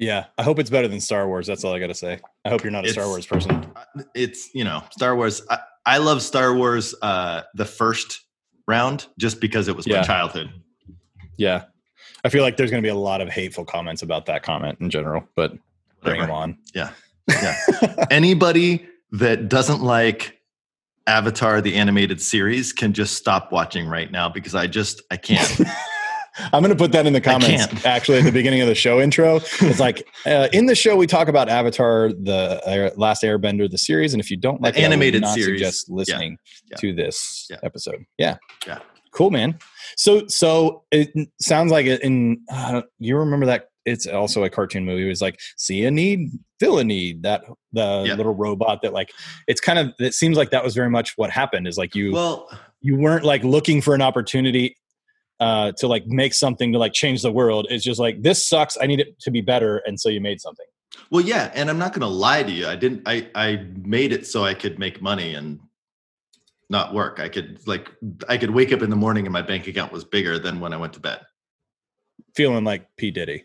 yeah, 0.00 0.26
I 0.38 0.42
hope 0.44 0.58
it's 0.60 0.70
better 0.70 0.86
than 0.88 1.00
Star 1.00 1.26
Wars. 1.28 1.46
That's 1.46 1.64
all 1.64 1.74
I 1.74 1.78
got 1.80 1.88
to 1.88 1.94
say. 1.94 2.20
I 2.44 2.48
hope 2.50 2.62
you're 2.62 2.70
not 2.72 2.84
a 2.86 2.88
Star 2.90 3.06
Wars 3.06 3.26
person. 3.26 3.66
it's 4.14 4.48
you 4.54 4.64
know 4.64 4.82
Star 4.90 5.14
Wars. 5.16 5.42
I, 5.50 5.58
I 5.86 5.98
love 5.98 6.22
Star 6.22 6.54
Wars. 6.54 6.94
Uh, 7.00 7.42
the 7.54 7.64
first 7.64 8.22
round 8.66 9.06
just 9.18 9.40
because 9.40 9.68
it 9.68 9.76
was 9.76 9.86
Yeah. 9.86 9.98
my 10.00 10.02
childhood. 10.06 10.50
Yeah. 11.36 11.64
I 12.24 12.28
feel 12.30 12.42
like 12.42 12.56
there's 12.56 12.70
going 12.70 12.82
to 12.82 12.86
be 12.86 12.90
a 12.90 12.94
lot 12.96 13.20
of 13.20 13.28
hateful 13.28 13.64
comments 13.64 14.02
about 14.02 14.26
that 14.26 14.42
comment 14.42 14.78
in 14.80 14.90
general, 14.90 15.26
but 15.36 15.52
bring 16.02 16.20
them 16.20 16.28
Whatever. 16.30 16.32
on. 16.32 16.58
Yeah. 16.74 16.90
Yeah. 17.28 18.06
Anybody 18.10 18.86
that 19.12 19.48
doesn't 19.50 19.82
like 19.82 20.38
Avatar 21.06 21.60
the 21.60 21.74
animated 21.74 22.22
series 22.22 22.72
can 22.72 22.94
just 22.94 23.16
stop 23.16 23.52
watching 23.52 23.86
right 23.86 24.10
now 24.10 24.28
because 24.30 24.54
I 24.54 24.66
just 24.66 25.02
I 25.10 25.16
can't. 25.18 25.60
I'm 26.52 26.62
going 26.62 26.70
to 26.70 26.76
put 26.76 26.92
that 26.92 27.04
in 27.06 27.12
the 27.12 27.20
comments 27.20 27.84
actually 27.84 28.18
at 28.18 28.24
the 28.24 28.30
beginning 28.32 28.60
of 28.60 28.68
the 28.68 28.74
show 28.74 29.00
intro. 29.00 29.36
It's 29.60 29.80
like 29.80 30.06
uh, 30.26 30.48
in 30.52 30.66
the 30.66 30.74
show 30.74 30.96
we 30.96 31.06
talk 31.06 31.28
about 31.28 31.48
Avatar, 31.48 32.10
the 32.12 32.62
uh, 32.64 32.90
Last 32.96 33.22
Airbender, 33.24 33.68
the 33.68 33.76
series, 33.78 34.14
and 34.14 34.20
if 34.22 34.30
you 34.30 34.36
don't 34.36 34.62
like 34.62 34.74
it, 34.76 34.78
I 34.78 34.82
would 34.82 34.92
animated 34.92 35.22
not 35.22 35.34
series. 35.34 35.58
suggest 35.60 35.90
listening 35.90 36.38
Yeah. 36.70 36.76
to 36.78 36.94
this 36.94 37.46
Yeah. 37.50 37.56
episode. 37.64 38.04
Yeah, 38.18 38.36
Yeah. 38.66 38.78
cool, 39.12 39.30
man. 39.30 39.58
So, 39.96 40.26
so 40.28 40.84
it 40.92 41.10
sounds 41.40 41.72
like 41.72 41.86
it 41.86 42.02
in 42.02 42.40
uh, 42.52 42.82
you 42.98 43.16
remember 43.16 43.46
that 43.46 43.68
it's 43.88 44.06
also 44.06 44.44
a 44.44 44.50
cartoon 44.50 44.84
movie. 44.84 45.04
It 45.06 45.08
was 45.08 45.22
like 45.22 45.38
see 45.56 45.84
a 45.84 45.90
need, 45.90 46.30
fill 46.60 46.78
a 46.78 46.84
need. 46.84 47.22
That 47.22 47.42
the 47.72 48.04
Yeah. 48.06 48.14
little 48.14 48.34
robot 48.34 48.82
that 48.82 48.92
like 48.92 49.10
it's 49.46 49.60
kind 49.60 49.78
of 49.78 49.92
it 49.98 50.14
seems 50.14 50.36
like 50.36 50.50
that 50.50 50.62
was 50.64 50.74
very 50.74 50.90
much 50.90 51.14
what 51.16 51.30
happened. 51.30 51.66
Is 51.66 51.78
like 51.78 51.94
you 51.94 52.12
well, 52.12 52.48
you 52.80 52.96
weren't 52.96 53.24
like 53.24 53.42
looking 53.44 53.80
for 53.80 53.94
an 53.94 54.02
opportunity 54.02 54.76
uh 55.40 55.70
to 55.78 55.86
like 55.86 56.04
make 56.06 56.34
something 56.34 56.72
to 56.72 56.78
like 56.80 56.92
change 56.92 57.22
the 57.22 57.30
world 57.30 57.64
it's 57.70 57.84
just 57.84 58.00
like 58.00 58.22
this 58.22 58.44
sucks 58.48 58.76
i 58.82 58.86
need 58.86 58.98
it 58.98 59.16
to 59.20 59.30
be 59.30 59.40
better 59.40 59.76
and 59.86 60.00
so 60.00 60.08
you 60.08 60.20
made 60.20 60.40
something 60.40 60.66
well, 61.10 61.24
yeah, 61.24 61.52
and 61.54 61.70
I'm 61.70 61.78
not 61.78 61.92
going 61.92 62.00
to 62.00 62.08
lie 62.08 62.42
to 62.42 62.50
you. 62.50 62.66
I 62.66 62.74
didn't. 62.74 63.02
I 63.06 63.28
I 63.36 63.64
made 63.84 64.10
it 64.12 64.26
so 64.26 64.44
I 64.44 64.54
could 64.54 64.78
make 64.80 65.00
money 65.00 65.34
and 65.34 65.60
not 66.70 66.92
work. 66.92 67.20
I 67.20 67.28
could 67.28 67.64
like 67.68 67.88
I 68.28 68.36
could 68.36 68.50
wake 68.50 68.72
up 68.72 68.82
in 68.82 68.90
the 68.90 68.96
morning 68.96 69.24
and 69.26 69.32
my 69.32 69.42
bank 69.42 69.66
account 69.68 69.92
was 69.92 70.04
bigger 70.04 70.38
than 70.40 70.58
when 70.60 70.72
I 70.72 70.76
went 70.76 70.94
to 70.94 71.00
bed. 71.00 71.20
feeling 72.34 72.64
like 72.64 72.88
p 72.96 73.10
diddy 73.10 73.44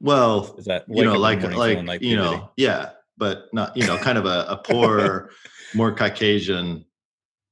Well, 0.00 0.54
is 0.58 0.64
that 0.66 0.84
you 0.88 1.04
know, 1.04 1.12
the 1.12 1.18
like 1.18 1.42
like, 1.42 2.02
you 2.02 2.16
know, 2.16 2.50
yeah, 2.56 2.90
but 3.16 3.48
not 3.52 3.76
you 3.76 3.86
know, 3.86 3.98
kind 3.98 4.18
of 4.18 4.26
a, 4.26 4.46
a 4.48 4.56
poor, 4.56 5.30
more 5.74 5.94
Caucasian 5.94 6.84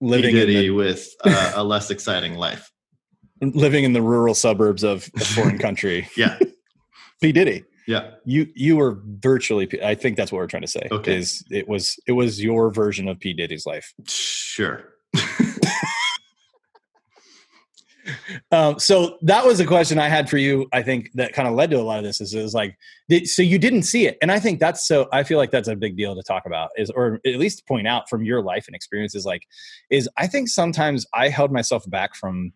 living 0.00 0.34
the, 0.34 0.70
with 0.70 1.08
uh, 1.24 1.52
a 1.56 1.64
less 1.64 1.90
exciting 1.90 2.34
life. 2.34 2.70
living 3.40 3.84
in 3.84 3.92
the 3.92 4.02
rural 4.02 4.34
suburbs 4.34 4.82
of 4.82 5.10
a 5.16 5.24
foreign 5.24 5.58
country. 5.66 6.08
Yeah, 6.16 6.38
p. 7.20 7.32
Diddy 7.32 7.64
yeah, 7.88 8.10
you 8.26 8.46
you 8.54 8.76
were 8.76 8.98
virtually 9.02 9.66
I 9.82 9.94
think 9.94 10.18
that's 10.18 10.30
what 10.30 10.36
we're 10.38 10.46
trying 10.46 10.60
to 10.62 10.68
say 10.68 10.88
Okay. 10.92 11.16
is 11.16 11.42
it 11.50 11.66
was 11.66 11.98
it 12.06 12.12
was 12.12 12.40
your 12.40 12.70
version 12.70 13.08
of 13.08 13.18
p. 13.18 13.32
Diddy's 13.32 13.64
life. 13.64 13.94
Sure. 14.06 14.84
Um, 18.52 18.78
so 18.78 19.18
that 19.22 19.44
was 19.44 19.60
a 19.60 19.66
question 19.66 19.98
I 19.98 20.08
had 20.08 20.28
for 20.28 20.38
you. 20.38 20.66
I 20.72 20.82
think 20.82 21.10
that 21.14 21.32
kind 21.32 21.48
of 21.48 21.54
led 21.54 21.70
to 21.70 21.78
a 21.78 21.82
lot 21.82 21.98
of 21.98 22.04
this. 22.04 22.20
Is, 22.20 22.34
is 22.34 22.54
like, 22.54 22.76
so 23.24 23.42
you 23.42 23.58
didn't 23.58 23.82
see 23.82 24.06
it, 24.06 24.18
and 24.22 24.32
I 24.32 24.40
think 24.40 24.60
that's 24.60 24.86
so. 24.86 25.08
I 25.12 25.22
feel 25.22 25.38
like 25.38 25.50
that's 25.50 25.68
a 25.68 25.76
big 25.76 25.96
deal 25.96 26.14
to 26.14 26.22
talk 26.22 26.44
about, 26.46 26.70
is 26.76 26.90
or 26.90 27.20
at 27.26 27.36
least 27.36 27.66
point 27.66 27.86
out 27.86 28.08
from 28.08 28.24
your 28.24 28.42
life 28.42 28.66
and 28.66 28.74
experiences. 28.74 29.24
Like, 29.24 29.46
is 29.90 30.08
I 30.16 30.26
think 30.26 30.48
sometimes 30.48 31.06
I 31.14 31.28
held 31.28 31.52
myself 31.52 31.88
back 31.88 32.14
from 32.14 32.52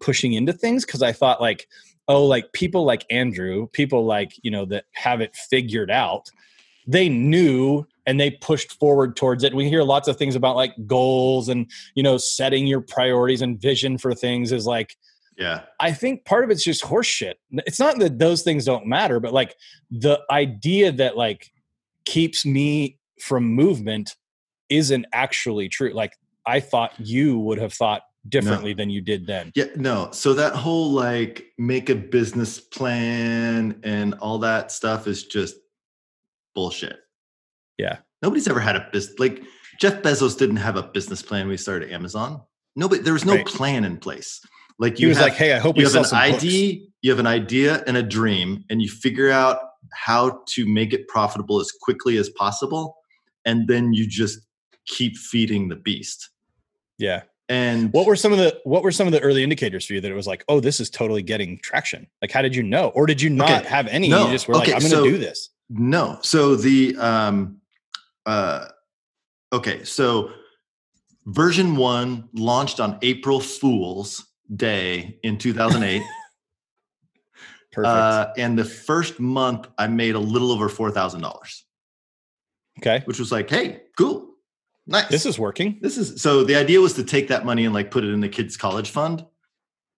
pushing 0.00 0.34
into 0.34 0.52
things 0.52 0.84
because 0.84 1.02
I 1.02 1.12
thought 1.12 1.40
like, 1.40 1.66
oh, 2.08 2.24
like 2.24 2.52
people 2.52 2.84
like 2.84 3.06
Andrew, 3.10 3.68
people 3.68 4.04
like 4.04 4.32
you 4.42 4.50
know 4.50 4.64
that 4.66 4.84
have 4.92 5.20
it 5.20 5.34
figured 5.34 5.90
out. 5.90 6.30
They 6.86 7.08
knew 7.08 7.86
and 8.06 8.20
they 8.20 8.30
pushed 8.30 8.72
forward 8.78 9.16
towards 9.16 9.44
it. 9.44 9.54
We 9.54 9.68
hear 9.68 9.82
lots 9.82 10.08
of 10.08 10.16
things 10.16 10.36
about 10.36 10.56
like 10.56 10.74
goals 10.86 11.48
and 11.48 11.70
you 11.94 12.02
know 12.02 12.16
setting 12.16 12.66
your 12.66 12.80
priorities 12.80 13.42
and 13.42 13.60
vision 13.60 13.98
for 13.98 14.14
things 14.14 14.52
is 14.52 14.66
like 14.66 14.96
Yeah, 15.36 15.62
I 15.80 15.92
think 15.92 16.24
part 16.24 16.44
of 16.44 16.50
it's 16.50 16.64
just 16.64 16.84
horseshit. 16.84 17.34
It's 17.50 17.80
not 17.80 17.98
that 17.98 18.18
those 18.18 18.42
things 18.42 18.64
don't 18.64 18.86
matter, 18.86 19.20
but 19.20 19.32
like 19.32 19.54
the 19.90 20.20
idea 20.30 20.92
that 20.92 21.16
like 21.16 21.50
keeps 22.04 22.46
me 22.46 22.98
from 23.20 23.44
movement 23.44 24.14
isn't 24.68 25.06
actually 25.12 25.68
true. 25.68 25.92
Like 25.92 26.12
I 26.46 26.60
thought 26.60 26.92
you 26.98 27.38
would 27.40 27.58
have 27.58 27.72
thought 27.72 28.02
differently 28.28 28.72
than 28.74 28.90
you 28.90 29.00
did 29.00 29.26
then. 29.26 29.52
yeah. 29.54 29.66
No, 29.76 30.10
so 30.12 30.34
that 30.34 30.54
whole 30.54 30.90
like 30.90 31.46
make 31.58 31.90
a 31.90 31.94
business 31.94 32.58
plan 32.58 33.78
and 33.82 34.14
all 34.14 34.38
that 34.38 34.72
stuff 34.72 35.06
is 35.06 35.24
just 35.24 35.56
bullshit. 36.54 36.98
Yeah. 37.78 37.98
Nobody's 38.22 38.48
ever 38.48 38.60
had 38.60 38.76
a 38.76 38.88
business 38.92 39.18
like 39.18 39.42
Jeff 39.80 40.02
Bezos 40.02 40.38
didn't 40.38 40.56
have 40.56 40.76
a 40.76 40.82
business 40.82 41.20
plan 41.22 41.46
when 41.46 41.52
he 41.52 41.56
started 41.58 41.92
Amazon. 41.92 42.40
Nobody, 42.74 43.02
there 43.02 43.12
was 43.12 43.24
no 43.24 43.34
Right. 43.34 43.46
plan 43.46 43.84
in 43.84 43.98
place. 43.98 44.40
Like 44.78 44.96
He 44.96 45.02
you 45.02 45.08
was 45.08 45.18
have, 45.18 45.28
like, 45.28 45.34
"Hey, 45.36 45.52
I 45.54 45.58
hope 45.58 45.76
you 45.76 45.80
we 45.80 45.84
have 45.84 45.96
an 45.96 46.04
some 46.04 46.18
books." 46.30 46.42
idea, 46.44 46.80
you 47.02 47.10
have 47.10 47.18
an 47.18 47.26
idea 47.26 47.82
and 47.86 47.96
a 47.96 48.02
dream, 48.02 48.64
and 48.70 48.80
you 48.82 48.88
figure 48.88 49.30
out 49.30 49.58
how 49.92 50.40
to 50.48 50.66
make 50.66 50.92
it 50.92 51.08
profitable 51.08 51.60
as 51.60 51.70
quickly 51.72 52.16
as 52.18 52.28
possible, 52.30 52.96
and 53.44 53.68
then 53.68 53.92
you 53.92 54.06
just 54.06 54.40
keep 54.86 55.16
feeding 55.16 55.68
the 55.68 55.76
beast. 55.76 56.28
Yeah. 56.98 57.22
And 57.48 57.92
What 57.92 58.06
were 58.06 58.16
some 58.16 58.32
of 58.32 58.38
the 58.38 58.58
what 58.64 58.82
were 58.82 58.90
some 58.92 59.06
of 59.06 59.12
the 59.12 59.20
early 59.20 59.42
indicators 59.44 59.86
for 59.86 59.94
you 59.94 60.00
that 60.00 60.10
it 60.10 60.14
was 60.14 60.26
like, 60.26 60.44
oh, 60.48 60.58
this 60.60 60.80
is 60.80 60.90
totally 60.90 61.22
getting 61.22 61.58
traction? 61.62 62.06
Like, 62.20 62.30
how 62.32 62.42
did 62.42 62.54
you 62.56 62.62
know, 62.62 62.88
or 62.88 63.06
did 63.06 63.22
you 63.22 63.30
not 63.30 63.50
Okay. 63.60 63.68
have 63.68 63.86
any? 63.88 64.08
No. 64.08 64.26
You 64.26 64.32
just 64.32 64.48
were 64.48 64.54
like, 64.54 64.64
Okay, 64.64 64.72
I'm 64.74 64.80
going 64.80 64.90
to 64.90 64.96
so- 64.96 65.04
do 65.04 65.16
this. 65.18 65.50
No. 65.70 66.18
So 66.22 66.56
the 66.56 66.96
um 66.98 67.60
uh 68.26 68.66
okay, 69.52 69.84
so 69.84 70.30
version 71.26 71.76
1 71.76 72.28
launched 72.34 72.80
on 72.80 72.98
April 73.02 73.40
Fools 73.40 74.26
Day 74.54 75.18
in 75.22 75.38
2008. 75.38 76.02
Perfect. 77.72 77.86
uh 77.86 78.32
and 78.38 78.58
the 78.58 78.64
first 78.64 79.20
month 79.20 79.68
I 79.78 79.86
made 79.86 80.14
a 80.14 80.18
little 80.20 80.50
over 80.50 80.68
$4,000, 80.68 81.62
okay, 82.80 83.02
which 83.04 83.18
was 83.18 83.30
like, 83.32 83.50
"Hey, 83.50 83.82
cool. 83.98 84.30
Nice." 84.86 85.08
this 85.08 85.26
is 85.26 85.38
working. 85.38 85.78
this 85.82 85.98
is 85.98 86.22
so 86.22 86.42
the 86.44 86.56
idea 86.56 86.80
was 86.80 86.94
to 86.94 87.04
take 87.04 87.28
that 87.28 87.44
money 87.44 87.64
and 87.64 87.74
like 87.74 87.90
put 87.90 88.04
it 88.04 88.12
in 88.12 88.20
the 88.20 88.28
kids 88.28 88.56
college 88.56 88.90
fund. 88.90 89.24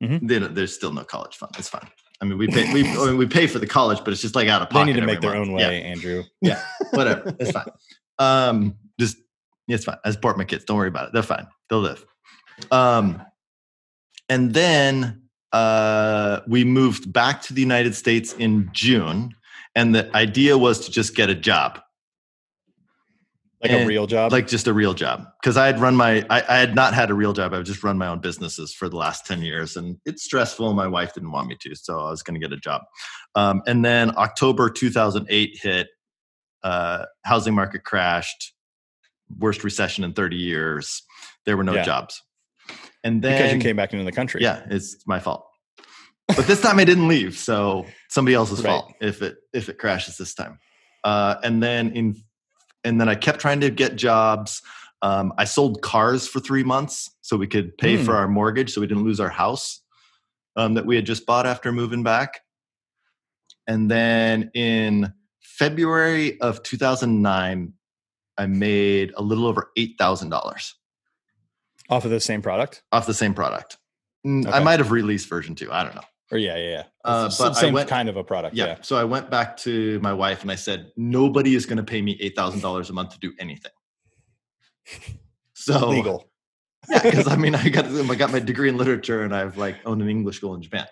Mhm. 0.03 0.27
They 0.29 0.39
there's 0.39 0.75
still 0.75 0.93
no 0.93 1.05
college 1.05 1.37
fund. 1.37 1.53
It's 1.59 1.69
fine. 1.69 1.89
I 2.21 2.25
mean, 2.25 2.37
we 2.39 2.49
pay 2.49 2.73
we 2.73 2.81
I 2.89 3.07
mean, 3.07 3.17
we 3.17 3.27
pay 3.27 3.47
for 3.47 3.61
the 3.61 3.67
college, 3.67 3.99
but 4.05 4.13
it's 4.13 4.23
just 4.23 4.35
like 4.35 4.49
out 4.49 4.61
of 4.63 4.71
pocket. 4.71 4.87
They 4.87 4.93
need 4.95 5.01
to 5.01 5.07
make 5.07 5.21
their 5.21 5.35
month. 5.37 5.51
own 5.51 5.59
Yeah. 5.59 5.69
way, 5.69 5.83
Andrew. 5.85 6.25
yeah, 6.41 6.61
whatever. 6.93 7.37
It's 7.41 7.53
fine. 7.53 7.67
Um, 8.19 8.77
just 8.99 9.17
it's 9.69 9.85
fine. 9.85 9.97
I 10.05 10.11
support 10.11 10.37
my 10.39 10.45
kids. 10.45 10.65
Don't 10.65 10.77
worry 10.77 10.89
about 10.89 11.09
it. 11.09 11.13
They're 11.13 11.23
fine. 11.23 11.47
They'll 11.69 11.81
live. 11.81 12.05
Um, 12.71 13.23
and 14.29 14.53
then 14.55 15.23
uh, 15.53 16.41
we 16.47 16.65
moved 16.65 17.13
back 17.13 17.43
to 17.43 17.55
the 17.55 17.61
United 17.61 17.95
States 17.95 18.33
in 18.35 18.69
June, 18.73 19.35
and 19.75 19.95
the 19.95 20.15
idea 20.17 20.59
was 20.59 20.85
to 20.87 20.91
just 20.91 21.15
get 21.15 21.31
a 21.31 21.35
job, 21.35 21.81
Like 23.63 23.73
a 23.73 23.87
real 23.87 24.07
job. 24.07 24.33
like 24.33 24.47
just 24.47 24.67
a 24.67 24.73
real 24.73 24.93
job, 24.95 25.27
because 25.41 25.57
I 25.57 25.67
had 25.67 25.81
run 25.81 25.97
my 25.97 26.25
I, 26.29 26.43
I 26.49 26.57
had 26.59 26.75
not 26.75 26.95
had 26.95 27.11
a 27.11 27.15
real 27.15 27.33
job. 27.33 27.55
I've 27.55 27.65
just 27.65 27.83
run 27.83 27.97
my 27.97 28.09
own 28.09 28.21
businesses 28.21 28.75
for 28.75 28.89
the 28.89 28.97
last 28.97 29.25
ten 29.27 29.41
years, 29.43 29.77
and 29.77 29.97
it's 30.05 30.25
stressful. 30.25 30.75
My 30.75 30.87
wife 30.87 31.15
didn't 31.15 31.31
want 31.33 31.49
me 31.49 31.57
to, 31.61 31.75
so 31.75 32.01
I 32.01 32.11
was 32.11 32.23
going 32.23 32.39
to 32.39 32.47
get 32.47 32.53
a 32.57 32.61
job. 32.61 32.83
Um, 33.35 33.63
and 33.67 33.85
then 33.85 34.17
October 34.17 34.69
2008 34.71 35.59
hit. 35.63 35.89
Uh, 36.63 37.05
housing 37.25 37.55
market 37.55 37.85
crashed. 37.85 38.53
Worst 39.39 39.63
recession 39.65 40.05
in 40.05 40.13
30 40.15 40.37
years. 40.37 41.03
There 41.45 41.57
were 41.57 41.65
no 41.65 41.75
Yeah. 41.75 41.83
jobs. 41.83 42.23
And 43.05 43.23
then 43.23 43.37
because 43.37 43.53
you 43.53 43.61
came 43.61 43.77
back 43.77 43.93
into 43.93 44.05
the 44.05 44.13
country. 44.13 44.43
yeah, 44.43 44.63
it's 44.71 45.07
my 45.07 45.21
fault. 45.21 45.47
But 46.37 46.47
this 46.47 46.61
time 46.61 46.79
I 46.79 46.85
didn't 46.85 47.09
leave, 47.09 47.37
so 47.37 47.87
somebody 48.09 48.35
else's 48.35 48.63
Right. 48.63 48.71
fault 48.71 48.93
if 49.01 49.23
it 49.23 49.37
if 49.53 49.69
it 49.69 49.79
crashes 49.79 50.17
this 50.19 50.35
time. 50.35 50.59
Uh, 51.05 51.37
and 51.43 51.63
then 51.63 51.91
in 51.93 52.17
and 52.85 53.01
then 53.01 53.09
I 53.09 53.15
kept 53.15 53.41
trying 53.41 53.61
to 53.61 53.71
get 53.71 53.97
jobs. 53.97 54.63
Um, 55.03 55.33
I 55.39 55.45
sold 55.45 55.81
cars 55.83 56.27
for 56.27 56.41
three 56.41 56.65
months 56.65 57.11
so 57.23 57.37
we 57.37 57.47
could 57.47 57.77
pay 57.79 57.97
Hmm. 57.97 58.05
for 58.05 58.17
our 58.17 58.29
mortgage, 58.29 58.73
so 58.73 58.81
we 58.81 58.87
didn't 58.87 59.05
lose 59.05 59.21
our 59.21 59.29
house 59.31 59.81
um, 60.57 60.75
that 60.75 60.87
we 60.87 60.97
had 60.97 61.07
just 61.07 61.25
bought 61.27 61.47
after 61.47 61.71
moving 61.73 62.03
back. 62.03 62.41
And 63.67 63.91
then 63.91 64.51
in 64.55 65.13
February 65.59 66.41
of 66.41 66.63
2009, 66.63 67.73
I 68.37 68.47
made 68.47 69.13
a 69.17 69.23
little 69.23 69.47
over 69.47 69.71
eight 69.77 69.97
thousand 69.99 70.31
dollars. 70.31 70.75
off 71.91 72.05
of 72.05 72.11
the 72.11 72.21
same 72.21 72.43
product. 72.43 72.83
off 72.93 73.07
the 73.07 73.15
same 73.15 73.35
product. 73.35 73.77
Mm, 74.27 74.47
I 74.53 74.61
might 74.61 74.79
have 74.79 74.91
released 74.93 75.29
version 75.29 75.55
two. 75.55 75.73
I 75.73 75.83
don't 75.85 75.95
know. 75.95 76.03
Or 76.31 76.39
yeah, 76.39 76.57
yeah, 76.57 76.71
yeah. 76.71 76.83
Uh, 77.05 77.25
It's 77.29 77.39
but 77.39 77.49
the 77.51 77.55
same 77.55 77.73
went- 77.75 77.89
kind 77.89 78.09
of 78.09 78.17
a 78.17 78.23
product. 78.23 78.55
Yeah. 78.55 78.67
Yeah. 78.67 78.77
So 78.83 78.97
I 78.97 79.05
went 79.05 79.31
back 79.31 79.57
to 79.59 79.99
my 80.01 80.13
wife 80.13 80.43
and 80.43 80.51
I 80.53 80.57
said, 80.57 80.93
nobody 80.97 81.55
is 81.55 81.65
going 81.67 81.79
to 81.79 81.83
pay 81.83 82.03
me 82.03 82.17
eight 82.21 82.37
thousand 82.37 82.61
dollars 82.61 82.91
a 82.91 82.93
month 82.93 83.11
to 83.15 83.19
do 83.19 83.33
anything. 83.39 83.73
So 85.55 85.89
Legal. 85.89 86.31
yeah, 86.89 87.03
because 87.03 87.27
I 87.27 87.35
mean, 87.37 87.55
I 87.57 87.69
got 87.69 87.87
I 87.87 88.15
got 88.15 88.31
my 88.31 88.39
degree 88.39 88.69
in 88.69 88.77
literature 88.77 89.23
and 89.25 89.35
I've 89.35 89.59
like 89.59 89.75
owned 89.85 90.01
an 90.01 90.09
English 90.09 90.37
school 90.37 90.55
in 90.55 90.63
Japan. 90.63 90.87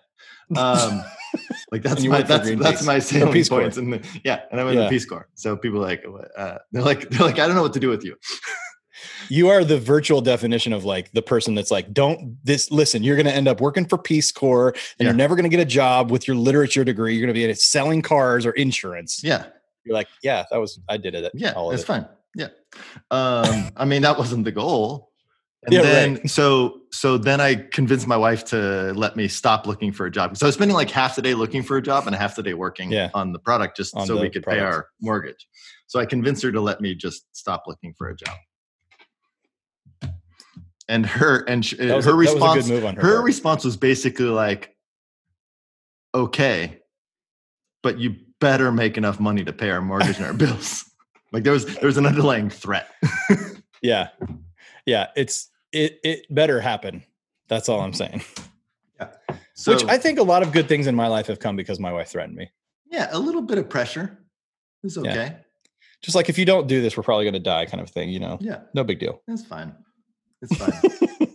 Um, 0.57 1.03
like 1.73 1.83
that's 1.83 2.05
my 2.05 2.23
that's 2.23 2.51
that's 2.57 2.85
my 2.85 2.99
salient 2.99 3.33
Peace 3.33 3.49
points. 3.49 3.77
And 3.77 4.05
yeah, 4.25 4.43
and 4.51 4.61
I 4.61 4.65
went 4.65 4.77
Yeah. 4.77 4.85
to 4.85 4.91
Peace 4.91 5.05
Corps. 5.05 5.29
So 5.35 5.57
people 5.57 5.79
are 5.79 5.89
like 5.89 6.05
uh, 6.37 6.59
they're 6.73 6.83
like 6.83 7.09
they're 7.11 7.27
like 7.27 7.39
I 7.39 7.47
don't 7.47 7.57
know 7.57 7.63
what 7.63 7.73
to 7.75 7.81
do 7.81 7.89
with 7.89 8.05
you. 8.05 8.17
You 9.29 9.49
are 9.49 9.65
the 9.65 9.79
virtual 9.79 10.21
definition 10.21 10.73
of 10.73 10.85
like 10.85 11.13
the 11.13 11.21
person 11.21 11.55
that's 11.55 11.71
like, 11.71 11.93
don't 11.93 12.37
this 12.45 12.71
listen, 12.71 13.03
you're 13.03 13.17
gonna 13.17 13.31
end 13.31 13.49
up 13.49 13.61
working 13.61 13.85
for 13.87 13.99
Peace 13.99 14.31
Corps 14.33 14.69
and 14.71 14.79
Yeah. 15.01 15.07
you're 15.07 15.15
never 15.15 15.35
gonna 15.37 15.49
get 15.49 15.61
a 15.61 15.65
job 15.67 16.11
with 16.11 16.27
your 16.29 16.37
literature 16.37 16.85
degree. 16.85 17.15
You're 17.17 17.27
gonna 17.27 17.35
be 17.35 17.53
selling 17.55 18.03
cars 18.03 18.47
or 18.47 18.53
insurance. 18.53 19.23
Yeah, 19.23 19.47
You're 19.85 19.95
like, 19.95 20.09
yeah, 20.23 20.45
that 20.51 20.59
was 20.59 20.79
I 20.89 20.97
did 20.97 21.15
it. 21.15 21.31
yeah, 21.35 21.53
it's 21.73 21.83
it. 21.83 21.87
fine. 21.87 22.07
Yeah, 22.37 22.49
um, 23.11 23.71
I 23.77 23.85
mean 23.85 24.03
that 24.03 24.17
wasn't 24.19 24.45
the 24.45 24.53
goal. 24.53 25.06
And 25.66 25.74
Yeah, 25.74 25.83
then 25.83 26.14
right. 26.14 26.31
so 26.31 26.81
so 26.92 27.18
then 27.18 27.40
I 27.40 27.57
convinced 27.57 28.07
my 28.07 28.16
wife 28.16 28.44
to 28.46 28.92
let 28.94 29.16
me 29.16 29.26
stop 29.26 29.66
looking 29.66 29.92
for 29.92 30.07
a 30.07 30.11
job. 30.11 30.37
So 30.37 30.46
I 30.46 30.48
was 30.48 30.55
spending 30.55 30.76
like 30.76 30.90
half 30.90 31.16
the 31.16 31.22
day 31.22 31.35
looking 31.35 31.62
for 31.64 31.76
a 31.76 31.83
job 31.83 32.07
and 32.07 32.14
half 32.14 32.37
the 32.37 32.42
day 32.42 32.55
working 32.55 32.92
Yeah. 32.92 33.11
on 33.14 33.33
the 33.33 33.40
product 33.40 33.76
just 33.76 33.94
On 33.96 34.07
so 34.07 34.20
we 34.20 34.31
could 34.31 34.44
pay 34.44 34.61
our 34.61 34.87
mortgage. 35.00 35.46
So 35.88 35.98
I 35.98 36.07
convinced 36.07 36.42
her 36.44 36.52
to 36.52 36.61
let 36.61 36.81
me 36.81 36.94
just 36.94 37.26
stop 37.37 37.64
looking 37.66 37.94
for 37.98 38.09
a 38.09 38.16
job. 38.16 38.37
And 40.88 41.05
her 41.05 41.38
and 41.48 41.64
her 41.64 41.98
a, 42.11 42.14
response 42.14 42.66
good 42.66 42.74
move 42.74 42.85
on 42.85 42.94
her. 42.94 43.02
her 43.02 43.20
response 43.22 43.64
was 43.64 43.76
basically 43.76 44.26
like 44.26 44.76
okay 46.14 46.79
but 47.83 47.98
you 47.98 48.14
better 48.40 48.70
make 48.70 48.96
enough 48.96 49.18
money 49.18 49.44
to 49.44 49.52
pay 49.52 49.70
our 49.70 49.81
mortgage 49.83 50.16
and 50.16 50.26
our 50.26 50.33
bills 50.44 50.85
like 51.33 51.42
there 51.42 51.52
was 51.52 51.66
there 51.66 51.87
was 51.87 51.96
an 51.96 52.07
underlying 52.07 52.48
threat 52.48 52.88
yeah. 53.83 54.09
Yeah. 54.87 55.09
It's 55.16 55.50
it 55.72 55.98
it 56.05 56.26
better 56.35 56.61
happen. 56.61 57.02
That's 57.48 57.68
all 57.68 57.81
I'm 57.81 57.92
saying. 57.92 58.22
Yeah. 59.00 59.09
So 59.55 59.72
Which 59.72 59.85
I 59.85 59.98
think 59.98 60.18
a 60.18 60.22
lot 60.22 60.42
of 60.42 60.52
good 60.52 60.68
things 60.68 60.87
in 60.87 60.94
my 60.94 61.07
life 61.07 61.26
have 61.29 61.38
come 61.38 61.55
because 61.57 61.79
my 61.81 61.92
wife 61.92 62.09
threatened 62.09 62.37
me. 62.37 62.50
yeah 62.90 63.09
a 63.11 63.18
little 63.18 63.42
bit 63.42 63.59
of 63.59 63.68
pressure 63.68 64.18
is 64.85 64.96
Yeah. 65.02 65.11
okay 65.11 65.37
Just 66.02 66.14
like 66.14 66.29
if 66.29 66.38
you 66.38 66.44
don't 66.44 66.66
do 66.66 66.81
this, 66.83 66.96
we're 66.96 67.02
probably 67.02 67.24
gonna 67.24 67.38
die, 67.40 67.66
kind 67.66 67.81
of 67.83 67.90
thing, 67.90 68.09
you 68.11 68.20
know. 68.20 68.38
yeah, 68.40 68.61
No 68.74 68.85
big 68.85 68.98
deal. 68.98 69.22
that's 69.26 69.44
fine 69.44 69.74
it's 70.42 70.55
fine 70.61 71.29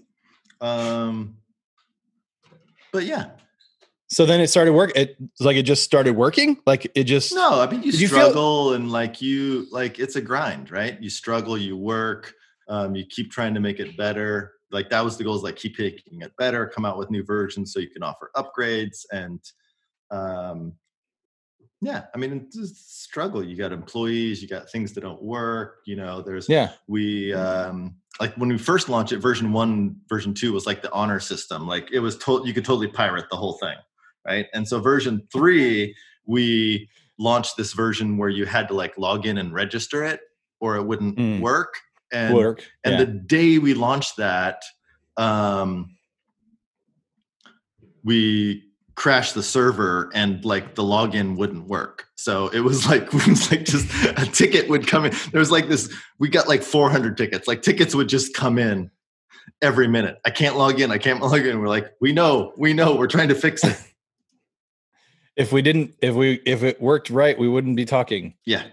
um 0.61 1.37
but 2.93 3.03
yeah 3.05 3.31
So 4.07 4.25
then 4.25 4.41
it 4.41 4.47
started 4.49 4.73
work. 4.73 4.91
It 4.95 5.15
like 5.39 5.55
it 5.55 5.63
just 5.63 5.83
started 5.83 6.15
working. 6.15 6.57
Like 6.65 6.91
it 6.95 7.05
just 7.05 7.33
no 7.33 7.61
i 7.61 7.69
mean 7.71 7.81
you 7.83 7.91
Did 7.91 8.01
you 8.01 8.07
feel- 8.09 8.17
struggle 8.19 8.73
and 8.73 8.91
like 8.91 9.21
you 9.21 9.67
like 9.71 9.99
it's 9.99 10.15
a 10.17 10.21
grind 10.21 10.69
right 10.71 11.01
you 11.01 11.09
struggle 11.09 11.57
you 11.57 11.77
work 11.77 12.33
um, 12.71 12.95
you 12.95 13.05
keep 13.05 13.29
trying 13.29 13.53
to 13.53 13.59
make 13.59 13.79
it 13.79 13.95
better 13.97 14.53
like 14.71 14.89
that 14.89 15.03
was 15.03 15.17
the 15.17 15.23
goal 15.23 15.35
is 15.35 15.43
like 15.43 15.57
keep 15.57 15.77
making 15.77 16.21
it 16.21 16.31
better 16.37 16.65
come 16.65 16.85
out 16.85 16.97
with 16.97 17.11
new 17.11 17.23
versions 17.23 17.73
so 17.73 17.79
you 17.79 17.89
can 17.89 18.01
offer 18.01 18.31
upgrades 18.35 19.05
and 19.11 19.39
um 20.09 20.73
yeah 21.81 22.03
i 22.15 22.17
mean 22.17 22.31
it's 22.47 22.57
a 22.57 22.67
struggle 22.67 23.43
you 23.43 23.55
got 23.57 23.71
employees 23.71 24.41
you 24.41 24.47
got 24.47 24.69
things 24.69 24.93
that 24.93 25.01
don't 25.01 25.21
work 25.21 25.79
you 25.85 25.95
know 25.95 26.21
there's 26.21 26.47
yeah. 26.47 26.69
we 26.87 27.33
um 27.33 27.93
like 28.19 28.33
when 28.35 28.49
we 28.49 28.57
first 28.57 28.87
launched 28.87 29.11
it 29.11 29.17
version 29.17 29.51
one 29.51 29.95
version 30.07 30.33
two 30.33 30.53
was 30.53 30.65
like 30.65 30.81
the 30.81 30.91
honor 30.93 31.19
system 31.19 31.67
like 31.67 31.89
it 31.91 31.99
was 31.99 32.17
told 32.17 32.47
you 32.47 32.53
could 32.53 32.65
totally 32.65 32.87
pirate 32.87 33.25
the 33.29 33.37
whole 33.37 33.53
thing 33.53 33.75
right 34.25 34.45
and 34.53 34.67
so 34.67 34.79
version 34.79 35.27
three 35.33 35.93
we 36.25 36.87
launched 37.19 37.57
this 37.57 37.73
version 37.73 38.17
where 38.17 38.29
you 38.29 38.45
had 38.45 38.67
to 38.67 38.73
like 38.73 38.97
log 38.97 39.25
in 39.25 39.37
and 39.37 39.53
register 39.53 40.03
it 40.03 40.21
or 40.61 40.75
it 40.75 40.83
wouldn't 40.83 41.17
Mm. 41.17 41.41
work 41.41 41.73
and 42.11 42.35
Work. 42.35 42.65
and 42.83 42.93
yeah. 42.93 42.99
the 42.99 43.05
day 43.05 43.57
we 43.57 43.73
launched 43.73 44.17
that 44.17 44.63
um 45.17 45.95
we 48.03 48.63
crashed 48.95 49.33
the 49.33 49.41
server 49.41 50.11
and 50.13 50.45
like 50.45 50.75
the 50.75 50.83
login 50.83 51.35
wouldn't 51.35 51.67
work. 51.67 52.05
So 52.15 52.49
it 52.49 52.59
was 52.59 52.87
like 52.89 53.13
it 53.13 53.27
was 53.27 53.49
like 53.49 53.65
just 53.65 53.87
a 54.17 54.25
ticket 54.31 54.69
would 54.69 54.87
come 54.87 55.05
in. 55.05 55.13
There 55.31 55.39
was 55.39 55.51
like 55.51 55.69
this 55.69 55.91
we 56.19 56.29
got 56.29 56.47
like 56.47 56.61
400 56.61 57.17
tickets. 57.17 57.47
Like 57.47 57.61
tickets 57.61 57.95
would 57.95 58.09
just 58.09 58.35
come 58.35 58.59
in 58.59 58.91
every 59.61 59.87
minute. 59.87 60.17
I 60.25 60.29
can't 60.29 60.55
log 60.57 60.79
in 60.79 60.91
i 60.91 60.97
can't 60.97 61.19
log 61.21 61.45
in. 61.45 61.59
We're 61.59 61.67
like 61.67 61.91
we 61.99 62.11
know 62.13 62.53
we 62.57 62.73
know 62.73 62.95
we're 62.95 63.07
trying 63.07 63.29
to 63.29 63.35
fix 63.35 63.63
it. 63.63 63.77
If 65.37 65.53
we 65.53 65.61
didn't 65.61 65.95
if 66.01 66.13
we 66.13 66.41
if 66.45 66.61
it 66.61 66.81
worked 66.81 67.09
right, 67.09 67.39
we 67.39 67.47
wouldn't 67.47 67.77
be 67.77 67.85
talking. 67.85 68.35
yeah. 68.45 68.63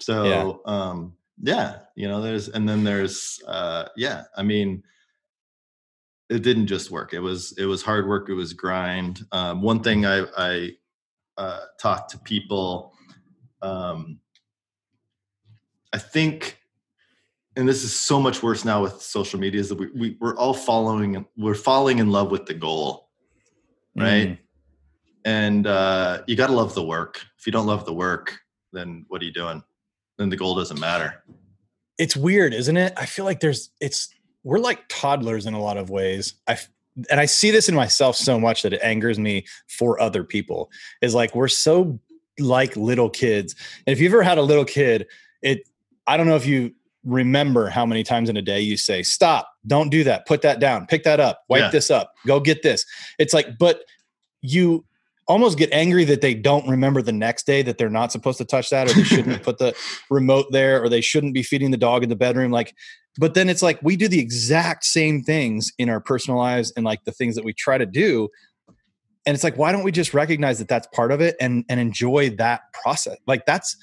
So 0.00 0.60
um 0.66 1.14
yeah 1.42 1.78
you 1.96 2.06
know 2.08 2.20
there's 2.20 2.48
and 2.48 2.68
then 2.68 2.84
there's 2.84 3.40
uh 3.48 3.86
yeah 3.96 4.22
i 4.36 4.42
mean 4.42 4.82
it 6.30 6.42
didn't 6.42 6.66
just 6.66 6.90
work 6.90 7.12
it 7.12 7.20
was 7.20 7.52
it 7.58 7.64
was 7.66 7.82
hard 7.82 8.08
work 8.08 8.28
it 8.28 8.34
was 8.34 8.52
grind 8.52 9.24
um 9.32 9.60
one 9.60 9.82
thing 9.82 10.06
i 10.06 10.24
i 10.38 10.70
uh 11.36 11.60
talked 11.80 12.10
to 12.10 12.18
people 12.18 12.94
um 13.62 14.18
i 15.92 15.98
think 15.98 16.58
and 17.56 17.68
this 17.68 17.84
is 17.84 17.94
so 17.94 18.20
much 18.20 18.42
worse 18.42 18.64
now 18.64 18.82
with 18.82 19.00
social 19.00 19.38
media 19.38 19.60
is 19.60 19.68
that 19.68 19.78
we, 19.78 19.88
we 19.94 20.16
we're 20.20 20.36
all 20.36 20.54
following 20.54 21.24
we're 21.36 21.54
falling 21.54 21.98
in 21.98 22.10
love 22.10 22.30
with 22.30 22.46
the 22.46 22.54
goal 22.54 23.08
right 23.96 24.28
Mm. 24.28 24.38
and 25.24 25.66
uh 25.66 26.22
you 26.26 26.36
got 26.36 26.48
to 26.48 26.52
love 26.52 26.74
the 26.74 26.82
work 26.82 27.20
if 27.38 27.46
you 27.46 27.52
don't 27.52 27.66
love 27.66 27.84
the 27.84 27.92
work 27.92 28.38
then 28.72 29.04
what 29.08 29.20
are 29.22 29.24
you 29.24 29.32
doing 29.32 29.62
then 30.18 30.28
the 30.28 30.36
goal 30.36 30.54
doesn't 30.54 30.78
matter 30.80 31.22
It's 31.98 32.16
weird, 32.16 32.54
isn't 32.54 32.76
it? 32.76 32.92
I 32.96 33.06
feel 33.06 33.24
like 33.24 33.40
there's 33.40 33.70
it's 33.80 34.08
we're 34.42 34.58
like 34.58 34.80
toddlers 34.88 35.46
in 35.46 35.54
a 35.54 35.60
lot 35.60 35.76
of 35.76 35.90
ways. 35.90 36.34
I 36.48 36.58
and 37.10 37.18
I 37.20 37.26
see 37.26 37.50
this 37.50 37.68
in 37.68 37.74
myself 37.74 38.14
so 38.16 38.38
much 38.38 38.62
that 38.62 38.72
it 38.72 38.80
angers 38.82 39.18
me 39.18 39.46
for 39.68 40.00
other 40.00 40.22
people. 40.24 40.70
Is 41.02 41.14
like 41.14 41.34
we're 41.34 41.48
so 41.48 41.98
like 42.38 42.76
little 42.76 43.10
kids. 43.10 43.54
And 43.86 43.92
if 43.92 44.00
you've 44.00 44.12
ever 44.12 44.22
had 44.22 44.38
a 44.38 44.42
little 44.42 44.64
kid, 44.64 45.06
it 45.42 45.68
I 46.06 46.16
don't 46.16 46.26
know 46.26 46.36
if 46.36 46.46
you 46.46 46.72
remember 47.04 47.68
how 47.68 47.84
many 47.86 48.02
times 48.02 48.28
in 48.28 48.36
a 48.36 48.42
day 48.42 48.60
you 48.60 48.76
say, 48.76 49.02
stop, 49.02 49.48
don't 49.66 49.90
do 49.90 50.04
that, 50.04 50.26
put 50.26 50.42
that 50.42 50.58
down, 50.58 50.86
pick 50.86 51.04
that 51.04 51.20
up, 51.20 51.42
wipe 51.48 51.60
Yeah. 51.60 51.70
this 51.70 51.90
up, 51.90 52.12
go 52.26 52.40
get 52.40 52.62
this. 52.62 52.84
It's 53.18 53.34
like, 53.34 53.58
but 53.58 53.84
you 54.40 54.84
almost 55.26 55.58
get 55.58 55.72
angry 55.72 56.04
that 56.04 56.20
they 56.20 56.34
don't 56.34 56.68
remember 56.68 57.00
the 57.02 57.12
next 57.12 57.46
day 57.46 57.62
that 57.62 57.78
they're 57.78 57.90
not 57.90 58.12
supposed 58.12 58.38
to 58.38 58.44
touch 58.44 58.70
that 58.70 58.90
or 58.90 58.94
they 58.94 59.02
shouldn't 59.02 59.42
put 59.44 59.58
the 59.58 59.74
remote 60.10 60.46
there 60.50 60.82
or 60.82 60.88
they 60.88 61.00
shouldn't 61.00 61.34
be 61.34 61.42
feeding 61.42 61.70
the 61.70 61.76
dog 61.76 62.02
in 62.02 62.08
the 62.08 62.16
bedroom. 62.16 62.50
Like, 62.50 62.74
but 63.18 63.34
then 63.34 63.48
it's 63.48 63.62
like 63.62 63.78
we 63.82 63.96
do 63.96 64.08
the 64.08 64.18
exact 64.18 64.84
same 64.84 65.22
things 65.22 65.72
in 65.78 65.88
our 65.88 66.00
personal 66.00 66.38
lives 66.38 66.72
and 66.76 66.84
like 66.84 67.04
the 67.04 67.12
things 67.12 67.36
that 67.36 67.44
we 67.44 67.52
try 67.52 67.78
to 67.78 67.86
do. 67.86 68.28
And 69.26 69.34
it's 69.34 69.44
like, 69.44 69.56
why 69.56 69.72
don't 69.72 69.84
we 69.84 69.92
just 69.92 70.12
recognize 70.12 70.58
that 70.58 70.68
that's 70.68 70.86
part 70.88 71.10
of 71.10 71.20
it 71.20 71.36
and 71.40 71.64
and 71.68 71.80
enjoy 71.80 72.30
that 72.36 72.60
process? 72.74 73.16
Like 73.26 73.46
that's 73.46 73.76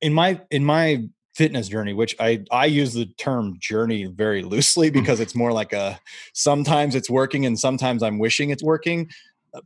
in 0.00 0.12
my 0.12 0.40
in 0.50 0.64
my 0.64 1.04
fitness 1.34 1.68
journey 1.68 1.94
which 1.94 2.16
i 2.18 2.42
i 2.50 2.66
use 2.66 2.92
the 2.92 3.06
term 3.16 3.56
journey 3.60 4.04
very 4.04 4.42
loosely 4.42 4.90
mm. 4.90 4.94
because 4.94 5.20
it's 5.20 5.34
more 5.34 5.52
like 5.52 5.72
a 5.72 5.98
sometimes 6.34 6.94
it's 6.94 7.08
working 7.08 7.46
and 7.46 7.58
sometimes 7.58 8.02
i'm 8.02 8.18
wishing 8.18 8.50
it's 8.50 8.62
working 8.62 9.08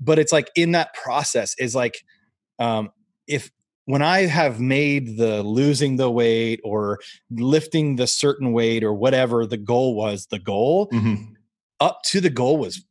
but 0.01 0.18
it's 0.18 0.33
like 0.33 0.51
in 0.55 0.73
that 0.73 0.94
process 0.94 1.55
is 1.59 1.75
like 1.75 2.05
um 2.59 2.90
if 3.27 3.51
when 3.87 4.03
i 4.03 4.20
have 4.20 4.61
made 4.61 5.16
the 5.16 5.42
losing 5.42 5.97
the 5.97 6.11
weight 6.11 6.61
or 6.64 6.99
lifting 7.31 7.97
the 7.97 8.06
certain 8.06 8.52
weight 8.52 8.83
or 8.85 8.94
whatever 8.94 9.46
the 9.46 9.56
goal 9.56 9.94
was 9.94 10.27
the 10.27 10.38
goal 10.38 10.88
up 11.81 12.02
to 12.02 12.21
the 12.21 12.31
goal 12.31 12.56
was 12.56 12.85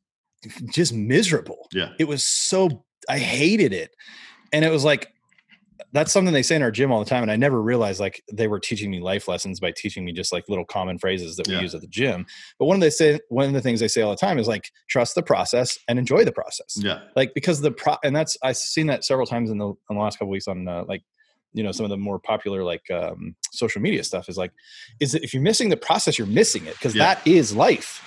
just 0.72 0.94
miserable. 0.94 1.68
Yeah. 1.72 1.90
It 2.00 2.08
was 2.08 2.24
so 2.24 2.86
i 3.10 3.18
hated 3.18 3.74
it. 3.74 3.96
And 4.52 4.64
it 4.64 4.72
was 4.72 4.84
like 4.84 5.13
that's 5.92 6.12
something 6.12 6.34
they 6.34 6.42
say 6.44 6.56
in 6.56 6.62
our 6.62 6.72
gym 6.72 6.92
all 6.92 7.00
the 7.04 7.10
time 7.10 7.22
and 7.22 7.32
i 7.32 7.36
never 7.36 7.62
realized 7.62 8.00
like 8.00 8.24
they 8.32 8.48
were 8.48 8.60
teaching 8.60 8.90
me 8.90 9.00
life 9.00 9.28
lessons 9.28 9.60
by 9.60 9.72
teaching 9.76 10.06
me 10.06 10.12
just 10.12 10.32
like 10.32 10.44
little 10.50 10.66
common 10.66 10.98
phrases 10.98 11.36
that 11.36 11.48
we 11.48 11.54
Yeah. 11.54 11.62
use 11.62 11.76
at 11.76 11.82
the 11.82 11.88
gym 11.88 12.26
but 12.60 12.66
one 12.66 12.76
of 12.76 12.82
they 12.82 12.90
say 12.90 13.20
one 13.30 13.46
of 13.46 13.54
the 13.54 13.62
things 13.62 13.80
they 13.80 13.88
say 13.88 14.02
all 14.02 14.12
the 14.12 14.18
time 14.18 14.40
is 14.40 14.48
like 14.48 14.72
trust 14.90 15.16
the 15.16 15.24
process 15.24 15.78
and 15.88 16.00
enjoy 16.00 16.24
the 16.24 16.32
process 16.32 16.78
yeah 16.78 17.00
like 17.16 17.34
because 17.34 17.62
the 17.62 17.72
pro 17.72 17.96
and 18.04 18.16
that's 18.16 18.38
i've 18.44 18.58
seen 18.58 18.88
that 18.88 19.04
several 19.04 19.26
times 19.28 19.50
in 19.50 19.58
the, 19.58 19.68
in 19.68 19.76
the 19.96 20.02
last 20.02 20.18
couple 20.18 20.30
weeks 20.32 20.48
on 20.48 20.68
uh, 20.68 20.84
like 20.88 21.04
you 21.54 21.62
know 21.64 21.72
some 21.72 21.84
of 21.84 21.90
the 21.90 21.98
more 21.98 22.18
popular 22.20 22.64
like 22.64 22.90
um, 22.92 23.36
social 23.52 23.82
media 23.82 24.04
stuff 24.04 24.28
is 24.30 24.38
like 24.38 24.52
is 25.00 25.12
that 25.12 25.24
if 25.24 25.34
you're 25.34 25.44
missing 25.44 25.70
the 25.70 25.78
process 25.78 26.18
you're 26.18 26.28
missing 26.28 26.66
it 26.66 26.74
because 26.74 26.96
Yeah. 26.96 27.14
that 27.16 27.28
is 27.28 27.56
life 27.56 28.02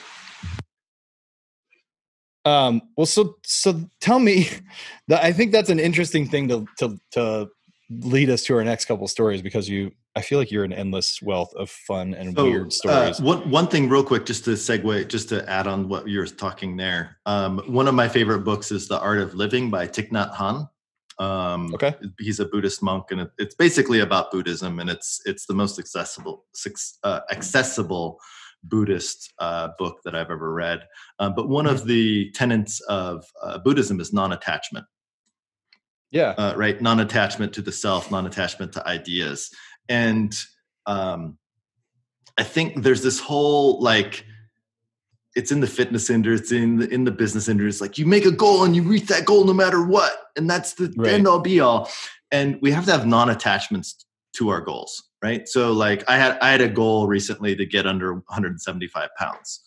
um 2.44 2.80
well 2.96 3.06
so 3.06 3.36
so 3.44 3.80
tell 4.00 4.18
me 4.18 4.48
that 5.08 5.22
i 5.24 5.32
think 5.32 5.52
that's 5.52 5.70
an 5.70 5.80
interesting 5.80 6.28
thing 6.28 6.48
to 6.48 6.66
to 6.78 6.96
to 7.12 7.48
lead 7.90 8.30
us 8.30 8.42
to 8.44 8.56
our 8.56 8.64
next 8.64 8.86
couple 8.86 9.06
stories 9.08 9.42
because 9.42 9.68
you 9.68 9.92
I 10.16 10.22
feel 10.22 10.38
like 10.38 10.50
you're 10.50 10.64
an 10.64 10.72
endless 10.72 11.20
wealth 11.20 11.52
of 11.56 11.68
fun 11.70 12.14
and 12.14 12.34
So, 12.34 12.44
weird 12.44 12.72
stories. 12.72 13.20
Uh, 13.20 13.22
one 13.22 13.50
one 13.50 13.68
thing, 13.68 13.88
real 13.88 14.02
quick, 14.02 14.24
just 14.24 14.44
to 14.46 14.52
segue, 14.52 15.08
just 15.08 15.28
to 15.28 15.48
add 15.48 15.66
on 15.66 15.88
what 15.88 16.08
you 16.08 16.18
were 16.18 16.26
talking 16.26 16.76
there. 16.76 17.18
Um, 17.26 17.58
one 17.66 17.86
of 17.86 17.94
my 17.94 18.08
favorite 18.08 18.40
books 18.40 18.72
is 18.72 18.88
The 18.88 18.98
Art 18.98 19.18
of 19.18 19.34
Living 19.34 19.70
by 19.70 19.86
Thich 19.86 20.10
Nhat 20.10 20.34
Hanh. 20.34 20.68
Um, 21.18 21.74
Okay. 21.74 21.94
he's 22.18 22.40
a 22.40 22.46
Buddhist 22.46 22.82
monk, 22.82 23.10
and 23.10 23.20
it, 23.22 23.30
it's 23.38 23.54
basically 23.54 24.00
about 24.00 24.30
Buddhism, 24.30 24.80
and 24.80 24.88
it's 24.88 25.20
it's 25.26 25.46
the 25.46 25.54
most 25.54 25.78
accessible 25.78 26.46
uh, 27.04 27.20
accessible 27.30 28.18
Buddhist 28.64 29.32
uh, 29.38 29.68
book 29.78 29.98
that 30.04 30.14
I've 30.14 30.30
ever 30.30 30.52
read. 30.52 30.80
Um, 31.18 31.34
but 31.34 31.48
one 31.48 31.66
of 31.66 31.86
the 31.86 32.30
tenets 32.32 32.80
of 32.88 33.24
uh, 33.42 33.58
Buddhism 33.58 34.00
is 34.00 34.12
non-attachment 34.12 34.86
yeah. 36.16 36.30
uh, 36.36 36.54
right? 36.56 36.80
Non-attachment 36.80 37.52
to 37.54 37.62
the 37.62 37.72
self, 37.72 38.10
non-attachment 38.10 38.72
to 38.74 38.86
ideas, 38.88 39.50
and 39.88 40.32
um, 40.86 41.38
I 42.38 42.42
think 42.42 42.82
there's 42.82 43.02
this 43.02 43.18
whole 43.20 43.80
like 43.80 44.24
it's 45.34 45.52
in 45.52 45.60
the 45.60 45.66
fitness 45.66 46.08
industry, 46.10 46.40
it's 46.42 46.52
in 46.52 46.76
the 46.78 46.88
in 46.88 47.04
the 47.04 47.10
business 47.10 47.48
industry. 47.48 47.68
It's 47.68 47.80
like 47.80 47.98
you 47.98 48.06
make 48.06 48.24
a 48.24 48.30
goal 48.30 48.64
and 48.64 48.74
you 48.74 48.82
reach 48.82 49.06
that 49.06 49.24
goal 49.24 49.44
no 49.44 49.52
matter 49.52 49.84
what, 49.86 50.12
and 50.36 50.48
that's 50.48 50.74
the 50.74 50.92
Right. 50.96 51.12
end 51.14 51.28
all 51.28 51.40
be 51.40 51.60
all. 51.60 51.90
And 52.32 52.58
we 52.62 52.72
have 52.72 52.84
to 52.86 52.92
have 52.92 53.06
non-attachments 53.06 54.06
to 54.36 54.48
our 54.48 54.60
goals, 54.60 55.04
right? 55.22 55.46
So 55.48 55.72
like 55.72 56.04
I 56.08 56.16
had 56.16 56.38
I 56.40 56.50
had 56.50 56.60
a 56.60 56.68
goal 56.68 57.06
recently 57.06 57.54
to 57.56 57.66
get 57.66 57.86
under 57.86 58.14
175 58.14 59.10
pounds. 59.18 59.60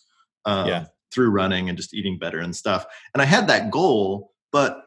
Um, 0.44 0.66
Yeah. 0.68 0.84
Through 1.12 1.30
running 1.30 1.68
and 1.68 1.76
just 1.76 1.92
eating 1.92 2.18
better 2.20 2.38
and 2.38 2.54
stuff. 2.54 2.86
And 3.14 3.20
I 3.20 3.24
had 3.24 3.48
that 3.48 3.72
goal, 3.72 4.32
but 4.52 4.84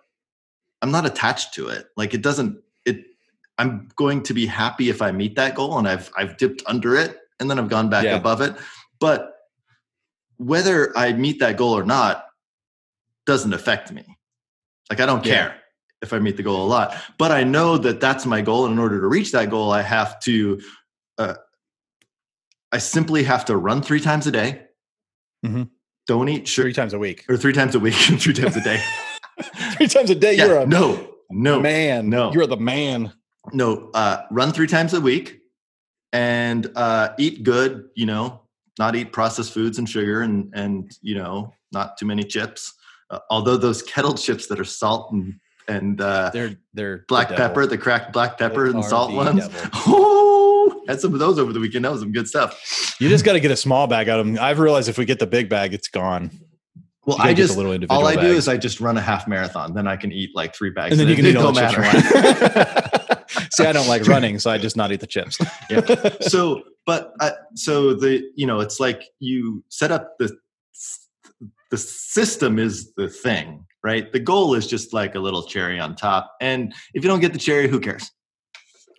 I'm 0.84 0.92
not 0.92 1.06
attached 1.08 1.54
to 1.56 1.70
it. 1.70 1.88
Like 1.98 2.14
it 2.14 2.22
doesn't 2.22 2.62
it 2.86 3.04
I'm 3.58 3.88
going 3.96 4.22
to 4.24 4.34
be 4.34 4.46
happy 4.46 4.90
if 4.90 5.02
I 5.02 5.12
meet 5.12 5.36
that 5.38 5.56
goal 5.56 5.80
and 5.80 5.88
I've 5.88 6.12
I've 6.16 6.38
dipped 6.38 6.62
under 6.68 6.96
it 6.96 7.18
and 7.40 7.50
then 7.50 7.58
I've 7.58 7.70
gone 7.70 7.90
back 7.90 8.04
Yeah. 8.04 8.16
above 8.18 8.42
it. 8.42 8.56
But 9.00 9.34
whether 10.38 10.96
I 10.98 11.14
meet 11.14 11.40
that 11.40 11.58
goal 11.58 11.74
or 11.78 11.84
not 11.84 12.26
doesn't 13.26 13.54
affect 13.54 13.92
me. 13.92 14.04
Like 14.90 15.00
I 15.00 15.06
don't 15.06 15.26
Yeah. 15.26 15.34
care 15.36 15.56
if 16.02 16.12
I 16.12 16.20
meet 16.20 16.36
the 16.36 16.44
goal 16.44 16.66
a 16.66 16.68
lot, 16.68 16.96
but 17.18 17.32
I 17.32 17.44
know 17.46 17.78
that 17.78 18.02
that's 18.02 18.26
my 18.26 18.42
goal. 18.42 18.66
And 18.66 18.74
in 18.74 18.80
order 18.80 19.00
to 19.00 19.08
reach 19.08 19.32
that 19.32 19.50
goal, 19.50 19.72
I 19.72 19.82
have 19.82 20.20
to, 20.22 20.60
uh, 21.18 21.36
I 22.74 22.80
simply 22.80 23.24
have 23.24 23.46
to 23.46 23.56
run 23.56 23.82
three 23.82 24.02
times 24.02 24.28
a 24.28 24.32
day. 24.32 24.64
Mm-hmm. 25.46 25.64
Don't 26.08 26.28
eat 26.28 26.46
sugar 26.50 26.66
Three 26.66 26.74
times 26.74 26.94
a 26.94 27.00
week. 27.00 27.24
or 27.30 27.38
three 27.38 27.54
times 27.54 27.74
a 27.76 27.80
week, 27.80 27.94
three 28.20 28.34
times 28.34 28.58
a 28.58 28.62
day. 28.62 28.84
Three 29.78 29.88
times 29.88 30.10
a 30.10 30.16
day. 30.16 30.36
Yeah, 30.36 30.46
you're 30.46 30.60
a 30.60 30.66
no, 30.66 31.10
no, 31.30 31.60
man. 31.60 32.10
no. 32.10 32.32
You're 32.34 32.48
the 32.48 32.58
man. 32.58 33.14
no. 33.52 33.90
Uh, 33.94 34.24
run 34.32 34.52
three 34.52 34.68
times 34.68 34.94
a 34.94 35.02
week 35.02 35.40
and 36.12 36.72
uh, 36.76 37.10
eat 37.18 37.44
good. 37.44 37.90
You 37.96 38.06
know, 38.06 38.42
not 38.80 38.96
eat 38.96 39.12
processed 39.12 39.54
foods 39.54 39.78
and 39.80 39.90
sugar, 39.90 40.22
and 40.22 40.52
and 40.56 40.92
you 41.02 41.16
know, 41.16 41.54
not 41.72 41.98
too 41.98 42.06
many 42.06 42.24
chips. 42.24 42.74
Uh, 43.10 43.20
although 43.30 43.58
those 43.58 43.82
kettle 43.82 44.14
chips 44.14 44.48
that 44.48 44.60
are 44.60 44.66
salt 44.66 45.12
and 45.12 45.36
and 45.68 46.02
uh, 46.02 46.30
They're 46.34 46.56
they're 46.74 47.06
black 47.08 47.30
devil. 47.30 47.48
pepper, 47.48 47.66
the 47.66 47.78
cracked 47.78 48.12
black 48.14 48.38
pepper 48.38 48.70
They 48.70 48.76
and 48.78 48.86
salt 48.86 49.12
the 49.12 49.18
ones. 49.18 49.50
Oh, 49.88 50.84
had 50.88 51.00
some 51.00 51.14
of 51.14 51.20
those 51.20 51.40
over 51.40 51.54
the 51.54 51.60
weekend. 51.60 51.86
That 51.86 51.92
was 51.92 52.02
some 52.02 52.12
good 52.12 52.28
stuff. 52.28 52.96
You 53.00 53.10
just 53.10 53.26
got 53.26 53.34
to 53.34 53.40
get 53.40 53.52
a 53.52 53.56
small 53.56 53.88
bag 53.88 54.10
out 54.10 54.20
of 54.20 54.26
them. 54.26 54.38
I've 54.40 54.60
realized 54.60 54.90
if 54.90 54.98
we 54.98 55.06
get 55.06 55.20
the 55.20 55.28
big 55.28 55.50
bag, 55.50 55.74
it's 55.74 55.88
gone. 55.88 56.32
Well, 57.06 57.18
I 57.20 57.34
just 57.34 57.58
all 57.58 58.08
I 58.08 58.16
do 58.16 58.28
is 58.28 58.48
I 58.48 58.58
just 58.58 58.80
run 58.80 58.98
a 58.98 59.02
half 59.02 59.28
marathon. 59.28 59.74
Then 59.74 59.88
I 59.88 59.98
can 59.98 60.12
eat 60.12 60.32
like 60.36 60.56
three 60.56 60.70
bags, 60.70 60.92
and 60.92 61.02
then 61.02 61.10
you 61.10 61.16
can 61.16 61.26
eat 61.26 61.36
all 61.36 61.52
the 61.52 61.68
chips 61.68 63.36
you. 63.36 63.48
See, 63.52 63.66
I 63.66 63.72
don't 63.72 63.88
like 63.88 64.08
running, 64.08 64.40
so 64.40 64.50
I 64.50 64.58
just 64.58 64.78
not 64.78 64.92
eat 64.92 65.00
the 65.00 65.08
chips. 65.08 65.38
yeah. 65.70 65.82
so 66.22 66.64
but 66.86 67.14
uh, 67.20 67.32
so 67.56 67.94
the 67.94 68.24
you 68.36 68.48
know 68.48 68.60
it's 68.60 68.80
like 68.80 69.04
you 69.20 69.64
set 69.70 69.92
up 69.92 70.16
the 70.18 70.36
the 71.72 71.78
system 71.78 72.60
is 72.60 72.94
the 72.94 73.10
thing 73.10 73.66
right 73.84 74.14
the 74.14 74.20
goal 74.20 74.54
is 74.54 74.68
just 74.68 74.94
like 74.94 75.16
a 75.16 75.20
little 75.20 75.42
cherry 75.44 75.80
on 75.80 75.96
top 75.96 76.36
and 76.40 76.74
if 76.94 77.04
you 77.04 77.10
don't 77.10 77.20
get 77.20 77.34
the 77.34 77.40
cherry 77.40 77.68
who 77.68 77.80
cares 77.80 78.12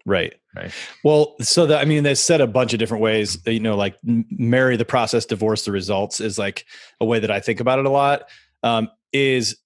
Right. 0.06 0.34
Right. 0.54 0.72
Well, 1.02 1.34
so 1.40 1.66
that 1.66 1.80
I 1.80 1.84
mean, 1.84 2.02
they 2.04 2.14
said 2.14 2.40
a 2.40 2.46
bunch 2.46 2.72
of 2.72 2.78
different 2.78 3.02
ways. 3.02 3.38
You 3.46 3.60
know, 3.60 3.76
like 3.76 3.96
marry 4.04 4.76
the 4.76 4.84
process, 4.84 5.26
divorce 5.26 5.64
the 5.64 5.72
results 5.72 6.20
is 6.20 6.38
like 6.38 6.64
a 7.00 7.04
way 7.04 7.18
that 7.18 7.30
I 7.30 7.40
think 7.40 7.60
about 7.60 7.78
it 7.78 7.86
a 7.86 7.90
lot. 7.90 8.28
Um, 8.62 8.88
is 9.12 9.56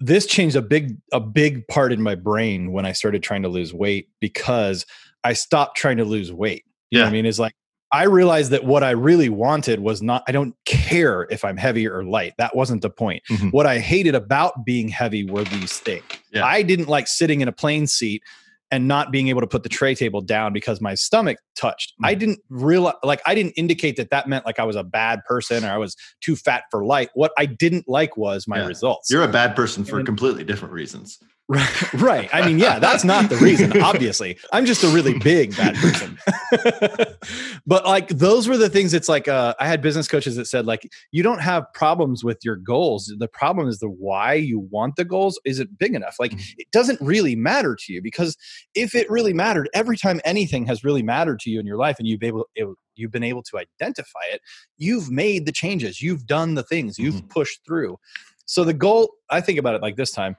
this 0.00 0.26
changed 0.26 0.56
a 0.56 0.62
big 0.62 0.96
a 1.12 1.20
big 1.20 1.66
part 1.68 1.92
in 1.92 2.02
my 2.02 2.14
brain 2.14 2.72
when 2.72 2.86
I 2.86 2.92
started 2.92 3.22
trying 3.22 3.42
to 3.42 3.48
lose 3.48 3.72
weight 3.72 4.08
because 4.20 4.86
I 5.24 5.32
stopped 5.32 5.76
trying 5.76 5.96
to 5.98 6.04
lose 6.04 6.32
weight. 6.32 6.64
You 6.90 6.98
know 6.98 7.04
what 7.04 7.10
I 7.10 7.12
mean? 7.12 7.26
Is 7.26 7.38
like 7.38 7.54
I 7.92 8.04
realized 8.04 8.50
that 8.50 8.64
what 8.64 8.84
I 8.84 8.90
really 8.90 9.28
wanted 9.28 9.80
was 9.80 10.02
not. 10.02 10.22
I 10.28 10.32
don't 10.32 10.54
care 10.66 11.26
if 11.30 11.44
I'm 11.44 11.56
heavy 11.56 11.88
or 11.88 12.04
light. 12.04 12.34
That 12.38 12.54
wasn't 12.54 12.82
the 12.82 12.90
point. 12.90 13.22
Mhm. 13.30 13.52
What 13.52 13.66
I 13.66 13.78
hated 13.78 14.14
about 14.14 14.64
being 14.64 14.88
heavy 14.88 15.24
were 15.24 15.44
these 15.44 15.78
things. 15.78 16.04
Yeah. 16.32 16.44
I 16.44 16.62
didn't 16.62 16.88
like 16.88 17.08
sitting 17.08 17.40
in 17.40 17.48
a 17.48 17.52
plane 17.52 17.86
seat 17.86 18.22
and 18.70 18.86
not 18.86 19.10
being 19.10 19.28
able 19.28 19.40
to 19.40 19.46
put 19.46 19.62
the 19.62 19.68
tray 19.68 19.94
table 19.94 20.20
down 20.20 20.52
because 20.52 20.80
my 20.80 20.94
stomach 20.94 21.38
touched. 21.56 21.94
I 22.02 22.14
Mhm. 22.14 22.18
didn't 22.18 22.38
realize, 22.50 22.94
like, 23.02 23.20
I 23.26 23.34
didn't 23.34 23.52
indicate 23.52 23.96
that 23.96 24.10
that 24.10 24.28
meant 24.28 24.44
like 24.44 24.58
I 24.58 24.64
was 24.64 24.76
a 24.76 24.84
bad 24.84 25.24
person 25.24 25.64
or 25.64 25.68
I 25.70 25.78
was 25.78 25.96
too 26.20 26.36
fat 26.36 26.64
for 26.70 26.84
light. 26.84 27.10
What 27.14 27.32
I 27.38 27.46
didn't 27.46 27.88
like 27.88 28.16
was 28.16 28.46
my 28.46 28.58
Yeah. 28.58 28.66
results. 28.66 29.10
you're 29.10 29.22
a 29.22 29.28
bad 29.28 29.56
person 29.56 29.84
for 29.84 29.96
And- 29.98 30.06
completely 30.06 30.44
different 30.44 30.74
reasons 30.74 31.18
Right, 31.50 31.92
right. 31.94 32.28
I 32.32 32.46
mean, 32.46 32.58
yeah, 32.58 32.78
that's 32.78 33.04
not 33.04 33.30
the 33.30 33.36
reason, 33.36 33.80
obviously. 33.80 34.38
I'm 34.52 34.66
just 34.66 34.84
a 34.84 34.88
really 34.88 35.18
big 35.18 35.56
bad 35.56 35.76
person. 35.76 36.18
but 37.66 37.86
like 37.86 38.08
those 38.08 38.46
were 38.48 38.58
the 38.58 38.68
things 38.68 38.92
it's 38.92 39.08
like 39.08 39.28
uh 39.28 39.54
I 39.58 39.66
had 39.66 39.80
business 39.80 40.08
coaches 40.08 40.36
that 40.36 40.44
said 40.44 40.66
like 40.66 40.86
you 41.10 41.22
don't 41.22 41.40
have 41.40 41.64
problems 41.72 42.22
with 42.22 42.38
your 42.44 42.56
goals. 42.56 43.10
The 43.18 43.28
problem 43.28 43.66
is 43.66 43.78
the 43.78 43.88
why 43.88 44.34
you 44.34 44.58
want 44.70 44.96
the 44.96 45.06
goals 45.06 45.40
isn't 45.46 45.78
big 45.78 45.94
enough? 45.94 46.16
Like 46.18 46.32
Mhm. 46.32 46.54
it 46.58 46.70
doesn't 46.70 47.00
really 47.00 47.34
matter 47.34 47.74
to 47.86 47.92
you 47.94 48.02
because 48.02 48.36
if 48.74 48.94
it 48.94 49.10
really 49.10 49.32
mattered, 49.32 49.70
every 49.72 49.96
time 49.96 50.20
anything 50.26 50.66
has 50.66 50.84
really 50.84 51.02
mattered 51.02 51.40
to 51.40 51.50
you 51.50 51.60
in 51.60 51.66
your 51.66 51.78
life 51.78 51.96
and 51.98 52.06
you've 52.06 52.20
been 52.20 52.28
able 52.28 52.46
it, 52.56 52.66
you've 52.94 53.12
been 53.12 53.22
able 53.24 53.42
to 53.44 53.58
identify 53.58 54.20
it, 54.32 54.42
you've 54.76 55.10
made 55.10 55.46
the 55.46 55.52
changes, 55.52 56.02
you've 56.02 56.26
done 56.26 56.56
the 56.56 56.62
things, 56.62 56.98
you've 56.98 57.26
pushed 57.30 57.64
through. 57.64 57.96
So 58.44 58.64
the 58.64 58.72
goal, 58.74 59.12
I 59.30 59.40
think 59.42 59.58
about 59.58 59.74
it 59.74 59.82
like 59.82 59.96
this 59.96 60.10
time 60.10 60.34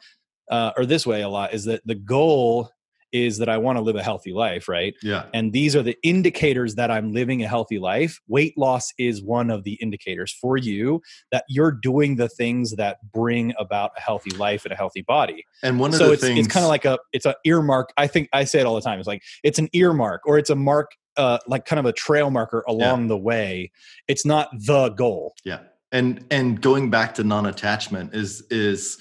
uh, 0.49 0.71
or 0.77 0.85
this 0.85 1.05
way 1.05 1.21
a 1.21 1.29
lot 1.29 1.53
is 1.53 1.65
that 1.65 1.81
the 1.85 1.95
goal 1.95 2.69
is 3.11 3.39
that 3.39 3.49
I 3.49 3.57
want 3.57 3.77
to 3.77 3.81
live 3.81 3.95
a 3.95 4.03
healthy 4.03 4.33
life, 4.33 4.67
right? 4.69 4.93
yeah 5.01 5.25
And 5.33 5.51
these 5.51 5.75
are 5.75 5.81
the 5.81 5.97
indicators 6.03 6.75
that 6.75 6.91
I'm 6.91 7.11
living 7.11 7.43
a 7.43 7.47
healthy 7.47 7.79
life. 7.79 8.19
Weight 8.27 8.55
loss 8.55 8.93
is 8.99 9.23
one 9.23 9.49
of 9.49 9.63
the 9.63 9.73
indicators 9.81 10.31
for 10.31 10.57
you 10.57 11.01
that 11.31 11.43
you're 11.49 11.71
doing 11.71 12.17
the 12.17 12.29
things 12.29 12.75
that 12.75 12.97
bring 13.11 13.53
about 13.57 13.91
a 13.97 14.01
healthy 14.01 14.29
life 14.31 14.63
and 14.63 14.71
a 14.71 14.75
healthy 14.75 15.01
body. 15.01 15.43
and 15.63 15.79
one 15.79 15.89
of 15.91 15.97
So 15.97 16.07
the 16.07 16.13
it's 16.13 16.21
things 16.21 16.39
it's 16.45 16.53
kind 16.53 16.63
of 16.63 16.69
like 16.69 16.85
a 16.85 16.99
it's 17.11 17.25
an 17.25 17.33
earmark. 17.45 17.91
I 17.97 18.05
think 18.05 18.29
I 18.31 18.43
say 18.43 18.59
it 18.59 18.67
all 18.67 18.75
the 18.75 18.81
time. 18.81 18.99
It's 18.99 19.07
like 19.07 19.23
it's 19.43 19.57
an 19.57 19.69
earmark 19.73 20.21
or 20.25 20.37
it's 20.37 20.51
a 20.51 20.55
mark 20.55 20.91
uh 21.17 21.39
like 21.47 21.65
kind 21.65 21.79
of 21.79 21.85
a 21.87 21.93
trail 21.93 22.29
marker 22.29 22.63
along 22.67 23.07
the 23.07 23.17
way. 23.17 23.71
It's 24.07 24.25
not 24.25 24.49
the 24.53 24.89
goal. 24.89 25.33
Yeah. 25.43 25.61
And 25.91 26.23
and 26.29 26.61
going 26.61 26.91
back 26.91 27.15
to 27.15 27.23
non-attachment 27.23 28.13
is 28.13 28.43
is 28.51 28.99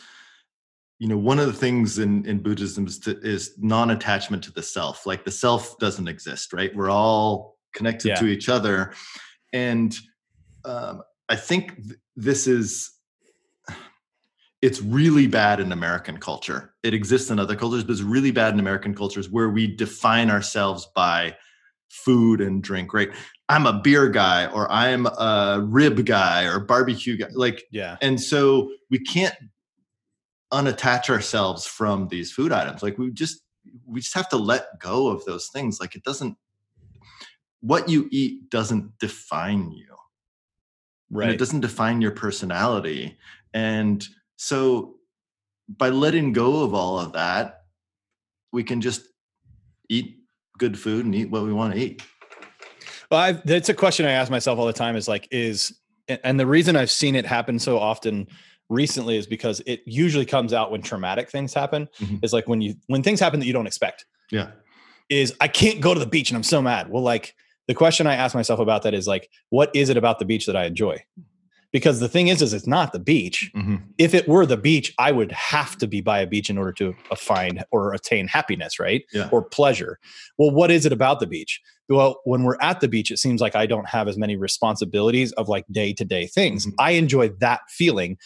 you 0.98 1.06
know 1.08 1.16
one 1.18 1.38
of 1.38 1.46
the 1.46 1.52
things 1.52 1.98
in 1.98 2.24
in 2.26 2.38
Buddhism 2.42 2.86
is, 2.86 2.98
to, 3.00 3.18
is 3.20 3.54
non-attachment 3.58 4.42
to 4.44 4.52
the 4.52 4.62
self. 4.62 5.06
Like 5.06 5.24
the 5.24 5.30
self 5.30 5.78
doesn't 5.78 6.08
exist, 6.08 6.52
right? 6.52 6.74
We're 6.74 6.90
all 6.90 7.56
connected 7.74 8.08
Yeah. 8.08 8.14
to 8.16 8.26
each 8.26 8.48
other, 8.48 8.92
and 9.52 9.96
um, 10.64 11.02
I 11.28 11.36
think 11.36 11.76
th- 11.76 11.98
this 12.16 12.46
is 12.46 12.90
it's 14.60 14.80
really 14.82 15.28
bad 15.28 15.60
in 15.60 15.70
American 15.70 16.18
culture. 16.18 16.74
It 16.82 16.92
exists 16.92 17.30
in 17.30 17.38
other 17.38 17.54
cultures, 17.54 17.84
but 17.84 17.92
it's 17.92 18.02
really 18.02 18.32
bad 18.32 18.54
in 18.54 18.60
American 18.60 18.92
cultures 18.94 19.30
where 19.30 19.48
we 19.50 19.68
define 19.76 20.30
ourselves 20.30 20.88
by 20.96 21.36
food 21.90 22.40
and 22.40 22.60
drink, 22.62 22.92
right? 22.92 23.10
I'm 23.48 23.66
a 23.66 23.72
beer 23.80 24.08
guy 24.08 24.46
or 24.46 24.70
I'm 24.70 25.06
a 25.06 25.64
rib 25.64 26.04
guy 26.04 26.44
or 26.44 26.58
barbecue 26.58 27.16
guy. 27.16 27.28
Like, 27.32 27.62
Yeah. 27.70 27.96
and 28.02 28.20
so 28.20 28.70
we 28.90 28.98
can't 28.98 29.34
unattach 30.52 31.10
ourselves 31.10 31.66
from 31.66 32.08
these 32.08 32.32
food 32.32 32.52
items. 32.52 32.82
Like 32.82 32.98
we 32.98 33.10
just 33.10 33.42
we 33.86 34.00
just 34.00 34.14
have 34.14 34.28
to 34.30 34.36
let 34.36 34.78
go 34.80 35.08
of 35.08 35.24
those 35.24 35.48
things. 35.48 35.80
Like 35.80 35.94
it 35.94 36.04
doesn't 36.04 36.36
what 37.60 37.88
you 37.88 38.08
eat 38.10 38.50
doesn't 38.50 38.98
define 38.98 39.70
you. 39.72 39.86
and 41.10 41.18
Right. 41.18 41.30
it 41.30 41.38
doesn't 41.38 41.60
define 41.60 42.00
your 42.00 42.12
personality. 42.12 43.18
And 43.52 44.06
so 44.36 44.96
by 45.68 45.88
letting 45.88 46.32
go 46.32 46.62
of 46.62 46.74
all 46.74 46.98
of 46.98 47.12
that, 47.14 47.62
we 48.52 48.62
can 48.64 48.80
just 48.80 49.02
eat 49.88 50.18
good 50.56 50.78
food 50.78 51.04
and 51.04 51.14
eat 51.14 51.30
what 51.30 51.44
we 51.44 51.52
want 51.52 51.74
to 51.74 51.80
eat. 51.80 52.02
Well, 53.10 53.20
I've, 53.20 53.46
that's 53.46 53.68
a 53.68 53.74
question 53.74 54.06
I 54.06 54.12
ask 54.12 54.30
myself 54.30 54.58
all 54.58 54.66
the 54.66 54.72
time 54.72 54.96
is 54.96 55.08
like, 55.08 55.28
is, 55.30 55.78
and 56.08 56.38
the 56.38 56.46
reason 56.46 56.76
I've 56.76 56.90
seen 56.90 57.16
it 57.16 57.26
happen 57.26 57.58
so 57.58 57.78
often 57.78 58.28
recently 58.68 59.16
is 59.16 59.26
because 59.26 59.60
it 59.66 59.80
usually 59.86 60.26
comes 60.26 60.52
out 60.52 60.70
when 60.70 60.82
traumatic 60.82 61.30
things 61.30 61.54
happen. 61.54 61.88
Mhm. 62.00 62.22
Is 62.24 62.32
like 62.32 62.48
when 62.48 62.60
you, 62.60 62.74
when 62.86 63.02
things 63.02 63.20
happen 63.20 63.40
that 63.40 63.46
you 63.46 63.52
don't 63.52 63.66
expect. 63.66 64.04
Yeah. 64.30 64.50
is 65.08 65.34
I 65.40 65.48
can't 65.48 65.80
go 65.80 65.94
to 65.94 66.00
the 66.00 66.06
beach 66.06 66.28
and 66.30 66.36
I'm 66.36 66.42
so 66.42 66.60
mad. 66.60 66.90
Well, 66.90 67.02
like 67.02 67.34
the 67.66 67.74
question 67.74 68.06
I 68.06 68.14
ask 68.14 68.34
myself 68.34 68.60
about 68.60 68.82
that 68.82 68.92
is 68.92 69.06
like, 69.06 69.30
what 69.48 69.70
is 69.74 69.88
it 69.88 69.96
about 69.96 70.18
the 70.18 70.26
beach 70.26 70.44
that 70.46 70.56
I 70.56 70.64
enjoy? 70.66 71.02
Because 71.72 72.00
the 72.00 72.08
thing 72.08 72.28
is, 72.28 72.40
is 72.42 72.52
it's 72.54 72.66
not 72.66 72.92
the 72.92 72.98
beach. 72.98 73.50
Mm-hmm. 73.56 73.76
If 73.98 74.12
it 74.14 74.26
were 74.28 74.44
the 74.46 74.56
beach, 74.56 74.92
I 74.98 75.12
would 75.12 75.32
have 75.32 75.76
to 75.78 75.86
be 75.86 76.00
by 76.02 76.20
a 76.20 76.26
beach 76.26 76.48
in 76.50 76.56
order 76.58 76.72
to 76.72 76.94
find 77.16 77.64
or 77.70 77.92
attain 77.94 78.26
happiness, 78.28 78.78
right? 78.78 79.02
Yeah. 79.12 79.28
Or 79.32 79.42
pleasure. 79.42 79.98
Well, 80.38 80.50
what 80.50 80.70
is 80.70 80.84
it 80.86 80.92
about 80.92 81.20
the 81.20 81.26
beach? 81.26 81.60
Well, 81.90 82.20
when 82.24 82.42
we're 82.42 82.56
at 82.60 82.80
the 82.80 82.88
beach, 82.88 83.10
it 83.10 83.18
seems 83.18 83.40
like 83.40 83.54
I 83.56 83.64
don't 83.66 83.88
have 83.88 84.08
as 84.08 84.16
many 84.18 84.36
responsibilities 84.36 85.32
of 85.32 85.48
like 85.48 85.64
day 85.72 85.92
to 85.94 86.04
day 86.04 86.26
things. 86.26 86.66
Mhm. 86.66 86.72
I 86.78 86.92
enjoy 86.92 87.30
that 87.40 87.60
feeling. 87.70 88.18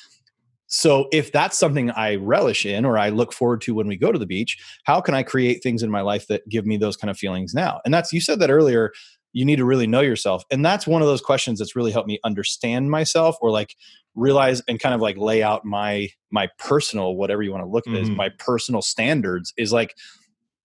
So 0.75 1.07
if 1.13 1.31
that's 1.33 1.59
something 1.59 1.91
I 1.91 2.15
relish 2.15 2.65
in 2.65 2.87
or 2.87 2.97
I 2.97 3.11
look 3.11 3.35
forward 3.35 3.61
to 3.63 3.75
when 3.75 3.87
we 3.89 3.97
go 3.99 4.11
to 4.11 4.19
the 4.19 4.25
beach, 4.27 4.57
how 4.85 5.03
can 5.03 5.15
I 5.15 5.23
create 5.23 5.63
things 5.63 5.83
in 5.83 5.91
my 5.91 6.01
life 6.01 6.27
that 6.29 6.49
give 6.49 6.65
me 6.65 6.79
those 6.79 6.97
kind 6.97 7.11
of 7.11 7.19
feelings 7.19 7.53
now? 7.53 7.83
And 7.85 7.93
that's 7.93 8.11
you 8.11 8.23
said 8.23 8.41
that 8.41 8.51
earlier, 8.51 8.91
you 9.35 9.45
need 9.45 9.57
to 9.57 9.67
really 9.67 9.87
know 9.87 10.01
yourself. 10.01 10.45
And 10.51 10.65
that's 10.65 10.87
one 10.87 11.03
of 11.03 11.09
those 11.09 11.21
questions 11.21 11.59
that's 11.59 11.77
really 11.77 11.93
helped 11.93 12.09
me 12.09 12.19
understand 12.25 12.91
myself 12.91 13.37
or 13.43 13.51
like 13.51 13.77
realize 14.15 14.63
and 14.67 14.81
kind 14.81 14.95
of 14.95 15.03
like 15.03 15.19
lay 15.19 15.43
out 15.43 15.63
my 15.67 16.09
my 16.31 16.49
personal 16.59 17.17
whatever 17.17 17.43
you 17.43 17.51
want 17.53 17.65
to 17.65 17.69
look 17.71 17.87
at 17.87 17.95
as 17.95 18.09
Mhm. 18.09 18.17
my 18.17 18.31
personal 18.39 18.81
standards 18.81 19.53
is 19.59 19.75
like 19.75 19.95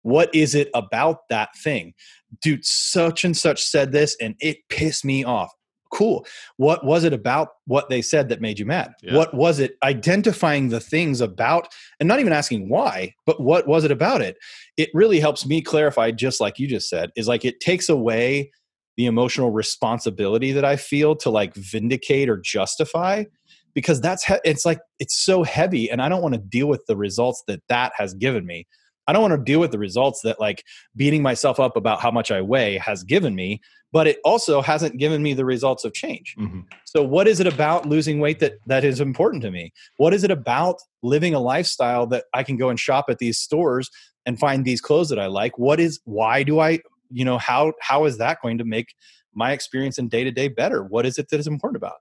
what 0.03 0.33
is 0.33 0.55
it 0.55 0.69
about 0.73 1.27
that 1.27 1.49
thing? 1.57 1.93
Dude, 2.41 2.63
such 2.63 3.25
and 3.25 3.35
such 3.35 3.61
said 3.61 3.91
this 3.91 4.15
and 4.21 4.35
it 4.39 4.57
pissed 4.69 5.03
me 5.03 5.25
off. 5.25 5.51
Cool. 5.91 6.25
What 6.57 6.85
was 6.85 7.03
it 7.03 7.13
about 7.13 7.49
what 7.65 7.89
they 7.89 8.01
said 8.01 8.29
that 8.29 8.41
made 8.41 8.59
you 8.59 8.65
mad? 8.65 8.93
Yeah. 9.01 9.15
What 9.15 9.33
was 9.33 9.59
it 9.59 9.77
identifying 9.83 10.69
the 10.69 10.79
things 10.79 11.21
about 11.21 11.73
and 11.99 12.07
not 12.07 12.19
even 12.19 12.33
asking 12.33 12.69
why, 12.69 13.15
but 13.25 13.39
what 13.41 13.67
was 13.67 13.83
it 13.83 13.91
about 13.91 14.21
it? 14.21 14.37
It 14.75 14.89
really 14.93 15.19
helps 15.19 15.45
me 15.45 15.61
clarify, 15.61 16.11
just 16.11 16.41
like 16.41 16.59
you 16.59 16.67
just 16.67 16.89
said, 16.89 17.11
is 17.15 17.27
like 17.27 17.45
it 17.45 17.59
takes 17.59 17.89
away 17.89 18.51
the 18.97 19.05
emotional 19.05 19.51
responsibility 19.51 20.51
that 20.51 20.65
I 20.65 20.75
feel 20.75 21.15
to 21.17 21.29
like 21.29 21.53
vindicate 21.55 22.29
or 22.29 22.37
justify 22.37 23.25
because 23.73 24.01
that's 24.01 24.25
he- 24.25 24.33
it's 24.43 24.65
like 24.65 24.79
it's 24.99 25.15
so 25.15 25.43
heavy 25.43 25.89
and 25.89 26.01
I 26.01 26.09
don't 26.09 26.23
want 26.23 26.33
to 26.33 26.41
deal 26.41 26.67
with 26.67 26.83
the 26.87 26.97
results 26.97 27.43
that 27.47 27.61
that 27.69 27.93
has 27.95 28.15
given 28.15 28.45
me. 28.45 28.67
I 29.07 29.13
don't 29.13 29.21
want 29.21 29.33
to 29.33 29.43
deal 29.43 29.59
with 29.59 29.71
the 29.71 29.79
results 29.79 30.21
that 30.21 30.39
like 30.39 30.63
beating 30.95 31.21
myself 31.21 31.59
up 31.59 31.77
about 31.77 32.01
how 32.01 32.11
much 32.11 32.29
I 32.29 32.41
weigh 32.41 32.77
has 32.77 33.03
given 33.03 33.35
me, 33.35 33.61
but 33.91 34.05
it 34.05 34.19
also 34.25 34.61
hasn't 34.61 34.97
given 34.97 35.23
me 35.23 35.33
the 35.33 35.45
results 35.45 35.85
of 35.85 35.93
change. 35.93 36.35
Mm-hmm. 36.37 36.61
So 36.85 37.03
what 37.03 37.27
is 37.27 37.39
it 37.39 37.47
about 37.47 37.85
losing 37.85 38.19
weight 38.19 38.39
that 38.39 38.53
that 38.65 38.83
is 38.83 38.99
important 38.99 39.43
to 39.43 39.51
me? 39.51 39.71
What 39.95 40.13
is 40.13 40.23
it 40.23 40.31
about 40.31 40.75
living 41.01 41.33
a 41.33 41.39
lifestyle 41.39 42.05
that 42.07 42.25
I 42.33 42.43
can 42.43 42.57
go 42.57 42.69
and 42.69 42.79
shop 42.79 43.05
at 43.09 43.19
these 43.19 43.39
stores 43.39 43.89
and 44.25 44.37
find 44.37 44.65
these 44.65 44.81
clothes 44.81 45.09
that 45.09 45.19
I 45.19 45.27
like? 45.27 45.57
What 45.57 45.79
is 45.79 45.99
why 46.03 46.43
do 46.43 46.59
I, 46.59 46.79
you 47.09 47.23
know, 47.23 47.37
how 47.37 47.73
how 47.81 48.05
is 48.05 48.17
that 48.17 48.41
going 48.41 48.57
to 48.57 48.65
make 48.65 48.93
my 49.33 49.51
experience 49.53 49.97
in 49.97 50.09
day 50.09 50.23
to 50.25 50.31
day 50.31 50.49
better? 50.49 50.83
What 50.83 51.05
is 51.05 51.17
it 51.17 51.29
that 51.29 51.39
is 51.39 51.47
important 51.47 51.77
about? 51.77 51.95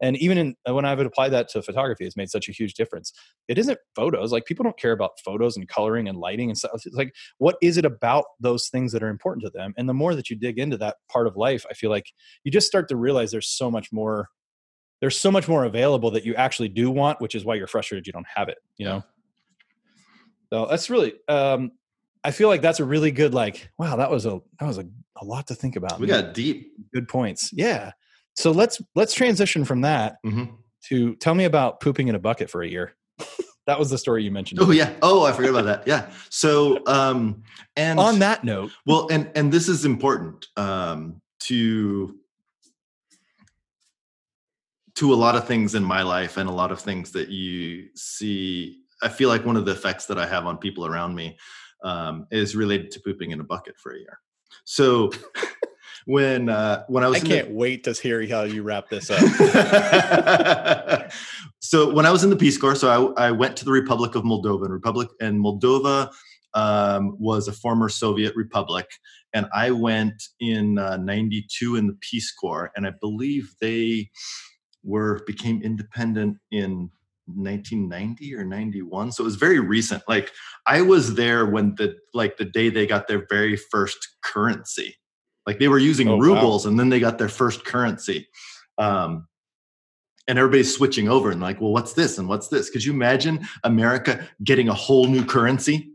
And 0.00 0.16
even 0.18 0.38
in, 0.38 0.54
when 0.66 0.84
I've 0.84 1.00
applied 1.00 1.30
that 1.30 1.48
to 1.50 1.62
photography, 1.62 2.06
it's 2.06 2.16
made 2.16 2.30
such 2.30 2.48
a 2.48 2.52
huge 2.52 2.74
difference. 2.74 3.12
It 3.48 3.58
isn't 3.58 3.78
photos; 3.94 4.32
like 4.32 4.44
people 4.44 4.64
don't 4.64 4.78
care 4.78 4.92
about 4.92 5.18
photos 5.24 5.56
and 5.56 5.68
coloring 5.68 6.08
and 6.08 6.18
lighting 6.18 6.50
and 6.50 6.58
stuff. 6.58 6.72
It's 6.74 6.94
like, 6.94 7.14
what 7.38 7.56
is 7.62 7.76
it 7.76 7.84
about 7.84 8.24
those 8.40 8.68
things 8.68 8.92
that 8.92 9.02
are 9.02 9.08
important 9.08 9.44
to 9.44 9.50
them? 9.50 9.74
And 9.76 9.88
the 9.88 9.94
more 9.94 10.14
that 10.14 10.30
you 10.30 10.36
dig 10.36 10.58
into 10.58 10.76
that 10.78 10.96
part 11.10 11.26
of 11.26 11.36
life, 11.36 11.64
I 11.70 11.74
feel 11.74 11.90
like 11.90 12.12
you 12.44 12.52
just 12.52 12.66
start 12.66 12.88
to 12.88 12.96
realize 12.96 13.30
there's 13.32 13.48
so 13.48 13.70
much 13.70 13.92
more 13.92 14.28
there's 15.00 15.18
so 15.18 15.30
much 15.30 15.48
more 15.48 15.64
available 15.64 16.10
that 16.12 16.24
you 16.24 16.34
actually 16.34 16.68
do 16.68 16.90
want 16.90 17.20
which 17.20 17.34
is 17.34 17.44
why 17.44 17.54
you're 17.54 17.66
frustrated 17.66 18.06
you 18.06 18.12
don't 18.12 18.26
have 18.34 18.48
it 18.48 18.58
you 18.76 18.84
know 18.86 19.02
so 20.52 20.66
that's 20.68 20.90
really 20.90 21.14
um 21.28 21.70
i 22.24 22.30
feel 22.30 22.48
like 22.48 22.62
that's 22.62 22.80
a 22.80 22.84
really 22.84 23.10
good 23.10 23.34
like 23.34 23.70
wow 23.78 23.96
that 23.96 24.10
was 24.10 24.26
a 24.26 24.40
that 24.58 24.66
was 24.66 24.78
a, 24.78 24.86
a 25.20 25.24
lot 25.24 25.46
to 25.46 25.54
think 25.54 25.76
about 25.76 26.00
We 26.00 26.06
got 26.06 26.34
deep. 26.34 26.72
good 26.92 27.08
points 27.08 27.50
yeah 27.52 27.92
so 28.38 28.50
let's 28.52 28.80
let's 28.94 29.14
transition 29.14 29.64
from 29.64 29.80
that 29.82 30.16
Mhm. 30.24 30.56
to 30.88 31.14
tell 31.16 31.34
me 31.34 31.44
about 31.44 31.80
pooping 31.80 32.08
in 32.08 32.14
a 32.14 32.18
bucket 32.18 32.48
for 32.50 32.62
a 32.62 32.68
year 32.68 32.94
that 33.66 33.78
was 33.78 33.90
the 33.90 33.98
story 33.98 34.22
you 34.24 34.30
mentioned 34.30 34.60
Oh 34.62 34.70
yeah. 34.70 34.92
Oh, 35.02 35.24
I 35.24 35.32
forgot 35.32 35.50
about 35.50 35.64
that. 35.66 35.86
Yeah. 35.86 36.10
So 36.30 36.80
um 36.86 37.42
and 37.76 37.98
on 37.98 38.18
that 38.20 38.44
note 38.44 38.70
Well, 38.86 39.08
and 39.10 39.30
and 39.34 39.52
this 39.52 39.68
is 39.68 39.84
important 39.84 40.46
um, 40.56 41.20
to 41.40 42.16
to 44.94 45.12
a 45.12 45.16
lot 45.16 45.36
of 45.36 45.46
things 45.46 45.74
in 45.74 45.84
my 45.84 46.02
life 46.02 46.36
and 46.38 46.48
a 46.48 46.52
lot 46.52 46.72
of 46.72 46.80
things 46.80 47.12
that 47.12 47.28
you 47.28 47.88
see. 47.94 48.82
I 49.02 49.08
feel 49.08 49.28
like 49.28 49.44
one 49.46 49.56
of 49.56 49.64
the 49.64 49.72
effects 49.72 50.06
that 50.06 50.18
I 50.18 50.26
have 50.26 50.44
on 50.46 50.58
people 50.58 50.84
around 50.86 51.14
me 51.14 51.38
um, 51.84 52.26
is 52.32 52.56
related 52.56 52.90
to 52.92 53.00
pooping 53.00 53.30
in 53.30 53.38
a 53.40 53.44
bucket 53.44 53.76
for 53.78 53.92
a 53.92 53.98
year. 53.98 54.18
So 54.64 55.10
when 56.08 56.48
uh, 56.48 56.84
when 56.88 57.04
I 57.04 57.08
was 57.08 57.22
i 57.22 57.26
can't 57.26 57.50
wait 57.50 57.84
to 57.84 57.92
hear 57.92 58.26
how 58.26 58.44
you 58.44 58.62
wrap 58.62 58.88
this 58.88 59.10
up. 59.10 59.20
So 61.60 61.92
when 61.92 62.06
I 62.06 62.12
was 62.12 62.24
in 62.24 62.30
the 62.30 62.36
Peace 62.36 62.56
Corps, 62.56 62.76
so 62.76 63.12
I, 63.18 63.26
I 63.26 63.30
went 63.32 63.56
to 63.58 63.64
the 63.64 63.72
Republic 63.72 64.14
of 64.14 64.22
Moldova, 64.22 64.62
and 64.62 64.72
Republic 64.72 65.08
and 65.20 65.44
Moldova 65.44 66.08
um, 66.54 67.14
was 67.18 67.46
a 67.46 67.52
former 67.52 67.90
Soviet 67.90 68.34
republic, 68.36 68.86
and 69.34 69.46
I 69.52 69.72
went 69.72 70.22
in 70.40 70.76
'92 70.76 71.76
in 71.76 71.88
the 71.88 71.98
Peace 72.00 72.32
Corps, 72.32 72.70
and 72.74 72.86
I 72.86 72.92
believe 73.00 73.52
they 73.60 74.08
were 74.82 75.20
became 75.26 75.60
independent 75.62 76.38
in 76.52 76.90
1990 77.26 78.34
or 78.34 78.44
91 78.44 79.12
so 79.12 79.22
it 79.22 79.26
was 79.26 79.36
very 79.36 79.60
recent. 79.60 80.02
Like 80.08 80.32
i 80.66 80.80
was 80.80 81.16
there 81.16 81.44
when 81.44 81.74
the 81.74 81.96
like 82.14 82.38
the 82.38 82.46
day 82.46 82.70
they 82.70 82.86
got 82.86 83.08
their 83.08 83.26
very 83.28 83.56
first 83.56 83.98
currency 84.22 84.96
like 85.48 85.58
they 85.58 85.68
were 85.68 85.78
using 85.78 86.08
Oh, 86.08 86.16
wow. 86.16 86.22
rubles 86.28 86.66
and 86.66 86.78
then 86.78 86.88
they 86.90 87.00
got 87.00 87.16
their 87.18 87.28
first 87.40 87.64
currency 87.64 88.28
um 88.76 89.26
and 90.28 90.38
everybody's 90.38 90.72
switching 90.76 91.08
over 91.08 91.30
and 91.30 91.40
like 91.40 91.58
well 91.60 91.72
what's 91.72 91.94
this 91.94 92.18
and 92.18 92.28
what's 92.28 92.48
this 92.48 92.68
could 92.70 92.84
you 92.84 92.92
imagine 92.92 93.46
america 93.64 94.12
getting 94.44 94.68
a 94.68 94.74
whole 94.74 95.06
new 95.06 95.24
currency 95.24 95.92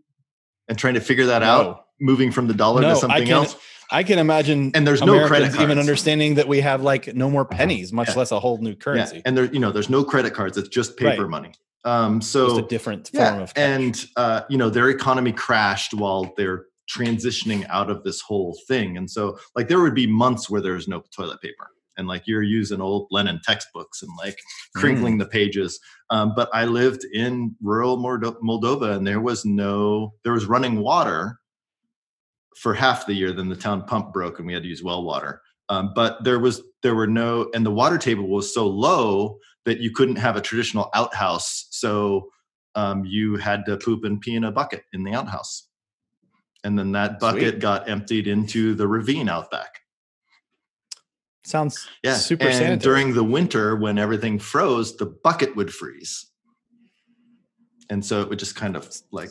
and 0.68 0.78
trying 0.78 0.96
to 0.96 1.02
figure 1.02 1.28
that 1.28 1.40
No. 1.40 1.46
out 1.48 1.86
moving 2.02 2.32
from 2.32 2.48
the 2.48 2.54
dollar 2.56 2.82
No, 2.82 2.90
to 2.90 2.96
I 2.96 3.00
something 3.00 3.28
can't- 3.28 3.48
else 3.52 3.56
I 3.92 4.02
can 4.02 4.18
imagine, 4.18 4.72
And 4.74 4.88
there's 4.88 5.02
no 5.04 5.28
credit 5.28 5.50
Americans 5.50 5.62
even 5.62 5.78
understanding 5.78 6.36
that 6.36 6.48
we 6.48 6.62
have 6.62 6.82
like 6.82 7.14
no 7.16 7.30
more 7.30 7.46
pennies, 7.46 7.94
much 7.94 8.08
Yeah. 8.10 8.16
less 8.16 8.32
a 8.32 8.40
whole 8.40 8.58
new 8.58 8.74
currency. 8.76 9.18
yeah 9.18 9.22
and 9.26 9.38
there 9.38 9.46
you 9.46 9.60
know 9.60 9.72
there's 9.72 9.90
no 9.98 10.04
credit 10.04 10.34
cards 10.34 10.58
it's 10.58 10.70
just 10.70 10.98
paper 10.98 11.24
Right. 11.24 11.30
money 11.38 11.52
um 11.86 12.20
so 12.22 12.48
Just 12.48 12.60
a 12.62 12.68
different 12.76 13.10
form 13.10 13.36
yeah, 13.36 13.42
of 13.44 13.54
cash. 13.54 13.64
and 13.72 14.06
uh, 14.16 14.42
you 14.50 14.58
know 14.58 14.70
their 14.72 14.90
economy 14.90 15.32
crashed 15.32 15.94
while 15.94 16.34
they're 16.38 16.66
transitioning 16.90 17.66
out 17.70 17.90
of 17.90 18.04
this 18.04 18.22
whole 18.22 18.58
thing. 18.68 18.98
And 18.98 19.10
so 19.10 19.38
like 19.56 19.68
there 19.68 19.80
would 19.82 19.96
be 19.96 20.08
months 20.08 20.50
where 20.50 20.62
there's 20.62 20.88
no 20.88 21.04
toilet 21.16 21.42
paper 21.42 21.68
and 21.98 22.08
like 22.08 22.24
you're 22.26 22.44
using 22.44 22.82
old 22.82 23.08
lenin 23.12 23.40
textbooks 23.44 24.02
and 24.02 24.12
like 24.18 24.38
Mm. 24.76 24.82
crinkling 24.82 25.18
the 25.20 25.26
pages. 25.26 25.80
Um, 26.10 26.34
but 26.36 26.50
i 26.54 26.66
lived 26.66 27.04
in 27.14 27.56
rural 27.62 27.98
moldova 27.98 28.96
and 28.96 29.06
there 29.08 29.22
was 29.22 29.46
no 29.46 30.14
there 30.24 30.34
was 30.34 30.46
running 30.46 30.80
water 30.80 31.38
for 32.58 32.74
half 32.74 33.06
the 33.06 33.14
year 33.14 33.32
then 33.32 33.50
the 33.50 33.56
town 33.56 33.84
pump 33.86 34.14
broke 34.14 34.38
and 34.40 34.48
we 34.48 34.54
had 34.54 34.64
to 34.64 34.70
use 34.70 34.84
well 34.84 35.04
water. 35.04 35.42
Um, 35.70 35.92
but 35.96 36.24
there 36.24 36.40
was 36.40 36.62
there 36.82 36.96
were 36.96 37.08
no 37.08 37.50
and 37.54 37.66
the 37.66 37.72
water 37.72 37.98
table 37.98 38.28
was 38.28 38.54
so 38.54 38.68
low 38.68 39.38
that 39.66 39.80
you 39.80 39.92
couldn't 39.92 40.18
have 40.18 40.36
a 40.36 40.42
traditional 40.42 40.90
outhouse. 40.94 41.68
So 41.72 42.30
um, 42.76 43.06
you 43.06 43.38
had 43.38 43.66
to 43.68 43.78
poop 43.78 44.04
and 44.04 44.20
pee 44.20 44.36
in 44.36 44.44
a 44.44 44.52
bucket 44.52 44.84
in 44.92 45.04
the 45.04 45.14
outhouse 45.14 45.68
and 46.64 46.78
then 46.78 46.92
that 46.94 47.20
bucket 47.20 47.42
Sweet. 47.56 47.60
got 47.60 47.90
emptied 47.90 48.28
into 48.28 48.74
the 48.76 48.88
ravine 48.88 49.30
out 49.30 49.50
back 49.52 49.82
Sounds 51.46 51.88
yeah 52.04 52.14
super 52.16 52.46
and 52.46 52.56
sanitary. 52.56 52.78
during 52.80 53.14
the 53.14 53.24
winter 53.24 53.76
when 53.76 53.98
everything 53.98 54.40
froze 54.40 54.96
the 54.96 55.06
bucket 55.06 55.56
would 55.58 55.74
freeze 55.74 56.28
and 57.90 58.04
so 58.06 58.22
it 58.22 58.30
would 58.30 58.40
just 58.40 58.56
kind 58.56 58.78
of 58.78 58.90
like 59.12 59.30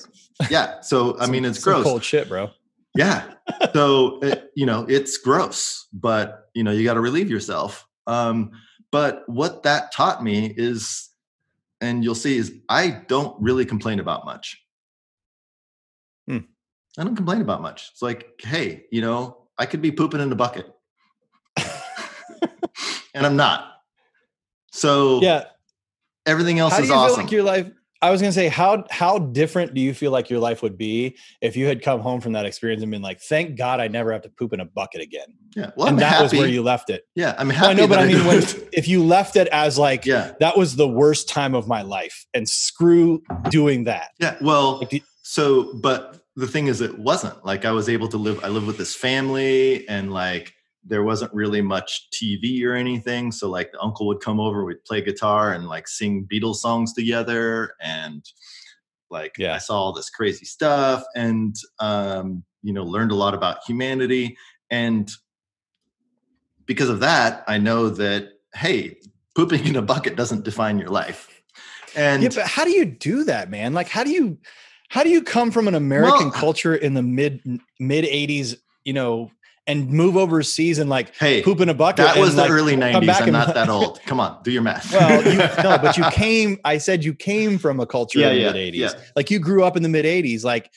yeah 0.51 0.81
so 0.83 1.17
i 1.19 1.23
Some- 1.23 1.31
mean 1.31 1.45
it's 1.47 1.59
some 1.63 1.73
gross 1.73 1.85
cold 1.85 2.05
shit, 2.05 2.29
bro. 2.29 2.51
yeah. 2.97 3.25
So 3.75 4.19
it, 4.21 4.51
you 4.55 4.67
know, 4.67 4.85
it's 4.89 5.17
gross, 5.17 5.87
but 5.95 6.51
you 6.53 6.63
know, 6.63 6.73
you 6.73 6.85
got 6.85 6.95
to 6.95 7.01
relieve 7.01 7.31
yourself. 7.31 7.87
Um, 8.07 8.51
but 8.91 9.23
what 9.27 9.63
that 9.63 9.93
taught 9.93 10.23
me 10.23 10.53
is, 10.57 11.09
and 11.81 12.05
you'll 12.05 12.15
see, 12.15 12.37
is 12.37 12.53
I 12.69 13.03
don't 13.09 13.35
really 13.41 13.65
complain 13.65 13.99
about 13.99 14.27
much. 14.27 14.63
I 16.99 17.05
don't 17.05 17.17
complain 17.17 17.41
about 17.41 17.63
much. 17.63 17.91
It's 17.93 18.03
like, 18.03 18.41
hey, 18.43 18.85
you 18.91 19.01
know, 19.01 19.39
I 19.59 19.67
could 19.67 19.81
be 19.83 19.93
pooping 19.93 20.21
in 20.21 20.31
a 20.33 20.35
bucket, 20.37 20.67
and 23.15 23.27
I'm 23.27 23.37
not. 23.37 23.69
So 24.73 25.21
Yeah. 25.23 25.45
everything 26.27 26.59
else 26.59 26.79
is 26.79 26.91
awesome. 26.91 27.23
like 27.23 27.33
your 27.33 27.43
life? 27.43 27.71
I 28.01 28.11
was 28.11 28.21
gonna 28.21 28.33
say, 28.33 28.49
how 28.49 28.85
how 28.91 29.19
different 29.19 29.75
do 29.75 29.81
you 29.81 29.95
feel 29.95 30.11
like 30.11 30.29
your 30.29 30.41
life 30.41 30.61
would 30.63 30.77
be 30.77 31.17
if 31.41 31.57
you 31.57 31.67
had 31.67 31.83
come 31.83 32.01
home 32.01 32.21
from 32.21 32.33
that 32.33 32.45
experience 32.47 32.83
and 32.83 32.91
been 32.91 33.01
like, 33.01 33.21
"Thank 33.21 33.57
God 33.57 33.79
I 33.79 33.87
never 33.87 34.13
have 34.13 34.23
to 34.23 34.29
poop 34.29 34.53
in 34.53 34.59
a 34.59 34.65
bucket 34.65 35.01
again," 35.03 35.29
yeah. 35.55 35.71
Well, 35.77 35.87
and 35.87 35.95
I'm 35.95 36.01
that 36.01 36.09
happy. 36.15 36.23
was 36.25 36.33
where 36.33 36.49
you 36.49 36.63
left 36.65 36.91
it. 36.91 37.05
yeah, 37.15 37.37
I'm 37.39 37.47
Well, 37.49 37.59
happy. 37.59 37.71
I 37.71 37.75
know, 37.75 37.87
but 37.87 38.01
that 38.01 38.09
I 38.11 38.13
mean, 38.13 38.27
when, 38.27 38.39
if 38.73 38.89
you 38.89 39.05
left 39.05 39.37
it 39.37 39.47
as 39.49 39.79
like, 39.79 40.05
yeah, 40.05 40.33
that 40.41 40.57
was 40.59 40.75
the 40.75 40.89
worst 40.89 41.29
time 41.29 41.55
of 41.55 41.69
my 41.69 41.83
life, 41.83 42.27
and 42.35 42.49
screw 42.49 43.23
doing 43.51 43.85
that. 43.85 44.09
yeah. 44.19 44.37
Well, 44.41 44.79
Like, 44.81 45.05
So, 45.23 45.73
but 45.75 46.22
the 46.37 46.47
thing 46.47 46.67
is 46.67 46.81
it 46.81 46.99
wasn't 46.99 47.45
like 47.45 47.65
i 47.65 47.71
was 47.71 47.89
able 47.89 48.09
to 48.09 48.17
live 48.17 48.43
i 48.45 48.49
live 48.49 48.67
with 48.67 48.79
this 48.79 48.95
family 48.95 49.87
and 49.89 50.13
like 50.13 50.55
there 50.85 51.05
wasn't 51.05 51.33
really 51.35 51.61
much 51.63 52.09
tv 52.11 52.65
or 52.65 52.75
anything 52.75 53.31
so 53.31 53.49
like 53.49 53.71
the 53.73 53.81
uncle 53.81 54.07
would 54.07 54.21
come 54.21 54.41
over 54.41 54.65
we'd 54.65 54.85
play 54.85 55.01
guitar 55.01 55.53
and 55.53 55.67
like 55.69 55.87
sing 55.87 56.27
beatles 56.33 56.57
songs 56.57 56.93
together 56.93 57.75
and 57.81 58.25
like 59.11 59.37
Yeah. 59.39 59.55
i 59.55 59.59
saw 59.59 59.75
all 59.79 59.93
this 59.93 60.11
crazy 60.11 60.45
stuff 60.45 61.05
and 61.15 61.55
um 61.79 62.45
you 62.63 62.73
know 62.73 62.85
learned 62.85 63.13
a 63.13 63.17
lot 63.17 63.35
about 63.35 63.59
humanity 63.67 64.37
and 64.71 65.11
because 66.67 66.89
of 66.89 67.01
that 67.01 67.45
i 67.47 67.59
know 67.59 67.89
that 67.91 68.31
hey 68.55 68.97
pooping 69.37 69.67
in 69.67 69.77
a 69.77 69.83
bucket 69.83 70.17
doesn't 70.17 70.45
define 70.45 70.79
your 70.79 70.89
life 70.89 71.29
and 71.95 72.23
yeah, 72.23 72.31
but 72.35 72.47
how 72.47 72.65
do 72.65 72.71
you 72.71 72.87
do 72.87 73.25
that, 73.25 73.51
man? 73.51 73.75
Like, 73.75 73.89
how 73.89 74.03
do 74.03 74.11
you 74.11 74.39
how 74.93 75.03
do 75.03 75.09
you 75.09 75.23
come 75.23 75.51
from 75.51 75.69
an 75.69 75.75
American 75.75 76.27
Well- 76.27 76.29
uh 76.37 76.39
culture 76.39 76.75
in 76.75 76.93
the 76.93 77.03
mid 77.03 77.41
mid 77.81 78.05
'80s, 78.05 78.57
you 78.85 78.93
know, 78.93 79.31
and 79.67 79.89
move 79.89 80.17
overseas 80.19 80.79
and 80.79 80.91
like 80.91 81.15
hey 81.17 81.41
poop 81.43 81.61
in 81.61 81.69
a 81.71 81.75
bucket? 81.75 82.05
that 82.05 82.19
was 82.19 82.35
the 82.35 82.43
like, 82.43 82.51
early 82.51 82.77
90s 82.77 82.95
i'm 82.95 83.23
and- 83.23 83.33
not 83.33 83.55
that 83.55 83.69
old 83.77 84.01
come 84.05 84.21
on 84.21 84.43
do 84.43 84.51
your 84.51 84.61
math 84.61 84.93
Well, 84.93 85.23
you, 85.25 85.39
no, 85.39 85.79
but 85.79 85.97
you 85.97 86.05
came. 86.11 86.59
I 86.65 86.77
said 86.79 87.05
you 87.05 87.15
came 87.15 87.59
from 87.59 87.81
a 87.81 87.87
culture 87.87 88.19
Yeah, 88.19 88.31
in 88.31 88.35
the 88.35 88.41
yeah, 88.43 88.53
mid 88.53 88.75
'80s. 88.75 88.77
yeah. 88.95 89.01
Like 89.17 89.31
you 89.31 89.39
grew 89.39 89.65
up 89.65 89.77
in 89.79 89.83
the 89.83 89.89
mid 89.89 90.05
'80s, 90.05 90.45
like, 90.45 90.71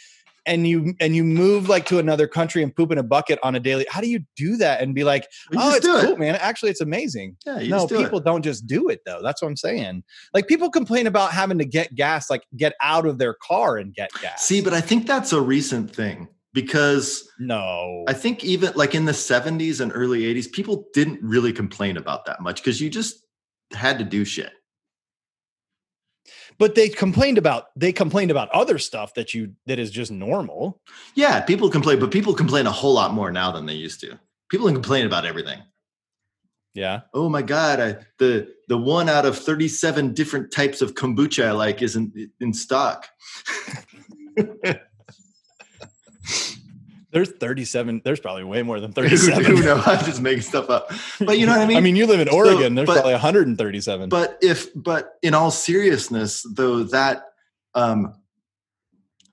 and 0.45 0.67
you 0.67 0.93
and 0.99 1.15
you 1.15 1.23
move 1.23 1.69
like 1.69 1.85
to 1.85 1.99
another 1.99 2.27
country 2.27 2.63
and 2.63 2.75
poop 2.75 2.91
in 2.91 2.97
a 2.97 3.03
bucket 3.03 3.39
on 3.43 3.55
a 3.55 3.59
daily. 3.59 3.85
How 3.89 4.01
do 4.01 4.07
you 4.07 4.19
do 4.35 4.57
that 4.57 4.81
and 4.81 4.93
be 4.93 5.03
like, 5.03 5.27
oh, 5.55 5.75
it's 5.75 5.85
cool, 5.85 6.13
it. 6.13 6.19
man. 6.19 6.35
Actually, 6.35 6.71
it's 6.71 6.81
amazing. 6.81 7.35
yeah 7.45 7.59
no, 7.67 7.87
do 7.87 7.97
people 7.97 8.19
it. 8.19 8.25
don't 8.25 8.43
just 8.43 8.67
do 8.67 8.89
it 8.89 9.01
though. 9.05 9.21
That's 9.21 9.41
what 9.41 9.47
I'm 9.47 9.57
saying. 9.57 10.03
Like 10.33 10.47
people 10.47 10.69
complain 10.69 11.07
about 11.07 11.31
having 11.31 11.57
to 11.57 11.65
get 11.65 11.95
gas, 11.95 12.29
like 12.29 12.43
get 12.55 12.73
out 12.81 13.05
of 13.05 13.17
their 13.17 13.35
car 13.35 13.77
and 13.77 13.93
get 13.93 14.09
gas. 14.21 14.43
see 14.43 14.61
but 14.61 14.73
i 14.73 14.81
think 14.81 15.07
that's 15.07 15.33
a 15.33 15.41
recent 15.41 15.93
thing 15.93 16.27
because 16.55 17.29
no, 17.37 18.05
I 18.07 18.13
think 18.13 18.43
even 18.43 18.71
like 18.75 18.95
in 18.95 19.05
the 19.05 19.11
70s 19.11 19.81
and 19.81 19.91
early 19.93 20.21
80s, 20.21 20.51
people 20.51 20.87
didn't 20.93 21.21
really 21.21 21.51
complain 21.51 21.97
about 21.97 22.25
that 22.25 22.41
much 22.41 22.63
because 22.63 22.79
you 22.81 22.89
just 22.89 23.25
had 23.73 23.99
to 23.99 24.05
do 24.05 24.25
shit. 24.25 24.51
But 26.57 26.75
they 26.75 26.89
complained 26.89 27.37
about 27.37 27.67
they 27.75 27.91
complained 27.91 28.31
about 28.31 28.49
other 28.49 28.77
stuff 28.77 29.13
that 29.15 29.33
you 29.33 29.53
that 29.65 29.79
is 29.79 29.91
just 29.91 30.11
normal. 30.11 30.81
Yeah, 31.15 31.41
people 31.41 31.69
complain, 31.69 31.99
but 31.99 32.11
people 32.11 32.33
complain 32.33 32.67
a 32.67 32.71
whole 32.71 32.93
lot 32.93 33.13
more 33.13 33.31
now 33.31 33.51
than 33.51 33.65
they 33.65 33.73
used 33.73 33.99
to. 34.01 34.19
People 34.49 34.71
complain 34.71 35.05
about 35.05 35.25
everything. 35.25 35.59
Yeah. 36.73 37.01
Oh 37.13 37.29
my 37.29 37.41
god, 37.41 37.79
I, 37.79 37.97
the 38.19 38.53
the 38.67 38.77
one 38.77 39.07
out 39.09 39.25
of 39.25 39.37
37 39.37 40.13
different 40.13 40.51
types 40.51 40.81
of 40.81 40.93
kombucha 40.93 41.47
I 41.47 41.51
like 41.51 41.81
isn't 41.81 42.13
in 42.39 42.53
stock. 42.53 43.07
There's 47.15 47.31
37. 47.31 48.01
There's 48.03 48.19
probably 48.19 48.43
way 48.43 48.61
more 48.61 48.81
than 48.81 48.91
37. 48.93 49.45
who 49.45 49.63
knows? 49.63 49.81
I'm 49.87 50.03
just 50.03 50.21
making 50.21 50.41
stuff 50.41 50.69
up. 50.69 50.91
But 51.21 51.39
you 51.39 51.45
know 51.45 51.53
what 51.53 51.61
I 51.61 51.65
mean? 51.69 51.77
I 51.77 51.79
mean, 51.79 51.95
you 51.95 52.05
live 52.07 52.19
in 52.19 52.27
So, 52.27 52.35
Oregon. 52.35 52.75
There's 52.75 52.87
but- 52.87 52.95
probably 52.95 53.13
137. 53.13 54.09
but 54.09 54.37
if 54.41 54.67
but 54.75 55.13
in 55.23 55.33
all 55.33 55.49
seriousness 55.49 56.45
though 56.55 56.83
that 56.83 57.23
um 57.73 58.13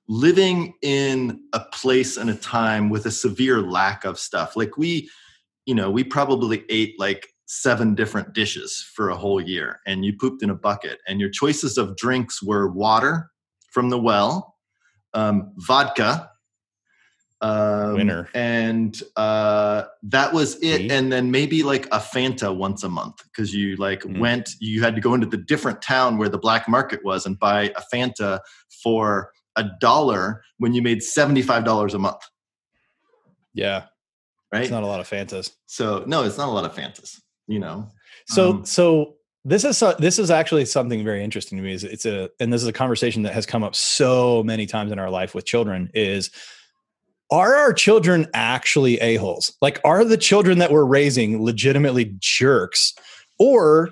living 0.08 0.74
in 0.82 1.40
a 1.52 1.60
place 1.72 2.16
and 2.16 2.30
a 2.30 2.34
time 2.36 2.88
with 2.88 3.06
a 3.06 3.10
severe 3.10 3.60
lack 3.60 4.04
of 4.04 4.18
stuff 4.18 4.56
like 4.56 4.76
we 4.76 5.08
you 5.66 5.74
know 5.74 5.90
we 5.90 6.04
probably 6.04 6.64
ate 6.68 6.98
like 6.98 7.28
seven 7.46 7.94
different 7.94 8.32
dishes 8.32 8.84
for 8.94 9.10
a 9.10 9.16
whole 9.16 9.40
year 9.40 9.80
and 9.86 10.04
you 10.04 10.12
pooped 10.16 10.42
in 10.42 10.50
a 10.50 10.54
bucket 10.54 10.98
and 11.06 11.20
your 11.20 11.30
choices 11.30 11.78
of 11.78 11.96
drinks 11.96 12.42
were 12.42 12.68
water 12.70 13.30
from 13.70 13.90
the 13.90 13.98
well 13.98 14.56
um, 15.14 15.52
vodka 15.58 16.28
um, 17.42 17.94
Winner. 17.94 18.28
and 18.34 19.02
uh, 19.16 19.82
that 20.04 20.32
was 20.32 20.56
it 20.62 20.90
and 20.92 21.12
then 21.12 21.30
maybe 21.30 21.62
like 21.62 21.86
a 21.86 21.98
fanta 21.98 22.54
once 22.56 22.82
a 22.84 22.88
month 22.88 23.16
because 23.24 23.52
you 23.52 23.76
like 23.76 24.02
Mm. 24.02 24.20
went 24.20 24.50
you 24.60 24.80
had 24.82 24.94
to 24.94 25.00
go 25.00 25.12
into 25.14 25.26
the 25.26 25.36
different 25.36 25.82
town 25.82 26.18
where 26.18 26.28
the 26.28 26.38
black 26.38 26.68
market 26.68 27.04
was 27.04 27.26
and 27.26 27.38
buy 27.38 27.72
a 27.76 27.82
fanta 27.92 28.40
for 28.82 29.32
a 29.56 29.64
dollar 29.80 30.42
when 30.58 30.72
you 30.72 30.80
made 30.82 30.98
$75 31.00 31.94
a 31.94 31.98
month 31.98 32.22
yeah. 33.54 33.84
right 34.52 34.62
It's 34.62 34.70
not 34.70 34.82
a 34.82 34.86
lot 34.86 35.00
of 35.00 35.08
Fantas. 35.08 35.50
so 35.66 36.04
no 36.06 36.22
it's 36.24 36.38
not 36.38 36.48
a 36.48 36.52
lot 36.52 36.64
of 36.64 36.74
fantas 36.74 37.20
you 37.48 37.58
know 37.58 37.90
So 38.26 38.50
Um, 38.50 38.64
so 38.64 39.14
this 39.44 39.64
is 39.64 39.82
this 39.98 40.18
is 40.20 40.30
actually 40.30 40.64
something 40.66 41.02
very 41.02 41.24
interesting 41.24 41.58
to 41.58 41.64
me. 41.64 41.72
Is 41.72 41.82
it's 41.82 42.06
a 42.06 42.30
and 42.38 42.52
this 42.52 42.62
is 42.62 42.68
a 42.68 42.72
conversation 42.72 43.22
that 43.24 43.32
has 43.34 43.44
come 43.46 43.64
up 43.64 43.74
so 43.74 44.44
many 44.44 44.66
times 44.66 44.92
in 44.92 45.00
our 45.00 45.10
life 45.10 45.34
with 45.34 45.44
children. 45.44 45.90
Is 45.94 46.30
are 47.32 47.54
our 47.56 47.72
children 47.72 48.28
actually 48.34 49.00
a 49.00 49.16
holes? 49.16 49.56
Like, 49.62 49.80
are 49.84 50.04
the 50.04 50.18
children 50.18 50.58
that 50.58 50.70
we're 50.70 50.84
raising 50.84 51.42
legitimately 51.42 52.14
jerks, 52.18 52.94
or 53.38 53.90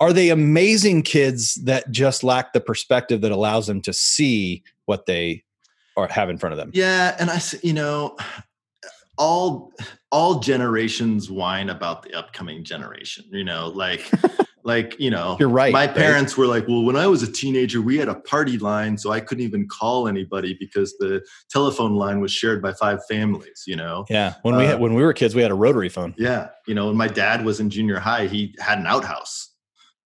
are 0.00 0.12
they 0.12 0.30
amazing 0.30 1.02
kids 1.02 1.54
that 1.64 1.90
just 1.92 2.24
lack 2.24 2.52
the 2.52 2.60
perspective 2.60 3.20
that 3.20 3.30
allows 3.30 3.68
them 3.68 3.80
to 3.82 3.92
see 3.92 4.64
what 4.86 5.06
they 5.06 5.44
or 5.96 6.08
have 6.08 6.28
in 6.28 6.38
front 6.38 6.54
of 6.54 6.56
them? 6.58 6.72
Yeah, 6.74 7.14
and 7.20 7.30
I, 7.30 7.40
you 7.62 7.72
know, 7.72 8.16
all 9.16 9.72
all 10.10 10.40
generations 10.40 11.30
whine 11.30 11.70
about 11.70 12.02
the 12.02 12.12
upcoming 12.14 12.64
generation. 12.64 13.24
You 13.30 13.44
know, 13.44 13.68
like 13.68 14.10
like 14.64 14.94
you 14.98 15.10
know, 15.10 15.36
You're 15.40 15.48
right. 15.48 15.72
my 15.72 15.86
right? 15.86 15.94
parents 15.94 16.36
were 16.36 16.46
like, 16.46 16.66
well, 16.68 16.82
when 16.82 16.96
I 16.96 17.06
was 17.06 17.22
a 17.22 17.30
teenager, 17.30 17.80
we 17.80 17.98
had 17.98 18.08
a 18.08 18.14
party 18.14 18.58
line, 18.58 18.96
so 18.98 19.10
I 19.12 19.20
couldn't 19.20 19.44
even 19.44 19.66
call 19.68 20.08
anybody 20.08 20.56
because 20.58 20.94
the 20.98 21.24
telephone 21.50 21.94
line 21.96 22.20
was 22.20 22.32
shared 22.32 22.62
by 22.62 22.72
five 22.72 23.00
families. 23.06 23.64
You 23.66 23.76
know. 23.76 24.04
Yeah, 24.10 24.34
when 24.42 24.56
we 24.56 24.64
Uh, 24.64 24.68
had, 24.68 24.80
when 24.80 24.94
we 24.94 25.02
were 25.02 25.12
kids, 25.12 25.34
we 25.34 25.42
had 25.42 25.50
a 25.50 25.54
rotary 25.54 25.88
phone. 25.88 26.14
Yeah, 26.18 26.48
you 26.66 26.74
know, 26.74 26.86
when 26.88 26.96
my 26.96 27.08
dad 27.08 27.44
was 27.44 27.60
in 27.60 27.70
junior 27.70 27.98
high, 27.98 28.26
he 28.26 28.54
had 28.60 28.78
an 28.78 28.86
outhouse. 28.86 29.50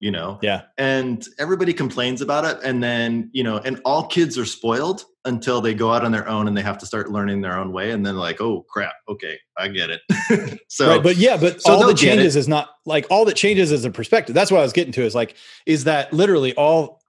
You 0.06 0.12
know, 0.12 0.38
Yeah, 0.40 0.62
and 0.78 1.26
everybody 1.36 1.72
complains 1.72 2.20
about 2.20 2.44
it 2.44 2.58
and 2.62 2.80
then 2.80 3.28
you 3.32 3.42
know 3.42 3.56
and 3.56 3.80
all 3.84 4.06
kids 4.06 4.38
are 4.38 4.44
spoiled 4.44 5.04
until 5.24 5.60
they 5.60 5.74
go 5.74 5.92
out 5.92 6.04
on 6.04 6.12
their 6.12 6.28
own 6.28 6.46
and 6.46 6.56
they 6.56 6.62
have 6.62 6.78
to 6.78 6.86
start 6.86 7.10
learning 7.10 7.40
their 7.40 7.58
own 7.58 7.72
way 7.72 7.90
and 7.90 8.06
then 8.06 8.16
like 8.16 8.40
oh 8.40 8.64
crap. 8.68 8.94
Okay 9.08 9.36
i 9.58 9.66
get 9.66 9.90
it. 9.90 10.60
So 10.68 10.88
right 10.88 11.02
but 11.02 11.16
yeah 11.16 11.36
but 11.36 11.60
so 11.60 11.72
all 11.72 11.86
that 11.88 11.96
changes 11.96 12.36
is 12.36 12.46
not 12.46 12.68
like 12.84 13.08
all 13.10 13.24
that 13.24 13.34
changes 13.34 13.72
is 13.72 13.84
a 13.84 13.90
perspective. 13.90 14.32
That's 14.32 14.52
what 14.52 14.60
i 14.60 14.62
was 14.62 14.72
getting 14.72 14.92
to 14.92 15.02
is 15.02 15.16
like 15.16 15.34
is 15.66 15.82
that 15.84 16.12
literally 16.12 16.54
all 16.54 17.00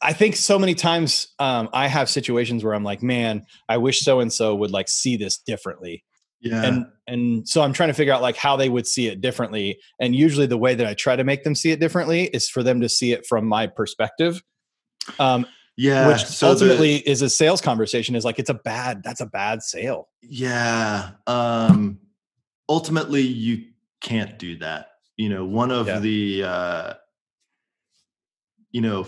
i 0.00 0.14
think 0.14 0.34
so 0.34 0.58
many 0.58 0.74
times 0.74 1.28
um, 1.38 1.68
i 1.74 1.88
have 1.88 2.08
situations 2.08 2.64
where 2.64 2.74
i'm 2.74 2.84
like 2.84 3.02
man 3.02 3.44
i 3.68 3.76
wish 3.76 4.00
so 4.00 4.20
and 4.20 4.32
so 4.32 4.54
would 4.54 4.70
like 4.70 4.88
see 4.88 5.18
this 5.18 5.36
differently 5.36 6.04
yeah. 6.44 6.62
And 6.62 6.86
and 7.06 7.48
so 7.48 7.62
i'm 7.62 7.72
trying 7.72 7.88
to 7.88 7.94
figure 7.94 8.12
out 8.12 8.22
like 8.22 8.36
how 8.36 8.54
they 8.56 8.68
would 8.68 8.86
see 8.86 9.08
it 9.08 9.20
differently. 9.20 9.78
And 9.98 10.14
usually 10.14 10.46
the 10.46 10.56
way 10.58 10.74
that 10.74 10.86
i 10.86 10.94
try 10.94 11.16
to 11.16 11.24
make 11.24 11.42
them 11.42 11.54
see 11.54 11.70
it 11.72 11.80
differently 11.80 12.24
is 12.26 12.48
for 12.48 12.62
them 12.62 12.80
to 12.82 12.88
see 12.88 13.12
it 13.12 13.26
from 13.26 13.46
my 13.46 13.66
perspective. 13.66 14.42
Um, 15.18 15.46
yeah 15.76 16.06
which 16.06 16.24
so 16.24 16.46
the- 16.46 16.52
ultimately 16.52 16.96
is 16.98 17.20
a 17.22 17.28
sales 17.28 17.60
conversation 17.60 18.14
is 18.14 18.24
like 18.24 18.38
it's 18.38 18.50
a 18.50 18.54
bad 18.54 19.02
that's 19.02 19.20
a 19.20 19.26
bad 19.26 19.62
sale. 19.62 20.08
Yeah 20.22 21.10
um 21.26 21.98
ultimately 22.68 23.22
you 23.22 23.64
can't 24.00 24.38
do 24.38 24.56
that. 24.58 24.90
You 25.16 25.30
know 25.30 25.44
one 25.44 25.70
of 25.70 25.86
Yeah. 25.88 25.98
the 25.98 26.44
uh 26.44 26.94
you 28.70 28.80
know 28.82 29.06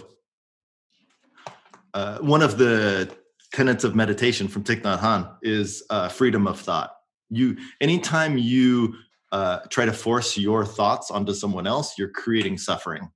uh, 1.94 2.18
one 2.18 2.42
of 2.42 2.58
the 2.58 3.10
tenets 3.52 3.82
of 3.84 3.94
meditation 3.94 4.48
from 4.48 4.62
Thich 4.64 4.82
Nhat 4.82 4.98
Hanh 5.00 5.34
is 5.42 5.82
uh, 5.88 6.08
freedom 6.08 6.46
of 6.46 6.60
thought. 6.60 6.95
You, 7.30 7.56
anytime 7.80 8.38
you 8.38 8.94
uh, 9.32 9.60
try 9.70 9.84
to 9.84 9.92
force 9.92 10.36
your 10.36 10.64
thoughts 10.64 11.10
onto 11.10 11.34
someone 11.34 11.66
else, 11.66 11.98
you're 11.98 12.10
creating 12.10 12.58
suffering 12.58 13.10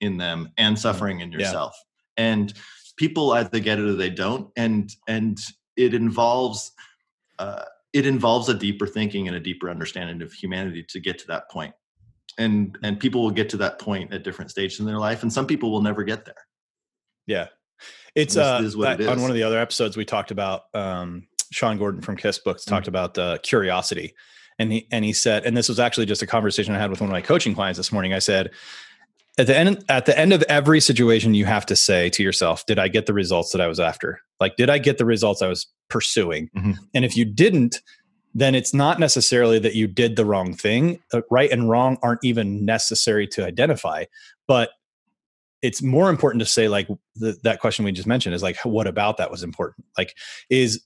in 0.00 0.16
them 0.16 0.50
and 0.56 0.78
suffering 0.78 1.20
in 1.20 1.30
Yeah. 1.32 1.38
yourself. 1.38 1.76
And 2.16 2.52
people 2.96 3.32
either 3.32 3.60
get 3.60 3.78
it 3.78 3.84
or 3.84 3.94
they 3.94 4.10
don't. 4.10 4.50
And 4.56 4.90
and 5.06 5.38
it 5.76 5.94
involves 5.94 6.72
uh, 7.38 7.64
it 7.92 8.06
involves 8.06 8.48
a 8.48 8.54
deeper 8.54 8.86
thinking 8.86 9.28
and 9.28 9.36
a 9.36 9.40
deeper 9.40 9.68
understanding 9.70 10.22
of 10.22 10.32
humanity 10.32 10.84
to 10.88 11.00
get 11.00 11.18
to 11.18 11.26
that 11.28 11.50
point. 11.50 11.74
And 12.38 12.78
and 12.82 12.98
people 12.98 13.22
will 13.22 13.30
get 13.30 13.50
to 13.50 13.56
that 13.58 13.78
point 13.78 14.12
at 14.12 14.24
different 14.24 14.50
stages 14.50 14.80
in 14.80 14.86
their 14.86 14.98
life, 14.98 15.22
and 15.22 15.32
some 15.32 15.46
people 15.46 15.70
will 15.70 15.82
never 15.82 16.02
get 16.02 16.24
there. 16.24 16.46
Yeah. 17.26 17.48
It's 18.14 18.36
uh 18.36 18.60
is 18.62 18.76
what 18.76 19.00
it 19.00 19.08
on 19.08 19.20
one 19.20 19.30
of 19.30 19.34
the 19.34 19.42
other 19.42 19.58
episodes 19.58 19.96
we 19.96 20.04
talked 20.04 20.30
about 20.30 20.62
um 20.74 21.26
Sean 21.52 21.78
Gordon 21.78 22.00
from 22.02 22.16
Kiss 22.16 22.38
Books 22.38 22.64
talked 22.64 22.86
Mm. 22.86 22.88
about 22.88 23.18
uh 23.18 23.38
curiosity. 23.42 24.14
And 24.58 24.72
he 24.72 24.86
and 24.90 25.04
he 25.04 25.12
said 25.12 25.44
and 25.44 25.56
this 25.56 25.68
was 25.68 25.78
actually 25.78 26.06
just 26.06 26.22
a 26.22 26.26
conversation 26.26 26.74
I 26.74 26.78
had 26.78 26.90
with 26.90 27.00
one 27.00 27.08
of 27.10 27.12
my 27.12 27.20
coaching 27.22 27.54
clients 27.54 27.76
this 27.78 27.92
morning. 27.92 28.12
I 28.12 28.18
said 28.18 28.50
at 29.38 29.46
the 29.46 29.56
end 29.56 29.84
at 29.88 30.06
the 30.06 30.18
end 30.18 30.32
of 30.32 30.42
every 30.48 30.80
situation 30.80 31.34
you 31.34 31.44
have 31.46 31.64
to 31.66 31.76
say 31.76 32.10
to 32.10 32.22
yourself, 32.22 32.66
did 32.66 32.78
I 32.78 32.88
get 32.88 33.06
the 33.06 33.14
results 33.14 33.52
that 33.52 33.60
I 33.60 33.66
was 33.66 33.80
after? 33.80 34.20
Like 34.40 34.56
did 34.56 34.68
I 34.70 34.78
get 34.78 34.98
the 34.98 35.06
results 35.06 35.40
I 35.42 35.48
was 35.48 35.66
pursuing? 35.88 36.50
Mhm. 36.56 36.76
And 36.94 37.04
if 37.04 37.16
you 37.16 37.24
didn't, 37.24 37.80
then 38.34 38.54
it's 38.54 38.72
not 38.74 38.98
necessarily 38.98 39.58
that 39.58 39.74
you 39.74 39.86
did 39.86 40.16
the 40.16 40.24
wrong 40.24 40.54
thing. 40.54 41.00
Uh, 41.12 41.20
Right 41.30 41.50
and 41.50 41.68
wrong 41.68 41.98
aren't 42.02 42.24
even 42.24 42.64
necessary 42.64 43.26
to 43.28 43.44
identify, 43.44 44.04
but 44.48 44.70
it's 45.62 45.80
more 45.82 46.10
important 46.10 46.40
to 46.40 46.46
say 46.46 46.66
like 46.68 46.88
the, 47.14 47.36
that 47.44 47.60
question 47.60 47.84
we 47.84 47.92
just 47.92 48.08
mentioned 48.08 48.34
is 48.34 48.42
like 48.42 48.56
what 48.64 48.86
about 48.88 49.16
that 49.18 49.30
was 49.30 49.42
important 49.44 49.86
like 49.96 50.14
is 50.50 50.82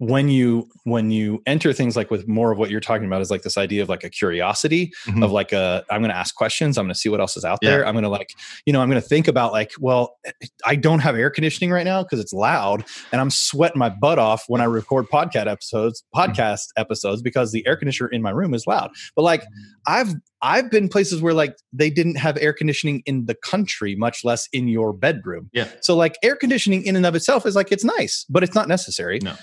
when 0.00 0.28
you 0.28 0.68
when 0.84 1.10
you 1.10 1.42
enter 1.44 1.72
things 1.72 1.96
like 1.96 2.08
with 2.08 2.28
more 2.28 2.52
of 2.52 2.58
what 2.58 2.70
you're 2.70 2.78
talking 2.78 3.04
about 3.06 3.20
is 3.20 3.32
like 3.32 3.42
this 3.42 3.58
idea 3.58 3.82
of 3.82 3.88
like 3.88 4.04
a 4.04 4.08
curiosity 4.10 4.92
Mhm. 5.06 5.24
of 5.24 5.32
like 5.32 5.50
a 5.52 5.84
i'm 5.90 6.00
going 6.00 6.10
to 6.10 6.16
ask 6.16 6.36
questions 6.36 6.78
i'm 6.78 6.84
going 6.84 6.94
to 6.94 6.98
see 6.98 7.08
what 7.08 7.18
else 7.20 7.36
is 7.36 7.44
out 7.44 7.58
Yeah. 7.62 7.70
there 7.70 7.86
i'm 7.86 7.94
going 7.94 8.04
to 8.04 8.08
like 8.08 8.32
you 8.64 8.72
know 8.72 8.80
i'm 8.80 8.88
going 8.88 9.02
to 9.02 9.06
think 9.08 9.26
about 9.26 9.50
like 9.50 9.72
well 9.80 10.16
i 10.64 10.76
don't 10.76 11.00
have 11.00 11.16
air 11.16 11.30
conditioning 11.30 11.72
right 11.72 11.84
now 11.84 12.04
because 12.04 12.20
it's 12.20 12.32
loud 12.32 12.84
and 13.10 13.20
i'm 13.20 13.28
sweating 13.30 13.78
my 13.78 13.88
butt 13.88 14.20
off 14.20 14.44
when 14.46 14.60
i 14.60 14.64
record 14.64 15.08
podcast 15.10 15.48
episodes 15.48 16.04
podcast 16.14 16.68
episodes 16.76 17.20
because 17.20 17.50
the 17.50 17.66
air 17.66 17.76
conditioner 17.76 18.08
in 18.10 18.22
my 18.22 18.30
room 18.30 18.54
is 18.54 18.68
loud 18.68 18.92
but 19.16 19.22
like 19.22 19.42
i've 19.88 20.14
i've 20.42 20.70
been 20.70 20.88
places 20.88 21.20
where 21.20 21.34
like 21.34 21.56
they 21.72 21.90
didn't 21.90 22.14
have 22.18 22.36
air 22.38 22.52
conditioning 22.52 23.02
in 23.04 23.26
the 23.26 23.34
country 23.34 23.96
much 23.96 24.24
less 24.24 24.48
in 24.52 24.68
your 24.68 24.92
bedroom 24.92 25.50
Yeah. 25.52 25.66
so 25.80 25.96
like 25.96 26.16
air 26.22 26.36
conditioning 26.36 26.84
in 26.84 26.94
and 26.94 27.04
of 27.04 27.16
itself 27.16 27.44
is 27.46 27.56
like 27.56 27.72
it's 27.72 27.84
nice 27.84 28.24
but 28.30 28.44
it's 28.44 28.54
not 28.54 28.68
necessary 28.68 29.18
No. 29.20 29.34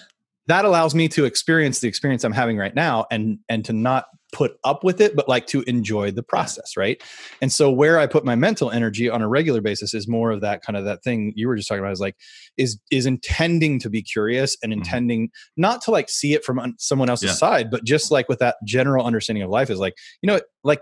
That 0.47 0.65
allows 0.65 0.93
me 0.93 1.07
to 1.09 1.25
experience 1.25 1.79
the 1.79 1.87
experience 1.87 2.23
i'm 2.23 2.31
having 2.33 2.57
right 2.57 2.75
now 2.75 3.05
and 3.11 3.39
and 3.49 3.65
to 3.65 3.73
not 3.73 4.05
put 4.33 4.57
up 4.65 4.83
with 4.83 4.99
it 4.99 5.15
but 5.15 5.29
like 5.29 5.47
to 5.47 5.61
enjoy 5.63 6.11
the 6.11 6.23
process 6.23 6.75
right 6.75 7.01
and 7.41 7.53
so 7.53 7.71
where 7.71 7.97
i 7.99 8.05
put 8.05 8.25
my 8.25 8.35
mental 8.35 8.69
energy 8.69 9.09
on 9.09 9.21
a 9.21 9.27
regular 9.29 9.61
basis 9.61 9.93
is 9.93 10.07
more 10.09 10.31
of 10.31 10.41
that 10.41 10.61
kind 10.61 10.75
of 10.75 10.83
that 10.83 11.01
thing 11.03 11.31
you 11.35 11.47
were 11.47 11.55
just 11.55 11.67
talking 11.69 11.79
about 11.81 11.93
is 11.93 12.01
like 12.01 12.15
is 12.57 12.77
is 12.91 13.05
intending 13.05 13.79
to 13.79 13.89
be 13.89 14.01
curious 14.01 14.57
and 14.61 14.73
Mhm. 14.73 14.77
intending 14.77 15.29
not 15.55 15.81
to 15.83 15.91
like 15.91 16.09
see 16.09 16.33
it 16.33 16.43
from 16.43 16.75
someone 16.79 17.09
else's 17.09 17.29
Yeah. 17.29 17.33
side 17.35 17.71
but 17.71 17.85
just 17.85 18.11
like 18.11 18.27
with 18.27 18.39
that 18.39 18.55
general 18.65 19.05
understanding 19.05 19.43
of 19.43 19.49
life 19.49 19.69
is 19.69 19.79
like 19.79 19.93
you 20.21 20.27
know 20.27 20.39
like 20.63 20.81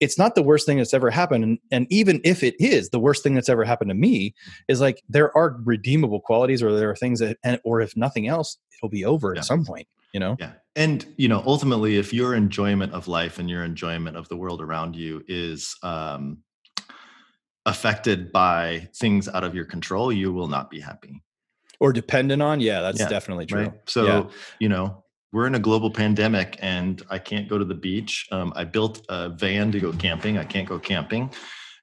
it's 0.00 0.18
not 0.18 0.34
the 0.34 0.42
worst 0.42 0.66
thing 0.66 0.76
that's 0.78 0.92
ever 0.94 1.10
happened 1.10 1.42
and, 1.44 1.58
and 1.70 1.86
even 1.90 2.20
if 2.24 2.42
it 2.42 2.54
is 2.60 2.90
the 2.90 2.98
worst 2.98 3.22
thing 3.22 3.34
that's 3.34 3.48
ever 3.48 3.64
happened 3.64 3.88
to 3.88 3.94
me 3.94 4.34
is 4.68 4.80
like 4.80 5.02
there 5.08 5.34
are 5.36 5.58
redeemable 5.64 6.20
qualities 6.20 6.62
or 6.62 6.76
there 6.76 6.90
are 6.90 6.96
things 6.96 7.20
that 7.20 7.38
and, 7.44 7.58
or 7.64 7.80
if 7.80 7.96
nothing 7.96 8.26
else 8.28 8.58
it'll 8.78 8.90
be 8.90 9.04
over 9.04 9.32
Yeah. 9.34 9.38
at 9.40 9.44
some 9.46 9.64
point 9.64 9.86
you 10.12 10.20
know 10.20 10.36
Yeah. 10.38 10.52
And, 10.76 11.06
you 11.16 11.26
know, 11.28 11.42
ultimately, 11.46 11.96
if 11.96 12.12
your 12.12 12.34
enjoyment 12.34 12.92
of 12.92 13.08
life 13.08 13.38
and 13.38 13.48
your 13.48 13.64
enjoyment 13.64 14.14
of 14.14 14.28
the 14.28 14.36
world 14.36 14.60
around 14.60 14.94
you 14.94 15.24
is 15.26 15.74
um, 15.82 16.42
affected 17.64 18.30
by 18.30 18.88
things 18.94 19.26
out 19.28 19.42
of 19.42 19.54
your 19.54 19.64
control, 19.64 20.12
you 20.12 20.34
will 20.34 20.48
not 20.48 20.68
be 20.70 20.80
happy. 20.80 21.22
or 21.80 21.92
dependent 21.94 22.42
on 22.42 22.60
yeah 22.60 22.80
that's 22.82 23.00
Yeah, 23.00 23.08
definitely 23.08 23.46
true 23.46 23.60
Right. 23.62 23.72
So, 23.86 24.04
Yeah. 24.04 24.22
you 24.60 24.68
know, 24.68 25.04
we're 25.36 25.46
in 25.46 25.54
a 25.54 25.58
global 25.58 25.90
pandemic 25.90 26.56
and 26.62 27.02
I 27.10 27.18
can't 27.18 27.46
go 27.46 27.58
to 27.58 27.64
the 27.66 27.74
beach. 27.74 28.26
Um, 28.32 28.54
I 28.56 28.64
built 28.64 29.04
a 29.10 29.28
van 29.28 29.70
to 29.72 29.78
go 29.78 29.92
camping. 29.92 30.38
I 30.38 30.44
can't 30.44 30.66
go 30.66 30.78
camping. 30.78 31.30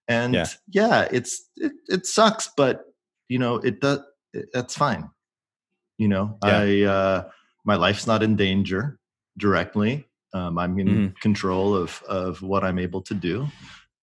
And 0.07 0.33
Yeah. 0.33 0.47
yeah, 0.71 1.07
it's, 1.11 1.49
it, 1.57 1.71
it 1.87 2.07
sucks, 2.07 2.49
but, 2.57 2.81
you 3.29 3.37
know, 3.37 3.57
it 3.57 3.79
does, 3.79 3.99
it, 4.33 4.47
that's 4.53 4.75
fine. 4.75 5.07
You 5.99 6.07
know, 6.07 6.39
Yeah. 6.43 6.57
I, 6.57 6.81
uh, 6.81 7.29
my 7.63 7.75
life's 7.75 8.07
not 8.07 8.23
in 8.23 8.35
danger 8.35 8.97
directly. 9.37 10.07
Um, 10.33 10.57
I'm 10.57 10.79
in 10.79 10.87
Mhm. 10.87 11.19
control 11.19 11.75
of, 11.75 12.01
of 12.09 12.41
what 12.41 12.63
I'm 12.63 12.79
able 12.79 13.03
to 13.03 13.13
do. 13.13 13.47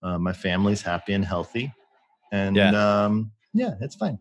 Uh, 0.00 0.16
my 0.16 0.32
family's 0.32 0.80
happy 0.80 1.12
and 1.14 1.24
healthy. 1.24 1.74
And 2.30 2.54
Yeah. 2.54 2.70
um, 3.04 3.32
yeah, 3.52 3.74
it's 3.80 3.96
fine. 3.96 4.20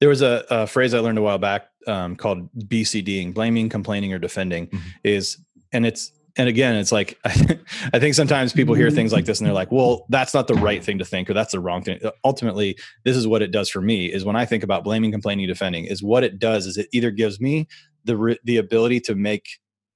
There 0.00 0.08
was 0.08 0.22
a, 0.22 0.44
a 0.50 0.66
phrase 0.66 0.94
I 0.94 1.00
learned 1.00 1.18
a 1.18 1.22
while 1.22 1.38
back 1.38 1.68
um, 1.86 2.16
called 2.16 2.48
BCDing, 2.54 3.34
blaming, 3.34 3.68
complaining, 3.68 4.12
or 4.12 4.18
defending. 4.18 4.68
Mhm. 4.68 4.80
Is 5.04 5.38
and 5.72 5.84
it's 5.84 6.12
and 6.36 6.48
again, 6.48 6.76
it's 6.76 6.92
like 6.92 7.18
I 7.24 7.98
think 7.98 8.14
sometimes 8.14 8.52
people 8.52 8.74
hear 8.74 8.90
things 8.90 9.12
like 9.12 9.24
this 9.24 9.40
and 9.40 9.46
they're 9.46 9.54
like, 9.54 9.72
"Well, 9.72 10.06
that's 10.08 10.32
not 10.32 10.46
the 10.46 10.54
right 10.54 10.82
thing 10.82 10.98
to 10.98 11.04
think, 11.04 11.28
or 11.28 11.34
that's 11.34 11.52
the 11.52 11.60
wrong 11.60 11.82
thing." 11.82 11.98
Ultimately, 12.24 12.78
this 13.04 13.16
is 13.16 13.26
what 13.26 13.42
it 13.42 13.50
does 13.50 13.68
for 13.68 13.80
me: 13.80 14.06
is 14.06 14.24
when 14.24 14.36
I 14.36 14.44
think 14.44 14.62
about 14.62 14.84
blaming, 14.84 15.10
complaining, 15.10 15.48
defending, 15.48 15.86
is 15.86 16.02
what 16.02 16.22
it 16.22 16.38
does 16.38 16.66
is 16.66 16.76
it 16.78 16.88
either 16.92 17.10
gives 17.10 17.40
me 17.40 17.66
the 18.04 18.38
the 18.44 18.56
ability 18.56 19.00
to 19.00 19.14
make 19.16 19.48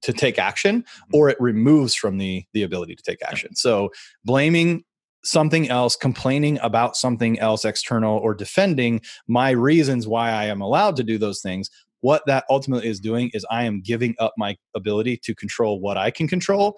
to 0.03 0.13
take 0.13 0.37
action, 0.37 0.85
or 1.13 1.29
it 1.29 1.37
removes 1.41 1.95
from 1.95 2.19
the 2.19 2.45
the 2.53 2.65
ability 2.65 2.97
to 2.97 3.03
take 3.03 3.23
action. 3.23 3.55
So 3.55 3.91
blaming 4.25 4.85
something 5.25 5.69
else, 5.69 5.97
complaining 5.97 6.59
about 6.63 6.97
something 6.97 7.39
else 7.39 7.65
external, 7.65 8.19
or 8.19 8.35
defending 8.35 9.01
my 9.29 9.51
reasons 9.51 10.07
why 10.07 10.31
I 10.31 10.47
am 10.47 10.61
allowed 10.61 10.97
to 10.97 11.05
do 11.05 11.19
those 11.19 11.41
things, 11.41 11.71
what 12.01 12.23
that 12.27 12.45
ultimately 12.51 12.89
is 12.89 13.01
doing 13.01 13.31
is 13.33 13.47
I 13.51 13.65
am 13.65 13.81
giving 13.81 14.15
up 14.19 14.35
my 14.37 14.57
ability 14.75 15.19
to 15.19 15.35
control 15.35 15.81
what 15.81 15.97
I 15.97 16.11
can 16.11 16.29
control. 16.29 16.77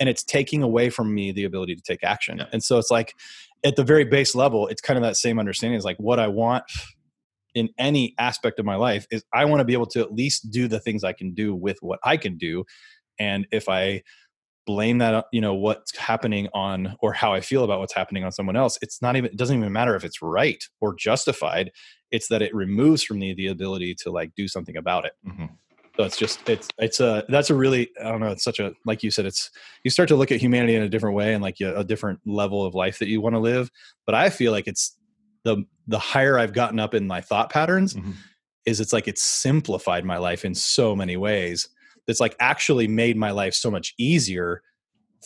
And 0.00 0.08
it's 0.08 0.24
taking 0.24 0.62
away 0.62 0.90
from 0.90 1.14
me 1.14 1.30
the 1.30 1.44
ability 1.44 1.76
to 1.76 1.82
take 1.82 2.02
action. 2.02 2.38
Yeah. 2.38 2.46
And 2.52 2.62
so 2.62 2.78
it's 2.78 2.90
like 2.90 3.14
at 3.64 3.76
the 3.76 3.84
very 3.84 4.04
base 4.04 4.34
level, 4.34 4.66
it's 4.66 4.82
kind 4.82 4.96
of 4.96 5.04
that 5.04 5.16
same 5.16 5.38
understanding 5.38 5.78
is 5.78 5.84
like 5.84 5.96
what 5.98 6.18
I 6.18 6.26
want 6.26 6.64
in 7.54 7.68
any 7.78 8.14
aspect 8.18 8.58
of 8.58 8.66
my 8.66 8.74
life 8.74 9.06
is 9.12 9.24
I 9.32 9.44
want 9.44 9.60
to 9.60 9.64
be 9.64 9.72
able 9.72 9.86
to 9.86 10.00
at 10.00 10.12
least 10.12 10.50
do 10.50 10.66
the 10.66 10.80
things 10.80 11.04
I 11.04 11.12
can 11.12 11.32
do 11.32 11.54
with 11.54 11.78
what 11.80 12.00
I 12.02 12.16
can 12.16 12.36
do. 12.36 12.64
And 13.20 13.46
if 13.52 13.68
I 13.68 14.02
blame 14.66 14.98
that 14.98 15.26
you 15.32 15.40
know 15.40 15.54
what's 15.54 15.96
happening 15.96 16.48
on 16.54 16.96
or 17.00 17.12
how 17.12 17.32
i 17.32 17.40
feel 17.40 17.64
about 17.64 17.80
what's 17.80 17.92
happening 17.94 18.24
on 18.24 18.32
someone 18.32 18.56
else 18.56 18.78
it's 18.82 19.02
not 19.02 19.14
even 19.16 19.30
it 19.30 19.36
doesn't 19.36 19.58
even 19.58 19.72
matter 19.72 19.94
if 19.94 20.04
it's 20.04 20.22
right 20.22 20.64
or 20.80 20.94
justified 20.94 21.70
it's 22.10 22.28
that 22.28 22.40
it 22.42 22.54
removes 22.54 23.02
from 23.02 23.18
me 23.18 23.34
the 23.34 23.48
ability 23.48 23.94
to 23.94 24.10
like 24.10 24.32
do 24.36 24.48
something 24.48 24.76
about 24.76 25.04
it 25.04 25.12
Mhm. 25.26 25.50
so 25.96 26.04
it's 26.04 26.16
just 26.16 26.48
it's 26.48 26.68
it's 26.78 27.00
a 27.00 27.24
that's 27.28 27.50
a 27.50 27.54
really 27.54 27.90
i 28.00 28.04
don't 28.10 28.20
know 28.20 28.28
it's 28.28 28.44
such 28.44 28.58
a 28.58 28.72
like 28.86 29.02
you 29.02 29.10
said 29.10 29.26
it's 29.26 29.50
you 29.84 29.90
start 29.90 30.08
to 30.08 30.16
look 30.16 30.32
at 30.32 30.40
humanity 30.40 30.74
in 30.74 30.82
a 30.82 30.88
different 30.88 31.14
way 31.16 31.34
and 31.34 31.42
like 31.42 31.60
a, 31.60 31.76
a 31.76 31.84
different 31.84 32.20
level 32.24 32.64
of 32.64 32.74
life 32.74 32.98
that 32.98 33.08
you 33.08 33.20
want 33.20 33.34
to 33.34 33.40
live 33.40 33.70
but 34.06 34.14
i 34.14 34.30
feel 34.30 34.52
like 34.52 34.66
it's 34.66 34.96
the 35.44 35.62
the 35.88 35.98
higher 35.98 36.38
i've 36.38 36.54
gotten 36.54 36.78
up 36.80 36.94
in 36.94 37.06
my 37.06 37.20
thought 37.20 37.50
patterns 37.50 37.94
Mhm. 37.94 38.14
is 38.64 38.80
it's 38.80 38.94
like 38.94 39.06
it's 39.08 39.22
simplified 39.22 40.06
my 40.06 40.16
life 40.16 40.42
in 40.44 40.54
so 40.54 40.96
many 40.96 41.18
ways 41.18 41.68
it's 42.06 42.20
like 42.20 42.36
actually 42.40 42.86
made 42.88 43.16
my 43.16 43.30
life 43.30 43.54
so 43.54 43.70
much 43.70 43.94
easier 43.98 44.62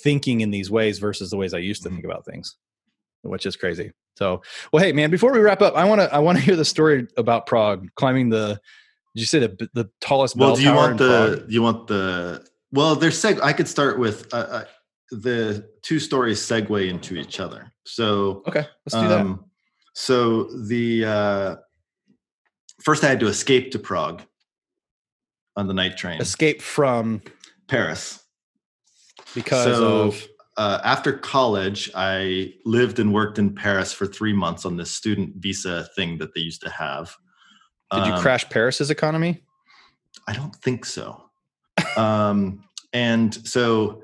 thinking 0.02 0.40
in 0.40 0.50
these 0.50 0.70
ways 0.70 0.98
versus 0.98 1.30
the 1.30 1.36
ways 1.36 1.54
I 1.54 1.58
used 1.58 1.82
to 1.82 1.88
think 1.88 2.04
about 2.04 2.24
things, 2.24 2.56
which 3.22 3.46
is 3.46 3.56
crazy. 3.56 3.92
So, 4.16 4.42
well, 4.72 4.82
hey, 4.82 4.92
man, 4.92 5.10
before 5.10 5.32
we 5.32 5.38
wrap 5.38 5.62
up, 5.62 5.74
I 5.74 5.84
want 5.84 6.00
to 6.00 6.12
I 6.12 6.18
want 6.18 6.38
to 6.38 6.44
hear 6.44 6.56
the 6.56 6.64
story 6.64 7.06
about 7.16 7.46
Prague 7.46 7.88
climbing 7.96 8.30
the. 8.30 8.60
Did 9.14 9.20
you 9.20 9.26
say 9.26 9.38
the 9.40 9.68
the 9.74 9.88
tallest? 10.00 10.36
Well, 10.36 10.56
do 10.56 10.62
you 10.62 10.74
want 10.74 10.98
the? 10.98 11.36
Prague? 11.36 11.48
Do 11.48 11.54
you 11.54 11.62
want 11.62 11.86
the? 11.86 12.44
Well, 12.72 12.94
there's 12.96 13.20
seg. 13.20 13.40
I 13.42 13.52
could 13.52 13.68
start 13.68 13.98
with 13.98 14.32
uh, 14.32 14.36
uh, 14.36 14.64
the 15.10 15.68
two 15.82 15.98
stories 15.98 16.40
segue 16.40 16.88
into 16.88 17.16
each 17.16 17.40
other. 17.40 17.72
So, 17.84 18.42
Okay, 18.46 18.66
let's 18.84 18.94
do 18.94 19.08
that. 19.08 19.20
um, 19.20 19.44
so 19.94 20.44
the 20.66 21.04
uh, 21.04 21.56
first 22.82 23.02
I 23.04 23.08
had 23.08 23.20
to 23.20 23.26
escape 23.28 23.70
to 23.72 23.78
Prague 23.78 24.22
on 25.58 25.66
the 25.66 25.74
night 25.74 25.96
train, 25.96 26.20
Escape 26.20 26.62
from 26.62 27.20
Paris. 27.66 28.22
because 29.34 29.64
so, 29.76 30.02
of 30.02 30.28
uh, 30.56 30.80
after 30.84 31.12
college, 31.12 31.90
I 31.94 32.54
lived 32.64 32.98
and 33.00 33.12
worked 33.12 33.38
in 33.38 33.54
Paris 33.54 33.92
for 33.92 34.06
three 34.06 34.32
months 34.32 34.64
on 34.64 34.76
this 34.76 34.90
student 34.92 35.34
visa 35.36 35.88
thing 35.96 36.18
that 36.18 36.32
they 36.34 36.40
used 36.40 36.62
to 36.62 36.70
have. 36.70 37.14
did 37.92 38.06
you 38.06 38.12
Um, 38.14 38.20
crash 38.22 38.48
Paris's 38.48 38.90
economy? 38.90 39.42
I 40.28 40.32
don't 40.32 40.54
think 40.56 40.84
so. 40.84 41.24
um, 41.96 42.62
and 42.92 43.34
so 43.46 44.02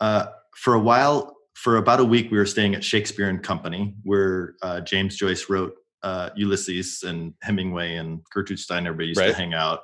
uh, 0.00 0.26
for 0.56 0.74
a 0.74 0.80
while, 0.80 1.36
for 1.54 1.76
about 1.76 2.00
a 2.00 2.04
week, 2.04 2.30
we 2.30 2.38
were 2.38 2.46
staying 2.46 2.74
at 2.74 2.82
Shakespeare 2.82 3.28
and 3.28 3.42
Company, 3.42 3.94
where 4.04 4.54
uh, 4.62 4.80
James 4.80 5.16
Joyce 5.16 5.48
wrote 5.50 5.74
uh, 6.02 6.30
Ulysses 6.36 7.02
and 7.02 7.32
Hemingway 7.42 7.96
and 7.96 8.20
Gertrude 8.32 8.58
Stein. 8.58 8.86
Everybody 8.86 9.08
used 9.08 9.20
Right. 9.20 9.28
to 9.28 9.34
hang 9.34 9.54
out. 9.54 9.80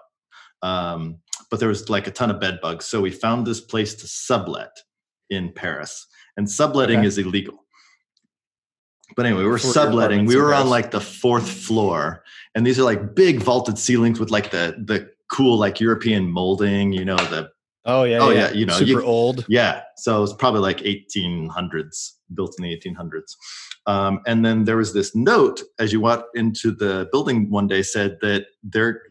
Um, 0.62 1.18
but 1.50 1.58
there 1.60 1.68
was 1.68 1.88
like 1.90 2.06
a 2.06 2.10
ton 2.10 2.30
of 2.30 2.38
bed 2.40 2.60
bugs. 2.62 2.86
So 2.86 3.00
we 3.00 3.10
found 3.10 3.46
this 3.46 3.60
place 3.60 3.94
to 3.96 4.06
sublet 4.06 4.70
in 5.30 5.52
Paris, 5.52 6.06
and 6.36 6.50
subletting 6.50 6.98
Okay. 6.98 7.06
is 7.08 7.18
illegal. 7.18 7.64
But 9.16 9.26
anyway, 9.26 9.42
we 9.42 9.48
were 9.48 9.58
subletting. 9.58 10.26
We 10.26 10.36
were 10.36 10.54
on 10.54 10.68
like 10.68 10.90
the 10.92 11.00
fourth 11.00 11.48
floor, 11.50 12.22
and 12.54 12.64
these 12.66 12.78
are 12.78 12.84
like 12.84 13.14
big 13.14 13.42
vaulted 13.42 13.76
ceilings 13.78 14.20
with 14.20 14.30
like 14.30 14.50
the 14.50 14.76
the 14.86 15.10
cool 15.32 15.58
like 15.58 15.80
European 15.80 16.30
molding. 16.30 16.92
You 16.92 17.04
know 17.04 17.16
the 17.16 17.50
Oh 17.86 18.04
yeah, 18.04 18.18
oh, 18.20 18.28
yeah, 18.30 18.48
yeah, 18.48 18.52
you 18.52 18.66
know, 18.66 18.74
super 18.74 19.00
you- 19.00 19.02
old. 19.06 19.46
yeah. 19.48 19.80
So 19.96 20.18
it 20.18 20.20
was 20.20 20.34
probably 20.34 20.60
like 20.60 20.78
1800s, 20.80 22.12
built 22.34 22.54
in 22.58 22.62
the 22.64 22.76
1800s. 22.78 23.34
Um, 23.86 24.20
and 24.26 24.44
then 24.44 24.64
there 24.64 24.76
was 24.76 24.92
this 24.92 25.16
note 25.16 25.62
as 25.78 25.90
you 25.90 25.98
walked 25.98 26.36
into 26.36 26.72
the 26.72 27.08
building 27.10 27.48
one 27.50 27.66
day 27.66 27.80
said 27.82 28.18
that 28.20 28.46
there 28.62 28.92
th- 28.92 29.09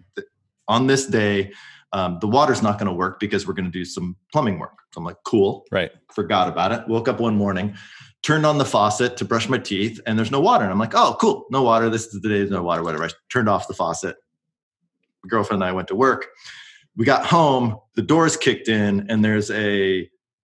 on 0.69 0.87
this 0.87 1.05
day 1.05 1.51
um, 1.91 2.19
the 2.21 2.27
water's 2.27 2.61
not 2.61 2.77
going 2.77 2.87
to 2.87 2.93
work 2.93 3.19
because 3.19 3.47
we're 3.47 3.53
going 3.53 3.65
to 3.65 3.71
do 3.71 3.85
some 3.85 4.15
plumbing 4.31 4.59
work. 4.59 4.77
So 4.93 4.99
I'm 4.99 5.05
like, 5.05 5.17
cool. 5.23 5.65
Right. 5.71 5.91
Forgot 6.13 6.47
about 6.47 6.71
it. 6.71 6.87
Woke 6.87 7.07
up 7.07 7.19
one 7.19 7.35
morning, 7.35 7.75
turned 8.21 8.45
on 8.45 8.57
the 8.57 8.65
faucet 8.65 9.17
to 9.17 9.25
brush 9.25 9.49
my 9.49 9.57
teeth, 9.57 9.99
and 10.05 10.17
there's 10.17 10.31
no 10.31 10.39
water. 10.39 10.63
And 10.63 10.71
I'm 10.71 10.79
like, 10.79 10.93
oh, 10.93 11.17
cool, 11.19 11.45
no 11.49 11.63
water. 11.63 11.89
This 11.89 12.05
is 12.07 12.21
the 12.21 12.29
day 12.29 12.37
there's 12.39 12.51
no 12.51 12.63
water. 12.63 12.83
Whatever. 12.83 13.05
I 13.05 13.09
turned 13.31 13.49
off 13.49 13.67
the 13.67 13.73
faucet. 13.73 14.17
My 15.23 15.29
girlfriend 15.29 15.63
and 15.63 15.69
I 15.69 15.73
went 15.73 15.87
to 15.89 15.95
work. 15.95 16.27
We 16.95 17.05
got 17.05 17.25
home. 17.25 17.77
The 17.95 18.01
doors 18.01 18.37
kicked 18.37 18.67
in, 18.67 19.09
and 19.09 19.23
there's 19.23 19.49
a 19.51 20.09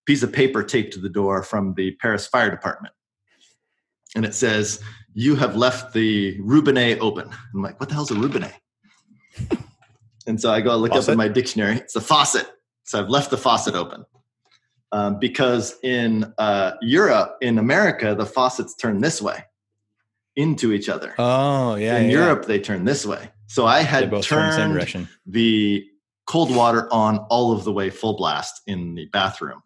piece 0.07 0.23
of 0.23 0.33
paper 0.33 0.63
taped 0.63 0.93
to 0.95 1.01
the 1.01 1.09
door 1.09 1.43
from 1.43 1.75
the 1.75 1.93
Paris 1.97 2.27
Fire 2.27 2.51
Department, 2.51 2.95
and 4.15 4.25
it 4.25 4.35
says, 4.35 4.81
"You 5.13 5.35
have 5.37 5.57
left 5.57 5.93
the 5.93 6.39
robinet 6.41 6.99
open." 7.01 7.29
I'm 7.55 7.63
like, 7.63 7.81
"What 7.81 7.89
the 7.89 7.95
hell's 7.95 8.11
a 8.11 8.15
robinet?" 8.15 8.55
And 10.27 10.41
so 10.41 10.51
I 10.51 10.61
go 10.61 10.77
look 10.77 10.93
up 10.93 11.09
in 11.09 11.17
my 11.17 11.29
dictionary. 11.29 11.77
It's 11.77 11.97
a 11.97 12.01
faucet. 12.01 12.51
So 12.85 13.01
I've 13.01 13.09
left 13.09 13.31
the 13.31 13.37
faucet 13.37 13.75
open. 13.75 14.05
Um, 14.93 15.19
because 15.19 15.77
in 15.83 16.33
uh, 16.39 16.73
Europe, 16.81 17.37
in 17.41 17.59
America, 17.59 18.15
the 18.15 18.27
faucets 18.27 18.75
turn 18.75 19.01
this 19.01 19.21
way 19.21 19.45
into 20.37 20.73
each 20.73 20.89
other. 20.89 21.15
Oh 21.19 21.75
yeah. 21.75 21.99
in 21.99 22.11
yeah, 22.11 22.19
Europe, 22.19 22.47
they 22.47 22.61
turn 22.61 22.85
this 22.85 23.05
way. 23.05 23.31
So 23.49 23.67
I 23.67 23.81
had 23.81 24.11
both 24.11 24.25
turn 24.25 24.51
the 24.51 24.85
turned 24.85 25.09
the 25.27 25.87
cold 26.27 26.55
water 26.55 26.93
on 26.93 27.19
all 27.31 27.53
of 27.53 27.65
the 27.65 27.73
way 27.73 27.91
full 27.91 28.17
blast 28.17 28.63
in 28.67 28.95
the 28.95 29.07
bathroom. 29.07 29.63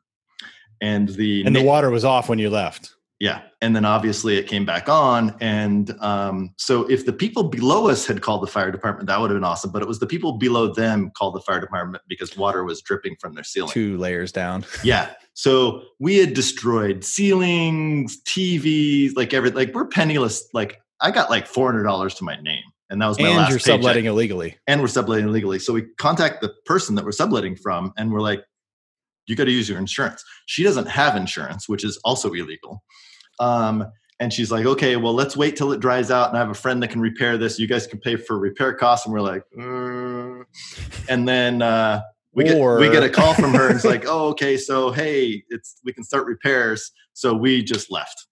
And 0.80 1.08
the 1.08 1.44
And 1.44 1.54
the 1.54 1.64
water 1.64 1.90
was 1.90 2.04
off 2.04 2.28
when 2.28 2.38
you 2.38 2.50
left. 2.50 2.94
Yeah, 3.20 3.42
and 3.60 3.76
then 3.76 3.84
obviously 3.84 4.38
it 4.38 4.46
came 4.46 4.64
back 4.64 4.88
on, 4.88 5.36
and 5.42 5.94
um, 6.00 6.54
so 6.56 6.88
if 6.90 7.04
the 7.04 7.12
people 7.12 7.44
below 7.44 7.88
us 7.90 8.06
had 8.06 8.22
called 8.22 8.42
the 8.42 8.46
fire 8.46 8.70
department, 8.72 9.08
that 9.08 9.20
would 9.20 9.30
have 9.30 9.36
been 9.36 9.44
awesome. 9.44 9.70
But 9.70 9.82
it 9.82 9.88
was 9.88 9.98
the 9.98 10.06
people 10.06 10.38
below 10.38 10.72
them 10.72 11.10
called 11.14 11.34
the 11.34 11.40
fire 11.42 11.60
department 11.60 12.02
because 12.08 12.34
water 12.34 12.64
was 12.64 12.80
dripping 12.80 13.16
from 13.20 13.34
their 13.34 13.44
ceiling. 13.44 13.70
Two 13.72 13.98
layers 13.98 14.32
down. 14.32 14.64
Yeah, 14.82 15.10
so 15.34 15.82
we 15.98 16.16
had 16.16 16.32
destroyed 16.32 17.04
ceilings, 17.04 18.22
TVs, 18.22 19.14
like 19.16 19.34
every 19.34 19.50
like 19.50 19.74
we're 19.74 19.86
penniless. 19.86 20.48
Like 20.54 20.80
I 21.02 21.10
got 21.10 21.28
like 21.28 21.46
four 21.46 21.70
hundred 21.70 21.82
dollars 21.84 22.14
to 22.16 22.24
my 22.24 22.40
name, 22.40 22.62
and 22.88 23.02
that 23.02 23.06
was 23.06 23.18
my 23.18 23.24
last. 23.24 23.30
and 23.30 23.38
last 23.38 23.50
you're 23.50 23.58
paycheck. 23.58 23.74
subletting 23.74 24.04
illegally. 24.06 24.56
and 24.66 24.80
we're 24.80 24.88
subletting 24.88 25.26
illegally. 25.26 25.58
So 25.58 25.74
we 25.74 25.82
contact 25.98 26.40
the 26.40 26.54
person 26.64 26.94
that 26.94 27.04
we're 27.04 27.12
subletting 27.12 27.56
from, 27.56 27.92
and 27.98 28.10
we're 28.12 28.22
like, 28.22 28.42
"You 29.26 29.36
got 29.36 29.44
to 29.44 29.52
use 29.52 29.68
your 29.68 29.78
insurance." 29.78 30.24
She 30.46 30.62
doesn't 30.62 30.88
have 30.88 31.16
insurance, 31.16 31.68
which 31.68 31.84
is 31.84 31.98
also 32.04 32.32
illegal. 32.32 32.82
Um, 33.40 33.90
and 34.20 34.32
she's 34.32 34.52
like, 34.52 34.66
"Okay, 34.66 34.96
well, 34.96 35.14
let's 35.14 35.36
wait 35.36 35.56
till 35.56 35.72
it 35.72 35.80
dries 35.80 36.10
out, 36.10 36.28
and 36.28 36.36
I 36.36 36.40
have 36.40 36.50
a 36.50 36.54
friend 36.54 36.82
that 36.82 36.90
can 36.90 37.00
repair 37.00 37.38
this. 37.38 37.58
You 37.58 37.66
guys 37.66 37.86
can 37.86 37.98
pay 37.98 38.16
for 38.16 38.38
repair 38.38 38.74
costs." 38.74 39.06
And 39.06 39.14
we're 39.14 39.22
like, 39.22 39.42
"Mm." 39.56 40.44
and 41.08 41.26
then 41.26 41.62
uh, 41.62 42.02
we 42.32 42.44
get 42.44 42.60
we 42.78 42.90
get 42.90 43.02
a 43.02 43.08
call 43.08 43.34
from 43.34 43.54
her, 43.54 43.68
and 43.68 43.76
it's 43.76 43.84
like, 43.84 44.04
"Oh, 44.06 44.28
okay, 44.28 44.56
so 44.56 44.90
hey, 44.90 45.42
it's 45.48 45.80
we 45.84 45.92
can 45.92 46.04
start 46.04 46.26
repairs." 46.26 46.92
So 47.14 47.34
we 47.34 47.62
just 47.62 47.90
left, 47.90 48.26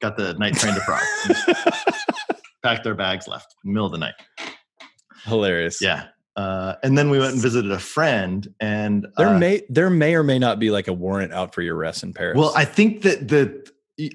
got 0.00 0.16
the 0.16 0.34
night 0.34 0.54
train 0.54 0.74
to 0.74 0.80
Prague, 0.80 1.56
packed 2.62 2.86
our 2.86 2.94
bags, 2.94 3.26
left 3.26 3.54
in 3.64 3.70
the 3.70 3.74
middle 3.74 3.86
of 3.86 3.92
the 3.92 3.98
night. 3.98 4.14
Hilarious. 5.24 5.80
Yeah. 5.82 6.06
Uh, 6.36 6.76
and 6.82 6.96
then 6.96 7.10
we 7.10 7.18
went 7.18 7.32
and 7.32 7.42
visited 7.42 7.70
a 7.70 7.78
friend, 7.78 8.54
and 8.60 9.06
There 9.16 9.28
uh, 9.28 9.38
may 9.38 9.62
there 9.68 9.90
may 9.90 10.14
or 10.14 10.22
may 10.22 10.38
not 10.38 10.58
be 10.58 10.70
like 10.70 10.86
a 10.88 10.92
warrant 10.92 11.32
out 11.32 11.54
for 11.54 11.62
your 11.62 11.76
arrest 11.76 12.02
in 12.02 12.12
Paris. 12.12 12.36
well, 12.36 12.52
I 12.54 12.64
think 12.64 13.02
that 13.02 13.28
the 13.28 13.66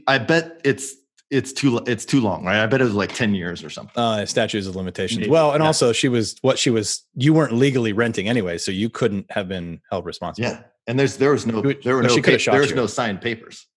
I 0.07 0.17
bet 0.17 0.61
it's 0.63 0.93
it's 1.31 1.51
too 1.53 1.79
it's 1.87 2.05
too 2.05 2.21
long, 2.21 2.45
right? 2.45 2.61
I 2.63 2.67
bet 2.67 2.81
it 2.81 2.85
was 2.85 2.93
like 2.93 3.13
ten 3.13 3.33
years 3.33 3.63
or 3.63 3.69
something. 3.69 3.93
uh, 4.01 4.25
statutes 4.25 4.67
of 4.67 4.75
limitations. 4.75 5.19
Maybe, 5.21 5.31
Well, 5.31 5.51
and 5.53 5.61
yeah. 5.61 5.67
also 5.67 5.91
she 5.91 6.07
was 6.07 6.35
what 6.41 6.57
she 6.59 6.69
was. 6.69 7.03
You 7.15 7.33
weren't 7.33 7.53
legally 7.53 7.93
renting 7.93 8.27
anyway, 8.29 8.57
so 8.57 8.71
you 8.71 8.89
couldn't 8.89 9.25
have 9.31 9.47
been 9.47 9.81
held 9.91 10.05
responsible. 10.05 10.47
Yeah, 10.49 10.61
and 10.87 10.99
there's 10.99 11.17
there 11.17 11.31
was 11.31 11.45
no 11.45 11.61
there 11.61 11.95
were 11.95 12.01
but 12.03 12.09
no 12.09 12.15
she 12.15 12.21
pa- 12.21 12.51
there 12.51 12.61
was 12.61 12.69
you. 12.69 12.75
no 12.75 12.87
signed 12.87 13.21
papers. 13.21 13.67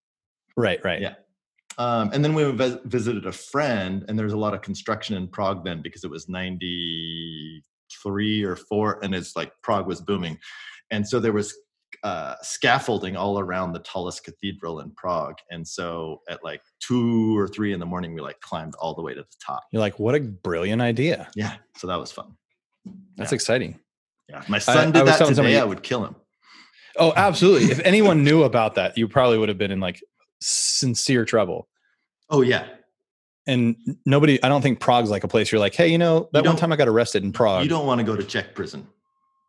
Right. 0.57 0.81
Right. 0.85 1.01
Yeah. 1.01 1.15
Um, 1.79 2.11
and 2.13 2.25
then 2.25 2.35
we 2.35 2.43
visited 2.87 3.25
a 3.27 3.33
friend, 3.33 4.05
and 4.09 4.19
there 4.19 4.25
was 4.27 4.33
a 4.35 4.39
lot 4.39 4.53
of 4.53 4.63
construction 4.63 5.17
in 5.17 5.29
Prague 5.29 5.65
then 5.65 5.81
because 5.81 6.03
it 6.05 6.11
was 6.11 6.29
ninety 6.29 7.63
three 8.03 8.43
or 8.43 8.57
four, 8.57 8.99
and 9.03 9.15
it's 9.15 9.37
like 9.37 9.53
Prague 9.63 9.87
was 9.87 10.01
booming, 10.01 10.39
and 10.91 11.07
so 11.09 11.21
there 11.21 11.33
was 11.33 11.55
uh, 12.05 12.35
scaffolding 12.43 13.17
all 13.17 13.39
around 13.39 13.73
the 13.73 13.81
tallest 13.81 14.25
cathedral 14.25 14.81
in 14.81 14.91
Prague, 14.93 15.37
and 15.51 15.67
so 15.67 16.21
at 16.29 16.43
like 16.45 16.61
two 16.81 17.37
or 17.37 17.49
three 17.49 17.73
in 17.73 17.81
the 17.81 17.87
morning, 17.87 18.15
we 18.15 18.21
like 18.21 18.41
climbed 18.41 18.75
all 18.77 18.95
the 18.95 19.03
way 19.03 19.15
to 19.15 19.21
the 19.23 19.37
top. 19.45 19.65
You're 19.73 19.81
like, 19.81 19.99
what 19.99 20.15
a 20.15 20.21
brilliant 20.21 20.81
idea. 20.83 21.29
Yeah, 21.35 21.55
so 21.77 21.87
that 21.89 21.99
was 21.99 22.13
fun. 22.13 22.37
That's 23.17 23.33
Yeah. 23.33 23.37
exciting. 23.37 23.81
Yeah, 24.29 24.43
my 24.49 24.57
I 24.57 24.61
son 24.61 24.93
did 24.93 25.01
was 25.05 25.11
that 25.19 25.25
today, 25.25 25.35
somebody- 25.35 25.59
I 25.59 25.65
would 25.65 25.83
kill 25.83 26.05
him. 26.05 26.15
Oh, 26.97 27.13
absolutely. 27.17 27.71
if 27.71 27.81
anyone 27.81 28.25
knew 28.25 28.43
about 28.45 28.75
that, 28.77 28.97
you 28.99 29.09
probably 29.09 29.39
would 29.39 29.49
have 29.49 29.59
been 29.59 29.71
in 29.71 29.81
like 29.81 30.01
sincere 30.41 31.25
trouble. 31.25 31.69
Oh 32.31 32.43
yeah, 32.43 32.67
And 33.47 33.75
nobody, 34.05 34.43
I 34.43 34.49
don't 34.51 34.61
think 34.61 34.81
Prague's 34.81 35.11
like 35.11 35.25
a 35.25 35.29
place 35.29 35.51
you're 35.51 35.61
like, 35.61 35.75
hey, 35.75 35.89
you 35.89 35.97
know, 35.99 36.29
that 36.35 36.45
one 36.45 36.57
time 36.57 36.73
I 36.73 36.77
got 36.77 36.89
arrested 36.89 37.23
in 37.25 37.33
Prague. 37.33 37.63
you 37.63 37.69
don't 37.71 37.87
want 37.87 37.99
to 38.01 38.05
go 38.05 38.15
to 38.15 38.23
Czech 38.23 38.55
prison. 38.55 38.87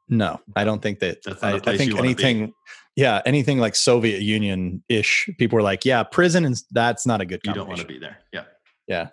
No, 0.10 0.42
I 0.56 0.64
don't 0.64 0.82
think 0.82 1.00
that. 1.00 1.20
I, 1.42 1.54
I, 1.54 1.78
think 1.78 1.90
you 1.90 1.96
wanna 1.96 2.16
be. 2.16 2.24
anything, 2.24 2.54
yeah, 2.96 3.22
anything 3.26 3.60
like 3.60 3.76
Soviet 3.76 4.22
Union 4.22 4.84
ish, 4.90 5.30
people 5.38 5.56
were 5.56 5.62
like, 5.62 5.86
yeah, 5.86 6.04
prison 6.04 6.46
and 6.46 6.60
that's 6.72 7.06
not 7.06 7.22
a 7.22 7.26
good. 7.26 7.42
You 7.46 7.54
don't 7.54 7.68
want 7.68 7.80
to 7.80 7.86
be 7.86 8.00
there. 8.00 8.18
Yeah. 8.34 8.44
Yeah, 8.88 9.10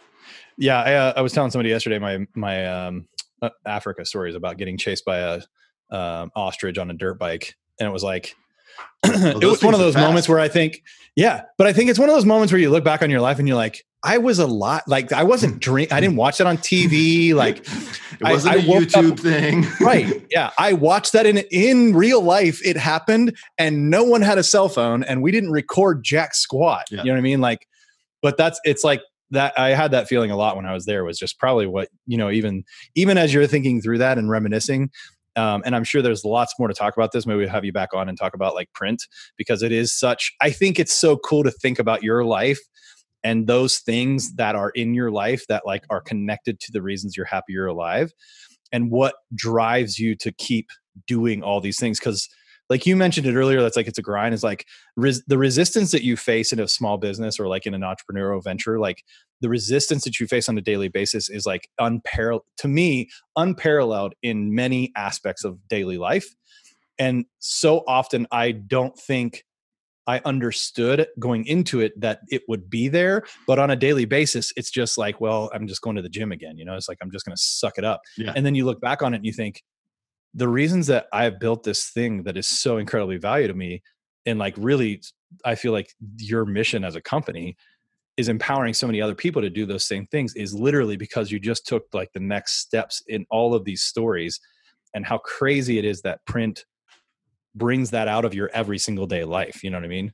yeah. 0.57 0.82
I, 0.82 0.94
uh, 0.94 1.12
I 1.16 1.20
was 1.20 1.34
telling 1.34 1.51
somebody 1.51 1.68
yesterday 1.68 1.99
my 1.99 2.26
my 2.34 2.66
um, 2.66 3.09
uh, 3.42 3.51
Africa 3.66 4.07
stories 4.07 4.34
about 4.34 4.57
getting 4.57 4.78
chased 4.78 5.05
by 5.05 5.18
a 5.18 5.40
um, 5.90 6.30
ostrich 6.34 6.78
on 6.78 6.90
a 6.90 6.94
dirt 6.94 7.18
bike, 7.18 7.55
and 7.78 7.86
it 7.86 7.92
was 7.92 8.03
like. 8.03 8.34
It 9.05 9.45
was 9.45 9.62
one 9.62 9.74
of 9.74 9.81
those 9.81 9.95
moments 9.95 10.29
where 10.29 10.39
I 10.39 10.49
think, 10.49 10.83
yeah, 11.14 11.43
but 11.59 11.66
I 11.66 11.72
think 11.72 11.91
it's 11.91 11.99
one 11.99 12.09
of 12.09 12.14
those 12.14 12.27
moments 12.27 12.53
where 12.53 12.61
you 12.61 12.70
look 12.70 12.85
back 12.85 13.03
on 13.03 13.11
your 13.11 13.20
life 13.20 13.39
and 13.39 13.47
you're 13.49 13.57
like, 13.57 13.85
I 14.03 14.18
was 14.18 14.39
a 14.39 14.47
lot 14.47 14.85
like 14.87 15.12
I 15.12 15.24
wasn't 15.24 15.55
hmm. 15.55 15.59
drink, 15.59 15.93
I 15.93 16.01
didn't 16.01 16.16
watch 16.16 16.41
it 16.41 16.47
on 16.47 16.59
TV, 16.59 17.35
like 17.35 17.66
it 18.20 18.22
wasn't 18.22 18.55
I 18.55 18.59
a 18.59 18.68
woke 18.68 18.83
up- 18.83 19.05
YouTube 19.05 19.20
thing. 19.20 19.66
right 19.81 20.24
yeah 20.31 20.51
i 20.59 20.72
watched 20.72 21.12
that 21.12 21.27
in 21.27 21.39
in 21.51 21.95
real 21.95 22.22
life 22.22 22.64
it 22.64 22.77
happened 22.77 23.37
and 23.59 23.91
no 23.91 24.05
one 24.05 24.22
had 24.22 24.39
a 24.39 24.43
cell 24.43 24.68
phone 24.68 25.03
and 25.05 25.22
we 25.22 25.31
didn't 25.31 25.51
record 25.51 26.03
jack 26.05 26.35
squat 26.35 26.87
Yeah. 26.91 26.99
you 26.99 27.05
know 27.07 27.12
what 27.12 27.18
i 27.18 27.22
mean 27.22 27.41
like 27.41 27.66
but 28.22 28.37
that's 28.37 28.61
it's 28.64 28.85
like 28.85 29.03
that 29.31 29.59
i 29.59 29.70
had 29.70 29.91
that 29.91 30.09
feeling 30.09 30.31
a 30.31 30.37
lot 30.37 30.57
when 30.57 30.66
i 30.66 30.72
was 30.72 30.87
there 30.87 31.05
was 31.05 31.18
just 31.18 31.39
probably 31.39 31.66
what 31.66 31.89
you 32.07 32.16
know 32.16 32.31
even 32.31 32.64
even 32.95 33.18
as 33.18 33.35
you're 33.35 33.47
thinking 33.47 33.81
through 33.81 33.99
that 33.99 34.18
and 34.18 34.31
reminiscing 34.31 34.91
um, 35.37 35.62
and 35.64 35.76
i'm 35.76 35.84
sure 35.84 36.03
there's 36.03 36.24
lots 36.24 36.55
more 36.59 36.68
to 36.68 36.74
talk 36.74 36.97
about 36.97 37.12
this. 37.12 37.26
Maybe 37.26 37.39
we'll 37.39 37.49
have 37.49 37.64
you 37.64 37.72
back 37.72 37.95
on 37.95 38.09
and 38.09 38.18
talk 38.18 38.34
about 38.34 38.55
like 38.55 38.72
print 38.72 39.03
because 39.37 39.62
it 39.62 39.72
is 39.72 39.97
such 39.97 40.32
i 40.41 40.51
think 40.51 40.78
it's 40.78 40.95
so 40.95 41.16
cool 41.16 41.45
to 41.45 41.51
think 41.51 41.78
about 41.78 42.03
your 42.03 42.24
life 42.24 42.61
and 43.24 43.47
those 43.47 43.78
things 43.78 44.34
that 44.37 44.55
are 44.55 44.70
in 44.70 44.95
your 44.95 45.11
life 45.11 45.45
that 45.49 45.66
like 45.66 45.84
are 45.91 46.01
connected 46.01 46.61
to 46.61 46.72
the 46.72 46.82
reasons 46.82 47.16
you're 47.16 47.26
happy 47.26 47.53
you're 47.53 47.66
alive 47.66 48.12
and 48.72 48.91
what 48.91 49.14
drives 49.34 49.99
you 49.99 50.14
to 50.16 50.32
keep 50.32 50.68
doing 51.07 51.43
all 51.43 51.61
these 51.61 51.78
things. 51.78 51.99
Because 51.99 52.28
like 52.69 52.87
you 52.87 52.97
mentioned 52.97 53.27
it 53.27 53.35
earlier 53.35 53.61
that's 53.62 53.77
like 53.77 53.87
it's 53.87 53.99
a 53.99 54.03
grind 54.03 54.35
is 54.35 54.43
like 54.43 54.67
res- 54.97 55.25
the 55.27 55.39
resistance 55.39 55.91
that 55.93 56.03
you 56.03 56.17
face 56.17 56.53
in 56.53 56.61
a 56.61 56.69
small 56.69 56.99
business 56.99 57.39
or 57.39 57.47
like 57.47 57.67
in 57.67 57.75
an 57.75 57.83
entrepreneurial 57.83 58.43
venture 58.43 58.79
like 58.79 59.05
the 59.41 59.49
resistance 59.49 60.05
that 60.05 60.19
you 60.19 60.27
face 60.27 60.49
on 60.49 60.57
a 60.57 60.62
daily 60.62 60.89
basis 60.89 61.29
is 61.29 61.47
like 61.47 61.69
unparalleled 61.79 62.43
to 62.57 62.69
me 62.69 63.09
unparalleled 63.37 64.14
in 64.23 64.55
many 64.55 64.93
aspects 64.97 65.45
of 65.45 65.59
daily 65.69 65.99
life 65.99 66.35
and 66.99 67.25
so 67.39 67.85
often 67.87 68.27
i 68.31 68.53
don't 68.53 68.99
think 68.99 69.45
I 70.09 70.21
understood 70.25 71.09
going 71.19 71.47
into 71.47 71.81
it 71.81 72.01
that 72.01 72.21
it 72.29 72.43
would 72.47 72.71
be 72.71 72.89
there, 72.89 73.25
but 73.47 73.59
on 73.59 73.71
a 73.71 73.77
daily 73.77 74.05
basis, 74.05 74.53
it's 74.57 74.71
just 74.71 74.97
like, 74.97 75.21
well, 75.21 75.51
I'm 75.53 75.67
just 75.67 75.83
going 75.83 75.97
to 75.97 76.03
the 76.03 76.09
gym 76.09 76.31
again. 76.31 76.57
You 76.57 76.64
know, 76.64 76.77
it's 76.77 76.89
like 76.89 76.99
I'm 77.03 77.11
just 77.11 77.27
going 77.27 77.35
to 77.35 77.43
suck 77.43 77.77
it 77.77 77.85
up. 77.85 78.03
Yeah. 78.17 78.33
And 78.37 78.47
then 78.47 78.55
you 78.55 78.64
look 78.64 78.81
back 78.81 79.03
on 79.03 79.14
it 79.14 79.17
and 79.17 79.27
you 79.27 79.33
think, 79.33 79.62
the 80.37 80.49
reasons 80.49 80.87
that 80.89 81.07
I've 81.12 81.41
built 81.41 81.64
this 81.64 81.89
thing 81.89 82.22
that 82.24 82.37
is 82.37 82.47
so 82.47 82.76
incredibly 82.76 83.16
valuable 83.16 83.55
to 83.55 83.59
me, 83.59 83.82
and 84.26 84.39
like 84.39 84.55
really, 84.59 85.03
I 85.45 85.55
feel 85.55 85.72
like 85.72 85.93
your 86.18 86.45
mission 86.45 86.84
as 86.84 86.95
a 86.95 87.01
company 87.01 87.57
is 88.18 88.28
empowering 88.28 88.74
so 88.74 88.87
many 88.87 89.01
other 89.01 89.14
people 89.14 89.43
to 89.43 89.51
do 89.51 89.66
those 89.66 89.87
same 89.87 90.07
things 90.07 90.34
is 90.34 90.55
literally 90.55 90.97
because 90.97 91.30
you 91.30 91.41
just 91.41 91.66
took 91.66 91.84
like 91.93 92.12
the 92.12 92.20
next 92.20 92.59
steps 92.59 93.03
in 93.09 93.26
all 93.30 93.55
of 93.55 93.64
these 93.64 93.82
stories 93.82 94.41
and 94.95 95.05
how 95.05 95.18
crazy 95.18 95.78
it 95.78 95.84
is 95.84 96.03
that 96.03 96.24
print 96.26 96.64
brings 97.55 97.91
that 97.91 98.09
out 98.09 98.24
of 98.24 98.34
your 98.34 98.51
every 98.53 98.78
single 98.78 99.07
day 99.07 99.24
life. 99.24 99.62
You 99.64 99.70
know 99.70 99.78
what 99.78 99.84
I 99.84 99.89
mean? 99.89 100.12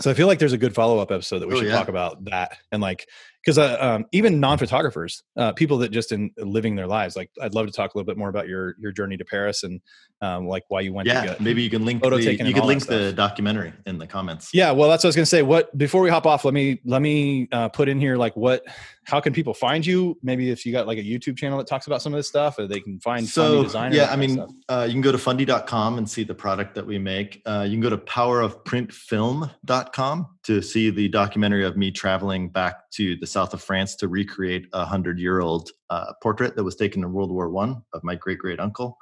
So 0.00 0.10
I 0.10 0.14
feel 0.14 0.26
like 0.26 0.38
there's 0.38 0.52
a 0.52 0.58
good 0.58 0.74
follow 0.74 0.98
up 0.98 1.10
episode 1.10 1.40
that 1.40 1.48
we 1.48 1.54
Oh, 1.54 1.58
should 1.58 1.68
yeah. 1.68 1.76
talk 1.76 1.88
about 1.88 2.24
that 2.24 2.56
and 2.72 2.80
like 2.80 3.06
because 3.44 3.58
uh, 3.58 3.76
um, 3.80 4.06
even 4.12 4.38
non 4.38 4.58
photographers, 4.58 5.22
uh, 5.36 5.52
people 5.52 5.78
that 5.78 5.90
just 5.90 6.12
in 6.12 6.30
living 6.36 6.76
their 6.76 6.86
lives, 6.86 7.16
like 7.16 7.30
I'd 7.40 7.54
love 7.54 7.66
to 7.66 7.72
talk 7.72 7.94
a 7.94 7.98
little 7.98 8.06
bit 8.06 8.18
more 8.18 8.28
about 8.28 8.48
your 8.48 8.74
your 8.78 8.92
journey 8.92 9.16
to 9.16 9.24
Paris 9.24 9.62
and 9.62 9.80
um, 10.20 10.46
like 10.46 10.64
why 10.68 10.80
you 10.80 10.92
went. 10.92 11.08
Yeah, 11.08 11.24
get, 11.24 11.40
maybe 11.40 11.62
you 11.62 11.70
can 11.70 11.84
link 11.84 12.02
photo 12.02 12.18
the, 12.18 12.34
you 12.34 12.52
can 12.52 12.66
link 12.66 12.84
the 12.86 13.12
documentary 13.12 13.72
in 13.86 13.98
the 13.98 14.06
comments. 14.06 14.50
Yeah, 14.52 14.72
well, 14.72 14.90
that's 14.90 15.02
what 15.02 15.08
I 15.08 15.10
was 15.10 15.16
gonna 15.16 15.26
say. 15.26 15.42
What 15.42 15.76
before 15.76 16.02
we 16.02 16.10
hop 16.10 16.26
off, 16.26 16.44
let 16.44 16.52
me 16.52 16.80
let 16.84 17.00
me 17.00 17.48
uh, 17.52 17.70
put 17.70 17.88
in 17.88 17.98
here 17.98 18.16
like 18.16 18.36
what, 18.36 18.62
how 19.04 19.20
can 19.20 19.32
people 19.32 19.54
find 19.54 19.86
you? 19.86 20.18
Maybe 20.22 20.50
if 20.50 20.66
you 20.66 20.72
got 20.72 20.86
like 20.86 20.98
a 20.98 21.02
YouTube 21.02 21.38
channel 21.38 21.56
that 21.58 21.66
talks 21.66 21.86
about 21.86 22.02
some 22.02 22.12
of 22.12 22.18
this 22.18 22.28
stuff, 22.28 22.58
or 22.58 22.66
they 22.66 22.80
can 22.80 23.00
find 23.00 23.26
Fundy 23.28 23.68
So 23.68 23.88
yeah, 23.92 24.10
I 24.10 24.16
mean, 24.16 24.38
uh, 24.68 24.84
you 24.86 24.92
can 24.92 25.00
go 25.00 25.12
to 25.12 25.18
fundy.com 25.18 25.98
and 25.98 26.08
see 26.08 26.22
the 26.24 26.34
product 26.34 26.74
that 26.74 26.86
we 26.86 26.98
make. 26.98 27.42
Uh, 27.46 27.64
you 27.66 27.72
can 27.72 27.80
go 27.80 27.90
to 27.90 27.98
powerofprintfilm.com 27.98 30.26
to 30.50 30.60
see 30.62 30.90
the 30.90 31.08
documentary 31.08 31.64
of 31.64 31.76
me 31.76 31.90
traveling 31.90 32.48
back 32.48 32.90
to 32.92 33.16
the 33.16 33.26
south 33.26 33.54
of 33.54 33.62
France 33.62 33.94
to 33.96 34.08
recreate 34.08 34.66
a 34.72 34.84
hundred 34.84 35.18
year 35.18 35.40
old 35.40 35.70
uh, 35.90 36.12
portrait 36.22 36.56
that 36.56 36.64
was 36.64 36.74
taken 36.76 37.02
in 37.04 37.12
World 37.12 37.30
War 37.30 37.48
One 37.50 37.82
of 37.92 38.02
my 38.04 38.14
great 38.16 38.38
great 38.38 38.58
uncle. 38.60 38.98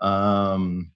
Um, 0.00 0.92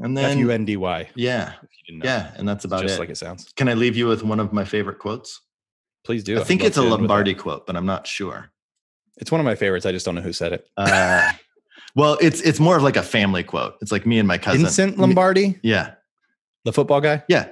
and 0.00 0.16
then 0.16 0.38
U 0.38 0.50
N 0.50 0.64
D 0.64 0.76
Y. 0.76 1.08
yeah, 1.14 1.52
If 1.62 1.68
you 1.78 1.84
didn't 1.86 2.04
know, 2.04 2.10
yeah, 2.10 2.32
and 2.36 2.48
that's 2.48 2.64
about 2.64 2.82
just 2.82 2.96
it. 2.96 3.00
like 3.00 3.10
it 3.10 3.16
sounds. 3.18 3.52
Can 3.56 3.68
I 3.68 3.74
leave 3.74 3.96
you 3.96 4.06
with 4.06 4.22
one 4.22 4.40
of 4.40 4.52
my 4.52 4.64
favorite 4.64 4.98
quotes? 4.98 5.40
Please 6.04 6.24
do. 6.24 6.40
I 6.40 6.44
think 6.44 6.64
it's 6.64 6.76
a 6.76 6.80
to 6.80 6.84
end 6.86 6.90
with 6.92 6.98
that. 7.00 7.02
Lombardi 7.02 7.34
quote, 7.34 7.66
but 7.66 7.76
I'm 7.76 7.86
not 7.86 8.06
sure. 8.06 8.50
It's 9.18 9.30
one 9.30 9.40
of 9.40 9.44
my 9.44 9.54
favorites. 9.54 9.84
I 9.86 9.92
just 9.92 10.06
don't 10.06 10.14
know 10.14 10.22
who 10.22 10.32
said 10.32 10.52
it. 10.54 10.66
Uh, 10.76 11.32
Well, 11.94 12.16
it's 12.22 12.40
it's 12.40 12.58
more 12.58 12.76
of 12.76 12.82
like 12.82 12.96
a 12.96 13.02
family 13.02 13.42
quote. 13.44 13.74
It's 13.82 13.92
like 13.92 14.06
me 14.06 14.18
and 14.18 14.26
my 14.26 14.38
cousin. 14.38 14.62
Vincent 14.62 14.98
Lombardi, 14.98 15.60
Yeah, 15.62 15.94
the 16.64 16.72
football 16.72 17.02
guy. 17.02 17.22
yeah. 17.28 17.48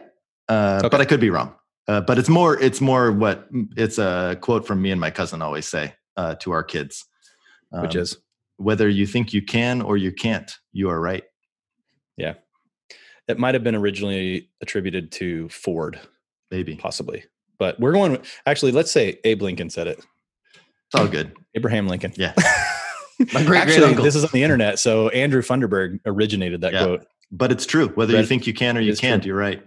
Uh, 0.51 0.79
Okay. 0.81 0.89
But 0.91 1.01
I 1.01 1.05
could 1.07 1.21
be 1.21 1.31
wrong. 1.31 1.55
Uh, 1.89 2.01
but 2.03 2.19
it's 2.19 2.29
more 2.29 2.59
it's 2.61 2.81
more 2.81 3.11
what 3.11 3.49
it's 3.77 3.99
a 3.99 4.37
quote 4.41 4.67
from 4.67 4.83
me 4.83 4.91
and 4.91 5.01
my 5.01 5.11
cousin 5.11 5.41
always 5.43 5.67
say 5.67 5.95
uh, 6.17 6.35
to 6.37 6.51
our 6.53 6.63
kids, 6.63 7.05
which 7.71 7.97
Um, 7.97 8.03
is 8.03 8.17
whether 8.59 8.89
you 8.89 9.07
think 9.07 9.33
you 9.33 9.43
can 9.43 9.81
or 9.81 9.97
you 9.97 10.13
can't, 10.13 10.51
you 10.73 10.91
are 10.91 11.01
right. 11.01 11.25
Yeah, 12.17 12.35
it 13.29 13.39
might 13.39 13.55
have 13.55 13.65
been 13.65 13.75
originally 13.75 14.51
attributed 14.61 15.11
to 15.13 15.49
Ford, 15.49 15.99
Maybe 16.51 16.77
possibly, 16.77 17.25
but 17.59 17.81
we're 17.81 17.93
going. 17.93 18.19
Actually, 18.47 18.73
let's 18.73 18.93
say 18.93 19.19
Abe 19.25 19.43
Lincoln 19.43 19.71
said 19.71 19.87
it. 19.87 19.99
it's 19.99 20.95
all 20.95 21.09
good. 21.09 21.33
Abraham 21.57 21.89
Lincoln. 21.89 22.13
Yeah. 22.17 22.35
My 23.35 23.43
great 23.45 23.61
Actually, 23.63 23.95
great 23.95 24.05
this 24.05 24.15
is 24.17 24.25
on 24.25 24.31
the 24.33 24.43
internet, 24.43 24.79
so 24.79 25.09
Andrew 25.11 25.43
Funderburg 25.43 26.01
originated 26.07 26.61
that 26.63 26.73
Yeah. 26.73 26.85
quote. 26.85 27.07
But 27.33 27.51
it's 27.53 27.67
true. 27.67 27.89
Whether 27.89 28.17
you 28.17 28.27
think 28.27 28.47
you 28.47 28.53
can 28.55 28.77
or 28.77 28.81
you 28.81 28.95
can't, 28.97 29.25
you're 29.25 29.37
right. 29.37 29.63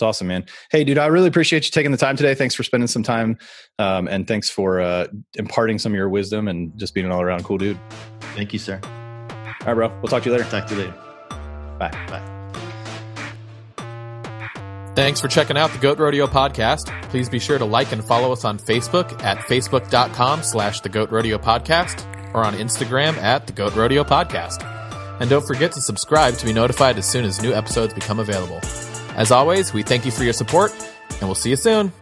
It's 0.00 0.02
awesome, 0.02 0.28
man. 0.28 0.46
Hey, 0.70 0.82
dude, 0.82 0.96
I 0.96 1.08
really 1.08 1.28
appreciate 1.28 1.66
you 1.66 1.70
taking 1.70 1.92
the 1.92 1.98
time 1.98 2.16
today. 2.16 2.34
Thanks 2.34 2.54
for 2.54 2.62
spending 2.62 2.86
some 2.86 3.02
time, 3.02 3.36
um, 3.78 4.08
and 4.08 4.26
thanks 4.26 4.48
for 4.48 4.80
uh, 4.80 5.08
imparting 5.34 5.78
some 5.78 5.92
of 5.92 5.96
your 5.96 6.08
wisdom 6.08 6.48
and 6.48 6.72
just 6.78 6.94
being 6.94 7.04
an 7.04 7.12
all 7.12 7.20
around 7.20 7.44
cool 7.44 7.58
dude. 7.58 7.78
Thank 8.34 8.54
you, 8.54 8.58
sir. 8.58 8.80
All 8.82 9.66
right, 9.66 9.74
bro. 9.74 9.88
We'll 10.00 10.08
talk 10.08 10.22
to 10.22 10.30
you 10.30 10.34
later. 10.34 10.48
Talk 10.48 10.66
to 10.68 10.74
you 10.74 10.80
later. 10.80 10.94
Bye. 11.78 11.90
Bye. 12.08 12.40
Thanks 14.96 15.20
for 15.20 15.28
checking 15.28 15.58
out 15.58 15.70
the 15.70 15.78
Goat 15.78 15.98
Rodeo 15.98 16.26
podcast. 16.26 16.86
Please 17.10 17.28
be 17.28 17.38
sure 17.38 17.58
to 17.58 17.66
like 17.66 17.92
and 17.92 18.02
follow 18.02 18.32
us 18.32 18.46
on 18.46 18.58
Facebook 18.58 19.22
at 19.22 19.36
facebook.com 19.36 20.42
slash 20.42 20.80
the 20.80 20.88
Goat 20.88 21.10
Rodeo 21.10 21.36
podcast 21.36 22.06
or 22.32 22.42
on 22.42 22.54
Instagram 22.54 23.18
at 23.18 23.46
the 23.46 23.52
Goat 23.52 23.76
Rodeo 23.76 24.02
podcast. 24.02 24.64
And 25.20 25.28
don't 25.28 25.46
forget 25.46 25.72
to 25.72 25.82
subscribe 25.82 26.38
to 26.38 26.46
be 26.46 26.54
notified 26.54 26.96
as 26.96 27.06
soon 27.06 27.26
as 27.26 27.42
new 27.42 27.52
episodes 27.52 27.92
become 27.92 28.18
available. 28.18 28.62
As 29.20 29.30
always, 29.30 29.74
we 29.74 29.82
thank 29.82 30.06
you 30.06 30.10
for 30.10 30.24
your 30.24 30.32
support 30.32 30.72
and 31.10 31.22
we'll 31.28 31.34
see 31.34 31.50
you 31.50 31.56
soon. 31.56 31.92